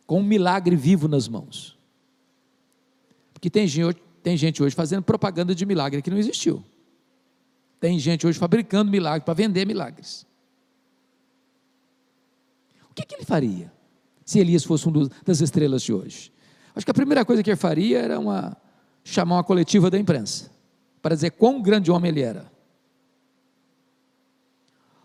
Com 0.07 0.21
um 0.21 0.25
milagre 0.25 0.77
vivo 0.77 1.09
nas 1.09 1.27
mãos. 1.27 1.77
Porque 3.33 3.51
tem 3.51 3.67
gente, 3.67 4.01
tem 4.27 4.37
gente 4.37 4.61
hoje 4.61 4.75
fazendo 4.75 5.05
propaganda 5.05 5.55
de 5.55 5.65
milagre 5.65 6.03
que 6.03 6.11
não 6.11 6.19
existiu. 6.19 6.61
Tem 7.79 7.97
gente 7.97 8.27
hoje 8.27 8.37
fabricando 8.37 8.91
milagres 8.91 9.25
para 9.25 9.35
vender 9.35 9.65
milagres. 9.65 10.27
O 12.91 12.93
que, 12.93 13.07
que, 13.07 13.15
ele 13.15 13.25
faria 13.25 13.73
se 14.25 14.41
Elias 14.41 14.65
fosse 14.65 14.89
uma 14.89 15.09
das 15.25 15.41
estrelas 15.41 15.81
de 15.81 15.93
hoje? 15.93 16.33
Acho 16.75 16.85
que 16.85 16.91
a 16.91 16.95
primeira 16.95 17.25
coisa 17.25 17.41
que 17.41 17.51
ele 17.51 17.57
faria 17.57 18.01
era 18.01 18.19
uma, 18.19 18.57
chamar 19.05 19.37
uma 19.37 19.45
coletiva 19.45 19.89
da 19.89 19.97
imprensa 19.97 20.51
para 21.01 21.15
dizer 21.15 21.31
quão 21.31 21.63
grande 21.63 21.93
homem 21.93 22.09
ele 22.09 22.23
era. 22.23 22.51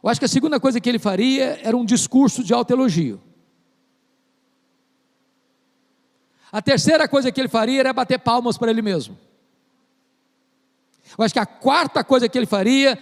Eu 0.02 0.10
acho 0.10 0.20
que 0.20 0.26
a 0.26 0.30
segunda 0.30 0.60
coisa 0.60 0.82
que 0.82 0.90
ele 0.90 0.98
faria 0.98 1.60
era 1.62 1.78
um 1.78 1.86
discurso 1.86 2.44
de 2.44 2.56
alto 2.56 2.74
elogio. 2.74 3.22
A 6.52 6.62
terceira 6.62 7.08
coisa 7.08 7.32
que 7.32 7.40
ele 7.40 7.48
faria 7.48 7.80
era 7.80 7.94
bater 7.94 8.20
palmas 8.20 8.58
para 8.58 8.72
ele 8.72 8.82
mesmo. 8.82 9.18
Eu 11.18 11.24
acho 11.24 11.34
que 11.34 11.40
a 11.40 11.46
quarta 11.46 12.04
coisa 12.04 12.28
que 12.28 12.38
ele 12.38 12.46
faria 12.46 12.98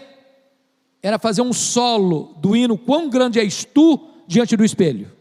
era 1.02 1.18
fazer 1.18 1.42
um 1.42 1.54
solo 1.54 2.34
do 2.38 2.56
hino 2.56 2.78
Quão 2.78 3.10
grande 3.10 3.40
és 3.40 3.64
tu 3.64 4.10
diante 4.28 4.56
do 4.56 4.64
espelho. 4.64 5.12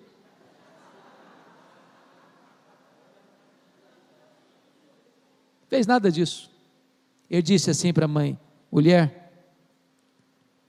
Fez 5.68 5.87
nada 5.87 6.11
disso. 6.11 6.51
Ele 7.31 7.43
disse 7.43 7.70
assim 7.70 7.93
para 7.93 8.07
a 8.07 8.09
mãe: 8.09 8.39
mulher, 8.70 9.33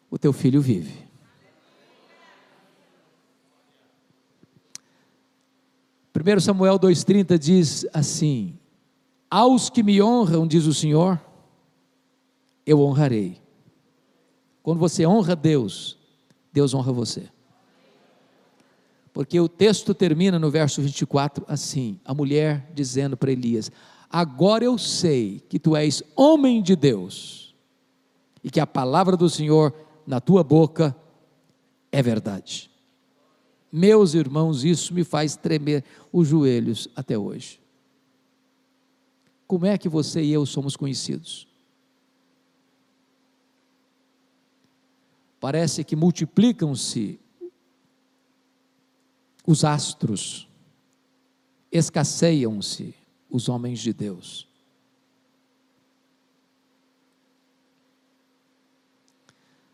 o 0.09 0.17
teu 0.17 0.31
filho 0.33 0.61
vive. 0.61 1.08
Primeiro 6.19 6.41
Samuel 6.41 6.77
2,30 6.77 7.39
diz 7.39 7.87
assim: 7.93 8.59
Aos 9.31 9.69
que 9.69 9.81
me 9.81 10.01
honram, 10.01 10.45
diz 10.45 10.65
o 10.65 10.73
Senhor, 10.73 11.17
eu 12.65 12.81
honrarei. 12.81 13.41
Quando 14.61 14.79
você 14.79 15.07
honra 15.07 15.33
Deus, 15.33 15.97
Deus 16.51 16.73
honra 16.73 16.91
você. 16.91 17.29
Porque 19.13 19.39
o 19.39 19.47
texto 19.47 19.93
termina 19.93 20.37
no 20.37 20.51
verso 20.51 20.81
24 20.81 21.45
assim: 21.47 22.01
a 22.03 22.13
mulher 22.13 22.69
dizendo 22.73 23.15
para 23.15 23.31
Elias: 23.31 23.71
Agora 24.09 24.65
eu 24.65 24.77
sei 24.77 25.41
que 25.47 25.57
tu 25.57 25.73
és 25.73 26.03
homem 26.17 26.61
de 26.61 26.75
Deus 26.75 27.55
e 28.43 28.51
que 28.51 28.59
a 28.59 28.67
palavra 28.67 29.15
do 29.15 29.29
Senhor 29.29 29.73
na 30.05 30.19
tua 30.19 30.43
boca 30.43 30.93
é 31.89 32.01
verdade. 32.01 32.68
Meus 33.71 34.13
irmãos, 34.13 34.63
isso 34.63 34.93
me 34.93 35.03
faz 35.03 35.35
tremer 35.35 35.83
os 36.11 36.27
joelhos 36.27 36.87
até 36.95 37.17
hoje. 37.17 37.61
Como 39.45 39.65
é 39.65 39.77
que 39.77 39.89
você 39.89 40.21
e 40.21 40.31
eu 40.31 40.45
somos 40.45 40.75
conhecidos? 40.75 41.47
Parece 45.39 45.83
que 45.83 45.95
multiplicam-se 45.95 47.19
os 49.45 49.63
astros, 49.63 50.47
escasseiam-se 51.71 52.93
os 53.29 53.47
homens 53.47 53.79
de 53.79 53.93
Deus. 53.93 54.47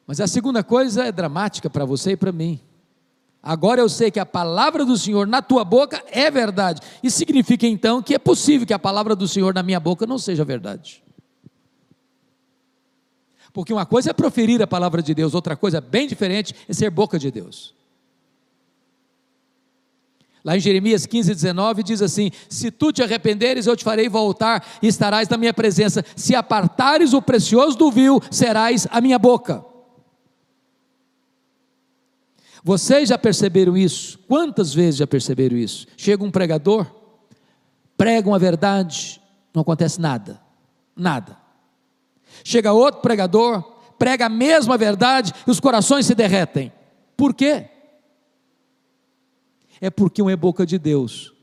Mas 0.06 0.22
a 0.22 0.28
segunda 0.28 0.64
coisa 0.64 1.06
é 1.06 1.12
dramática 1.12 1.70
para 1.70 1.84
você 1.84 2.12
e 2.12 2.18
para 2.18 2.32
mim. 2.32 2.62
Agora 3.46 3.80
eu 3.80 3.88
sei 3.88 4.10
que 4.10 4.20
a 4.20 4.26
palavra 4.26 4.84
do 4.84 4.98
Senhor 4.98 5.28
na 5.28 5.40
tua 5.40 5.64
boca 5.64 6.04
é 6.12 6.32
verdade. 6.32 6.82
Isso 7.04 7.20
significa 7.20 7.68
então 7.68 8.02
que 8.02 8.16
é 8.16 8.18
possível 8.18 8.66
que 8.66 8.74
a 8.74 8.80
palavra 8.80 9.16
do 9.16 9.28
Senhor 9.28 9.54
na 9.54 9.62
minha 9.62 9.80
boca 9.80 10.08
não 10.08 10.18
seja 10.18 10.44
verdade. 10.44 11.04
Porque 13.54 13.72
uma 13.72 13.86
coisa 13.86 14.10
é 14.10 14.14
proferir 14.14 14.64
a 14.64 14.68
palavra 14.68 15.00
de 15.00 15.14
Deus, 15.14 15.36
outra 15.36 15.56
coisa 15.56 15.80
bem 15.80 16.08
diferente 16.08 16.56
é 16.68 16.74
ser 16.74 16.90
boca 16.90 17.20
de 17.20 17.30
Deus. 17.30 17.76
Lá 20.44 20.58
em 20.58 20.60
Jeremias 20.60 21.06
15, 21.06 21.36
19 21.36 21.84
diz 21.84 22.02
assim: 22.02 22.32
Se 22.50 22.72
tu 22.72 22.92
te 22.92 23.04
arrependeres, 23.04 23.68
eu 23.68 23.76
te 23.76 23.84
farei 23.84 24.10
voltar 24.10 24.66
e 24.82 24.88
estarás 24.88 25.30
na 25.30 25.38
minha 25.38 25.54
presença. 25.54 26.04
Se 26.16 26.34
apartares 26.34 27.14
o 27.14 27.22
precioso 27.22 27.78
do 27.78 27.92
vil, 27.92 28.20
serás 28.32 28.88
a 28.90 29.00
minha 29.00 29.20
boca. 29.20 29.75
Vocês 32.66 33.08
já 33.08 33.18
perceberam 33.18 33.78
isso? 33.78 34.20
Quantas 34.28 34.74
vezes 34.74 34.98
já 34.98 35.08
perceberam 35.08 35.56
isso? 35.56 35.88
Chega 35.96 36.22
um 36.22 36.32
pregador, 36.32 36.86
prega 37.96 38.28
uma 38.28 38.40
verdade, 38.40 39.22
não 39.54 39.62
acontece 39.62 40.02
nada. 40.02 40.42
Nada. 40.94 41.38
Chega 42.44 42.74
outro 42.74 43.00
pregador, 43.02 43.62
prega 43.98 44.26
a 44.26 44.30
mesma 44.30 44.78
verdade 44.78 45.32
e 45.48 45.52
os 45.52 45.60
corações 45.60 46.06
se 46.06 46.16
derretem. 46.16 46.74
Por 47.16 47.34
quê? 47.34 47.70
é 49.86 49.90
porque 49.90 50.22
um 50.22 50.30
é 50.30 50.36
boca 50.36 50.66
de 50.66 50.78
Deus, 50.78 51.34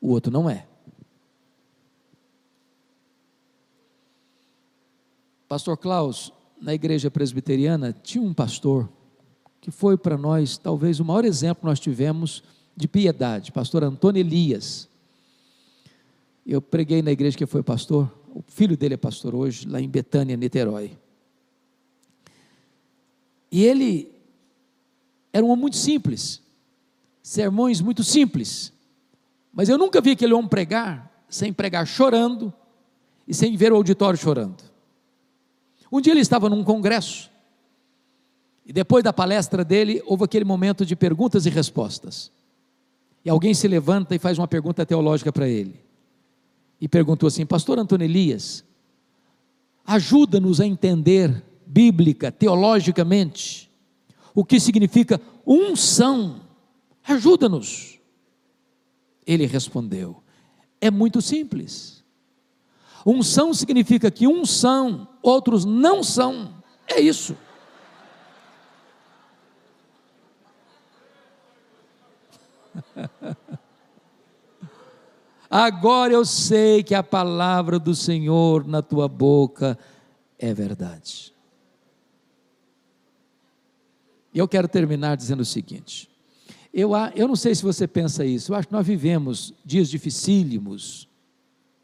o 0.00 0.10
outro 0.10 0.32
não 0.32 0.48
é. 0.48 0.66
Pastor 5.48 5.76
Klaus, 5.76 6.32
na 6.60 6.72
igreja 6.72 7.10
presbiteriana, 7.10 7.92
tinha 7.92 8.22
um 8.22 8.32
pastor 8.32 8.88
que 9.62 9.70
foi 9.70 9.96
para 9.96 10.18
nós 10.18 10.58
talvez 10.58 11.00
o 11.00 11.04
maior 11.04 11.24
exemplo 11.24 11.62
que 11.62 11.66
nós 11.66 11.80
tivemos 11.80 12.42
de 12.76 12.86
piedade, 12.86 13.50
pastor 13.50 13.82
Antônio 13.82 14.20
Elias. 14.20 14.86
Eu 16.44 16.60
preguei 16.60 17.00
na 17.00 17.12
igreja 17.12 17.38
que 17.38 17.46
foi 17.46 17.62
pastor, 17.62 18.12
o 18.34 18.42
filho 18.46 18.76
dele 18.76 18.94
é 18.94 18.98
pastor 18.98 19.34
hoje, 19.34 19.66
lá 19.66 19.80
em 19.80 19.88
Betânia, 19.88 20.36
Niterói. 20.36 20.98
E 23.50 23.64
ele 23.64 24.12
era 25.32 25.42
um 25.42 25.48
homem 25.48 25.62
muito 25.62 25.76
simples 25.78 26.42
sermões 27.22 27.80
muito 27.80 28.02
simples, 28.02 28.72
mas 29.52 29.68
eu 29.68 29.78
nunca 29.78 30.00
vi 30.00 30.10
aquele 30.10 30.34
homem 30.34 30.48
pregar 30.48 31.10
sem 31.28 31.52
pregar 31.52 31.86
chorando 31.86 32.52
e 33.26 33.32
sem 33.32 33.56
ver 33.56 33.72
o 33.72 33.76
auditório 33.76 34.18
chorando. 34.18 34.62
Um 35.90 36.00
dia 36.00 36.12
ele 36.12 36.20
estava 36.20 36.50
num 36.50 36.64
congresso 36.64 37.30
e 38.64 38.72
depois 38.72 39.02
da 39.02 39.12
palestra 39.12 39.64
dele 39.64 40.02
houve 40.06 40.24
aquele 40.24 40.44
momento 40.44 40.86
de 40.86 40.94
perguntas 40.94 41.46
e 41.46 41.50
respostas. 41.50 42.30
E 43.24 43.30
alguém 43.30 43.54
se 43.54 43.66
levanta 43.68 44.14
e 44.14 44.18
faz 44.18 44.38
uma 44.38 44.48
pergunta 44.48 44.84
teológica 44.84 45.32
para 45.32 45.48
ele. 45.48 45.80
E 46.80 46.88
perguntou 46.88 47.26
assim: 47.26 47.46
Pastor 47.46 47.78
Antônio 47.78 48.04
Elias, 48.04 48.64
ajuda-nos 49.84 50.60
a 50.60 50.66
entender 50.66 51.42
bíblica, 51.66 52.30
teologicamente, 52.30 53.70
o 54.34 54.44
que 54.44 54.58
significa 54.58 55.20
unção 55.46 56.42
Ajuda-nos. 57.04 57.98
Ele 59.26 59.46
respondeu: 59.46 60.22
É 60.80 60.90
muito 60.90 61.20
simples. 61.20 62.02
Unção 63.04 63.52
significa 63.52 64.10
que 64.10 64.28
uns 64.28 64.50
são, 64.50 65.08
outros 65.20 65.64
não 65.64 66.02
são. 66.02 66.62
É 66.86 67.00
isso. 67.00 67.36
Agora 75.50 76.12
eu 76.12 76.24
sei 76.24 76.82
que 76.82 76.94
a 76.94 77.02
palavra 77.02 77.78
do 77.78 77.94
Senhor 77.94 78.66
na 78.66 78.80
tua 78.80 79.06
boca 79.06 79.78
é 80.38 80.54
verdade. 80.54 81.32
E 84.32 84.38
eu 84.38 84.48
quero 84.48 84.66
terminar 84.66 85.16
dizendo 85.16 85.40
o 85.40 85.44
seguinte: 85.44 86.08
eu, 86.72 86.92
eu 87.14 87.28
não 87.28 87.36
sei 87.36 87.54
se 87.54 87.62
você 87.62 87.86
pensa 87.86 88.24
isso, 88.24 88.52
eu 88.52 88.56
acho 88.56 88.68
que 88.68 88.72
nós 88.72 88.86
vivemos 88.86 89.52
dias 89.64 89.90
dificílimos, 89.90 91.06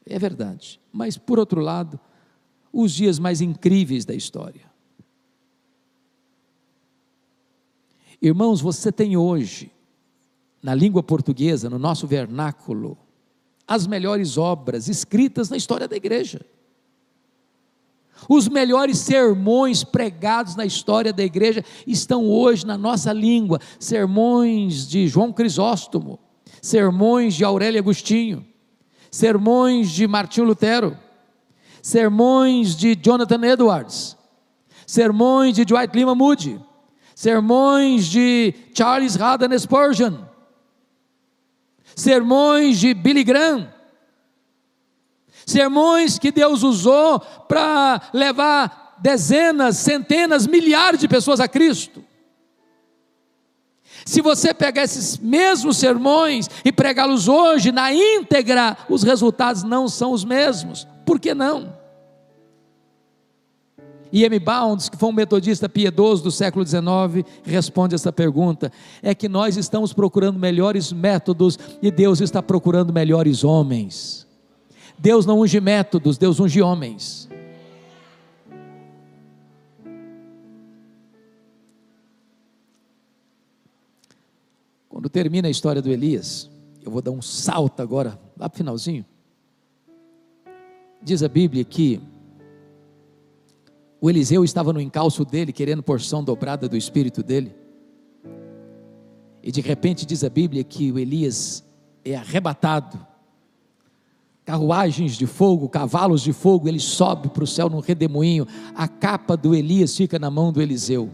é 0.06 0.18
verdade, 0.18 0.80
mas 0.90 1.18
por 1.18 1.38
outro 1.38 1.60
lado, 1.60 2.00
os 2.72 2.92
dias 2.92 3.18
mais 3.18 3.42
incríveis 3.42 4.04
da 4.06 4.14
história. 4.14 4.66
Irmãos, 8.20 8.60
você 8.60 8.90
tem 8.90 9.16
hoje, 9.16 9.70
na 10.62 10.74
língua 10.74 11.02
portuguesa, 11.02 11.70
no 11.70 11.78
nosso 11.78 12.06
vernáculo, 12.06 12.96
as 13.66 13.86
melhores 13.86 14.38
obras 14.38 14.88
escritas 14.88 15.50
na 15.50 15.56
história 15.56 15.86
da 15.86 15.96
igreja. 15.96 16.40
Os 18.28 18.48
melhores 18.48 18.98
sermões 18.98 19.84
pregados 19.84 20.56
na 20.56 20.64
história 20.64 21.12
da 21.12 21.22
igreja 21.22 21.64
estão 21.86 22.26
hoje 22.26 22.66
na 22.66 22.76
nossa 22.76 23.12
língua. 23.12 23.60
Sermões 23.78 24.88
de 24.88 25.06
João 25.06 25.32
Crisóstomo, 25.32 26.18
sermões 26.60 27.34
de 27.34 27.44
Aurélio 27.44 27.78
Agostinho, 27.78 28.44
sermões 29.10 29.90
de 29.90 30.08
Martinho 30.08 30.46
Lutero, 30.46 30.96
sermões 31.80 32.74
de 32.74 32.96
Jonathan 32.96 33.46
Edwards, 33.46 34.16
sermões 34.86 35.54
de 35.54 35.64
Dwight 35.64 35.96
Lima 35.96 36.14
Moody, 36.14 36.60
sermões 37.14 38.06
de 38.06 38.54
Charles 38.74 39.20
Haddon 39.20 39.56
Spurgeon, 39.58 40.18
sermões 41.98 42.78
de 42.78 42.94
Billy 42.94 43.24
Graham, 43.24 43.68
sermões 45.44 46.18
que 46.18 46.30
Deus 46.30 46.62
usou 46.62 47.18
para 47.20 48.00
levar 48.12 48.96
dezenas, 49.00 49.78
centenas, 49.78 50.46
milhares 50.46 51.00
de 51.00 51.08
pessoas 51.08 51.40
a 51.40 51.48
Cristo. 51.48 52.04
Se 54.04 54.22
você 54.22 54.54
pegar 54.54 54.84
esses 54.84 55.18
mesmos 55.18 55.76
sermões 55.76 56.48
e 56.64 56.70
pregá-los 56.70 57.28
hoje 57.28 57.72
na 57.72 57.92
íntegra, 57.92 58.76
os 58.88 59.02
resultados 59.02 59.64
não 59.64 59.88
são 59.88 60.12
os 60.12 60.24
mesmos. 60.24 60.86
Por 61.04 61.18
que 61.18 61.34
não? 61.34 61.77
E 64.12 64.24
M. 64.24 64.38
Bounds, 64.38 64.88
que 64.88 64.96
foi 64.96 65.08
um 65.08 65.12
metodista 65.12 65.68
piedoso 65.68 66.22
do 66.22 66.30
século 66.30 66.66
XIX, 66.66 67.26
responde 67.44 67.94
essa 67.94 68.12
pergunta: 68.12 68.72
é 69.02 69.14
que 69.14 69.28
nós 69.28 69.56
estamos 69.56 69.92
procurando 69.92 70.38
melhores 70.38 70.92
métodos 70.92 71.58
e 71.82 71.90
Deus 71.90 72.20
está 72.20 72.42
procurando 72.42 72.92
melhores 72.92 73.44
homens. 73.44 74.26
Deus 74.98 75.26
não 75.26 75.40
unge 75.40 75.60
métodos, 75.60 76.18
Deus 76.18 76.40
unge 76.40 76.60
homens. 76.60 77.28
Quando 84.88 85.08
termina 85.08 85.46
a 85.46 85.50
história 85.50 85.80
do 85.80 85.90
Elias, 85.90 86.50
eu 86.84 86.90
vou 86.90 87.00
dar 87.00 87.12
um 87.12 87.22
salto 87.22 87.80
agora, 87.80 88.18
lá 88.36 88.48
para 88.48 88.56
o 88.56 88.58
finalzinho. 88.58 89.04
Diz 91.00 91.22
a 91.22 91.28
Bíblia 91.28 91.62
que 91.62 92.00
o 94.00 94.08
Eliseu 94.08 94.44
estava 94.44 94.72
no 94.72 94.80
encalço 94.80 95.24
dele, 95.24 95.52
querendo 95.52 95.82
porção 95.82 96.22
dobrada 96.22 96.68
do 96.68 96.76
espírito 96.76 97.22
dele. 97.22 97.54
E 99.42 99.50
de 99.50 99.60
repente 99.60 100.06
diz 100.06 100.22
a 100.22 100.28
Bíblia 100.28 100.62
que 100.62 100.92
o 100.92 100.98
Elias 100.98 101.64
é 102.04 102.14
arrebatado. 102.14 102.98
Carruagens 104.44 105.16
de 105.16 105.26
fogo, 105.26 105.68
cavalos 105.68 106.22
de 106.22 106.32
fogo, 106.32 106.68
ele 106.68 106.78
sobe 106.78 107.28
para 107.28 107.44
o 107.44 107.46
céu 107.46 107.68
num 107.68 107.80
redemoinho. 107.80 108.46
A 108.74 108.86
capa 108.86 109.36
do 109.36 109.54
Elias 109.54 109.96
fica 109.96 110.18
na 110.18 110.30
mão 110.30 110.52
do 110.52 110.62
Eliseu. 110.62 111.10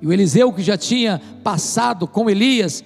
E 0.00 0.06
o 0.06 0.12
Eliseu, 0.12 0.52
que 0.52 0.62
já 0.62 0.78
tinha 0.78 1.20
passado 1.42 2.06
com 2.06 2.30
Elias, 2.30 2.84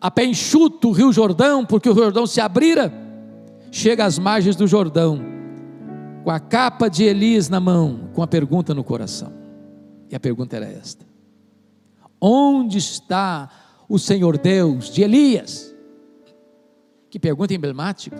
a 0.00 0.10
pé 0.10 0.24
enxuto 0.24 0.88
o 0.88 0.92
rio 0.92 1.12
Jordão, 1.12 1.64
porque 1.64 1.88
o 1.88 1.94
Jordão 1.94 2.26
se 2.26 2.40
abrira, 2.40 2.92
chega 3.70 4.04
às 4.04 4.18
margens 4.18 4.54
do 4.54 4.66
Jordão 4.66 5.29
com 6.22 6.30
a 6.30 6.38
capa 6.38 6.88
de 6.88 7.04
Elias 7.04 7.48
na 7.48 7.60
mão, 7.60 8.10
com 8.12 8.22
a 8.22 8.26
pergunta 8.26 8.74
no 8.74 8.84
coração. 8.84 9.32
E 10.10 10.14
a 10.14 10.20
pergunta 10.20 10.56
era 10.56 10.66
esta: 10.66 11.06
Onde 12.20 12.78
está 12.78 13.50
o 13.88 13.98
Senhor 13.98 14.36
Deus 14.38 14.90
de 14.90 15.02
Elias? 15.02 15.74
Que 17.08 17.18
pergunta 17.18 17.54
emblemática. 17.54 18.18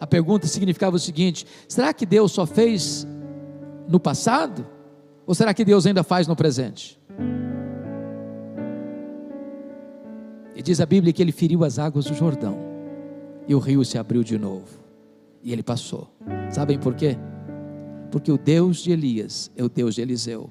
A 0.00 0.06
pergunta 0.06 0.46
significava 0.46 0.96
o 0.96 0.98
seguinte: 1.00 1.46
será 1.68 1.92
que 1.92 2.06
Deus 2.06 2.32
só 2.32 2.46
fez 2.46 3.06
no 3.88 4.00
passado? 4.00 4.66
Ou 5.26 5.34
será 5.34 5.52
que 5.52 5.64
Deus 5.64 5.86
ainda 5.86 6.02
faz 6.02 6.26
no 6.26 6.34
presente? 6.34 6.98
E 10.56 10.62
diz 10.62 10.80
a 10.80 10.86
Bíblia 10.86 11.12
que 11.12 11.22
ele 11.22 11.30
feriu 11.30 11.62
as 11.64 11.78
águas 11.78 12.06
do 12.06 12.14
Jordão, 12.14 12.58
e 13.46 13.54
o 13.54 13.58
rio 13.58 13.84
se 13.84 13.96
abriu 13.96 14.24
de 14.24 14.36
novo. 14.36 14.87
E 15.42 15.52
ele 15.52 15.62
passou. 15.62 16.08
Sabem 16.50 16.78
por 16.78 16.94
quê? 16.94 17.16
Porque 18.10 18.32
o 18.32 18.38
Deus 18.38 18.78
de 18.78 18.90
Elias 18.90 19.50
é 19.56 19.62
o 19.62 19.68
Deus 19.68 19.94
de 19.94 20.00
Eliseu. 20.00 20.50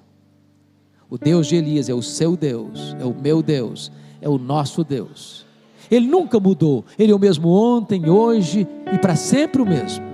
O 1.09 1.17
Deus 1.17 1.47
de 1.47 1.55
Elias 1.55 1.87
é 1.89 1.93
o 1.93 2.01
seu 2.01 2.35
Deus, 2.35 2.95
é 2.99 3.05
o 3.05 3.13
meu 3.13 3.41
Deus, 3.41 3.91
é 4.21 4.27
o 4.27 4.37
nosso 4.37 4.83
Deus. 4.83 5.45
Ele 5.89 6.05
nunca 6.05 6.39
mudou, 6.39 6.83
ele 6.99 7.11
é 7.11 7.15
o 7.15 7.19
mesmo 7.19 7.47
ontem, 7.49 8.09
hoje 8.09 8.67
e 8.93 8.97
para 8.97 9.15
sempre 9.15 9.61
o 9.61 9.65
mesmo. 9.65 10.05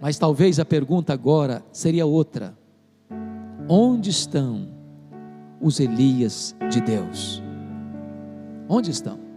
Mas 0.00 0.18
talvez 0.18 0.58
a 0.58 0.64
pergunta 0.64 1.12
agora 1.12 1.62
seria 1.70 2.06
outra: 2.06 2.56
onde 3.68 4.10
estão 4.10 4.68
os 5.60 5.80
Elias 5.80 6.56
de 6.70 6.80
Deus? 6.80 7.42
Onde 8.68 8.90
estão? 8.90 9.27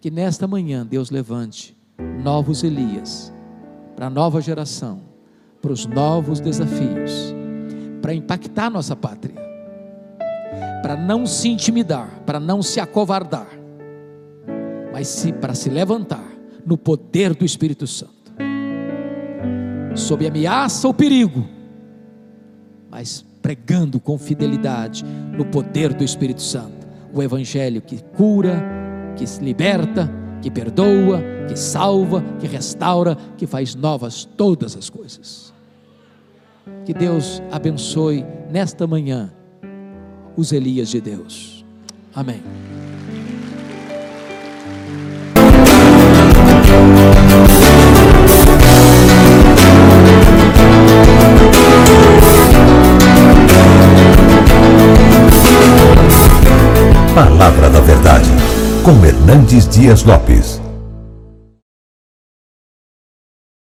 Que 0.00 0.10
nesta 0.10 0.46
manhã 0.46 0.86
Deus 0.86 1.10
levante 1.10 1.76
novos 2.22 2.64
Elias 2.64 3.32
para 3.94 4.06
a 4.06 4.10
nova 4.10 4.40
geração, 4.40 5.02
para 5.60 5.72
os 5.72 5.84
novos 5.84 6.40
desafios, 6.40 7.34
para 8.00 8.14
impactar 8.14 8.70
nossa 8.70 8.96
pátria, 8.96 9.34
para 10.82 10.96
não 10.96 11.26
se 11.26 11.50
intimidar, 11.50 12.22
para 12.24 12.40
não 12.40 12.62
se 12.62 12.80
acovardar, 12.80 13.48
mas 14.90 15.06
se, 15.06 15.32
para 15.34 15.54
se 15.54 15.68
levantar 15.68 16.26
no 16.64 16.78
poder 16.78 17.34
do 17.34 17.44
Espírito 17.44 17.86
Santo, 17.86 18.32
sob 19.94 20.26
ameaça 20.26 20.86
ou 20.86 20.94
perigo, 20.94 21.46
mas 22.90 23.24
pregando 23.42 24.00
com 24.00 24.16
fidelidade 24.16 25.04
no 25.04 25.44
poder 25.44 25.92
do 25.92 26.02
Espírito 26.02 26.40
Santo, 26.40 26.88
o 27.12 27.22
Evangelho 27.22 27.82
que 27.82 28.02
cura, 28.16 28.79
que 29.16 29.24
liberta, 29.42 30.10
que 30.42 30.50
perdoa, 30.50 31.22
que 31.48 31.56
salva, 31.56 32.22
que 32.38 32.46
restaura, 32.46 33.16
que 33.36 33.46
faz 33.46 33.74
novas 33.74 34.24
todas 34.36 34.76
as 34.76 34.88
coisas. 34.88 35.52
Que 36.84 36.94
Deus 36.94 37.42
abençoe 37.50 38.24
nesta 38.50 38.86
manhã 38.86 39.32
os 40.36 40.52
Elias 40.52 40.88
de 40.88 41.00
Deus. 41.00 41.64
Amém. 42.14 42.42
Palavra 57.14 57.69
com 58.82 59.04
Hernandes 59.04 59.66
Dias 59.68 60.04
Lopes. 60.04 60.59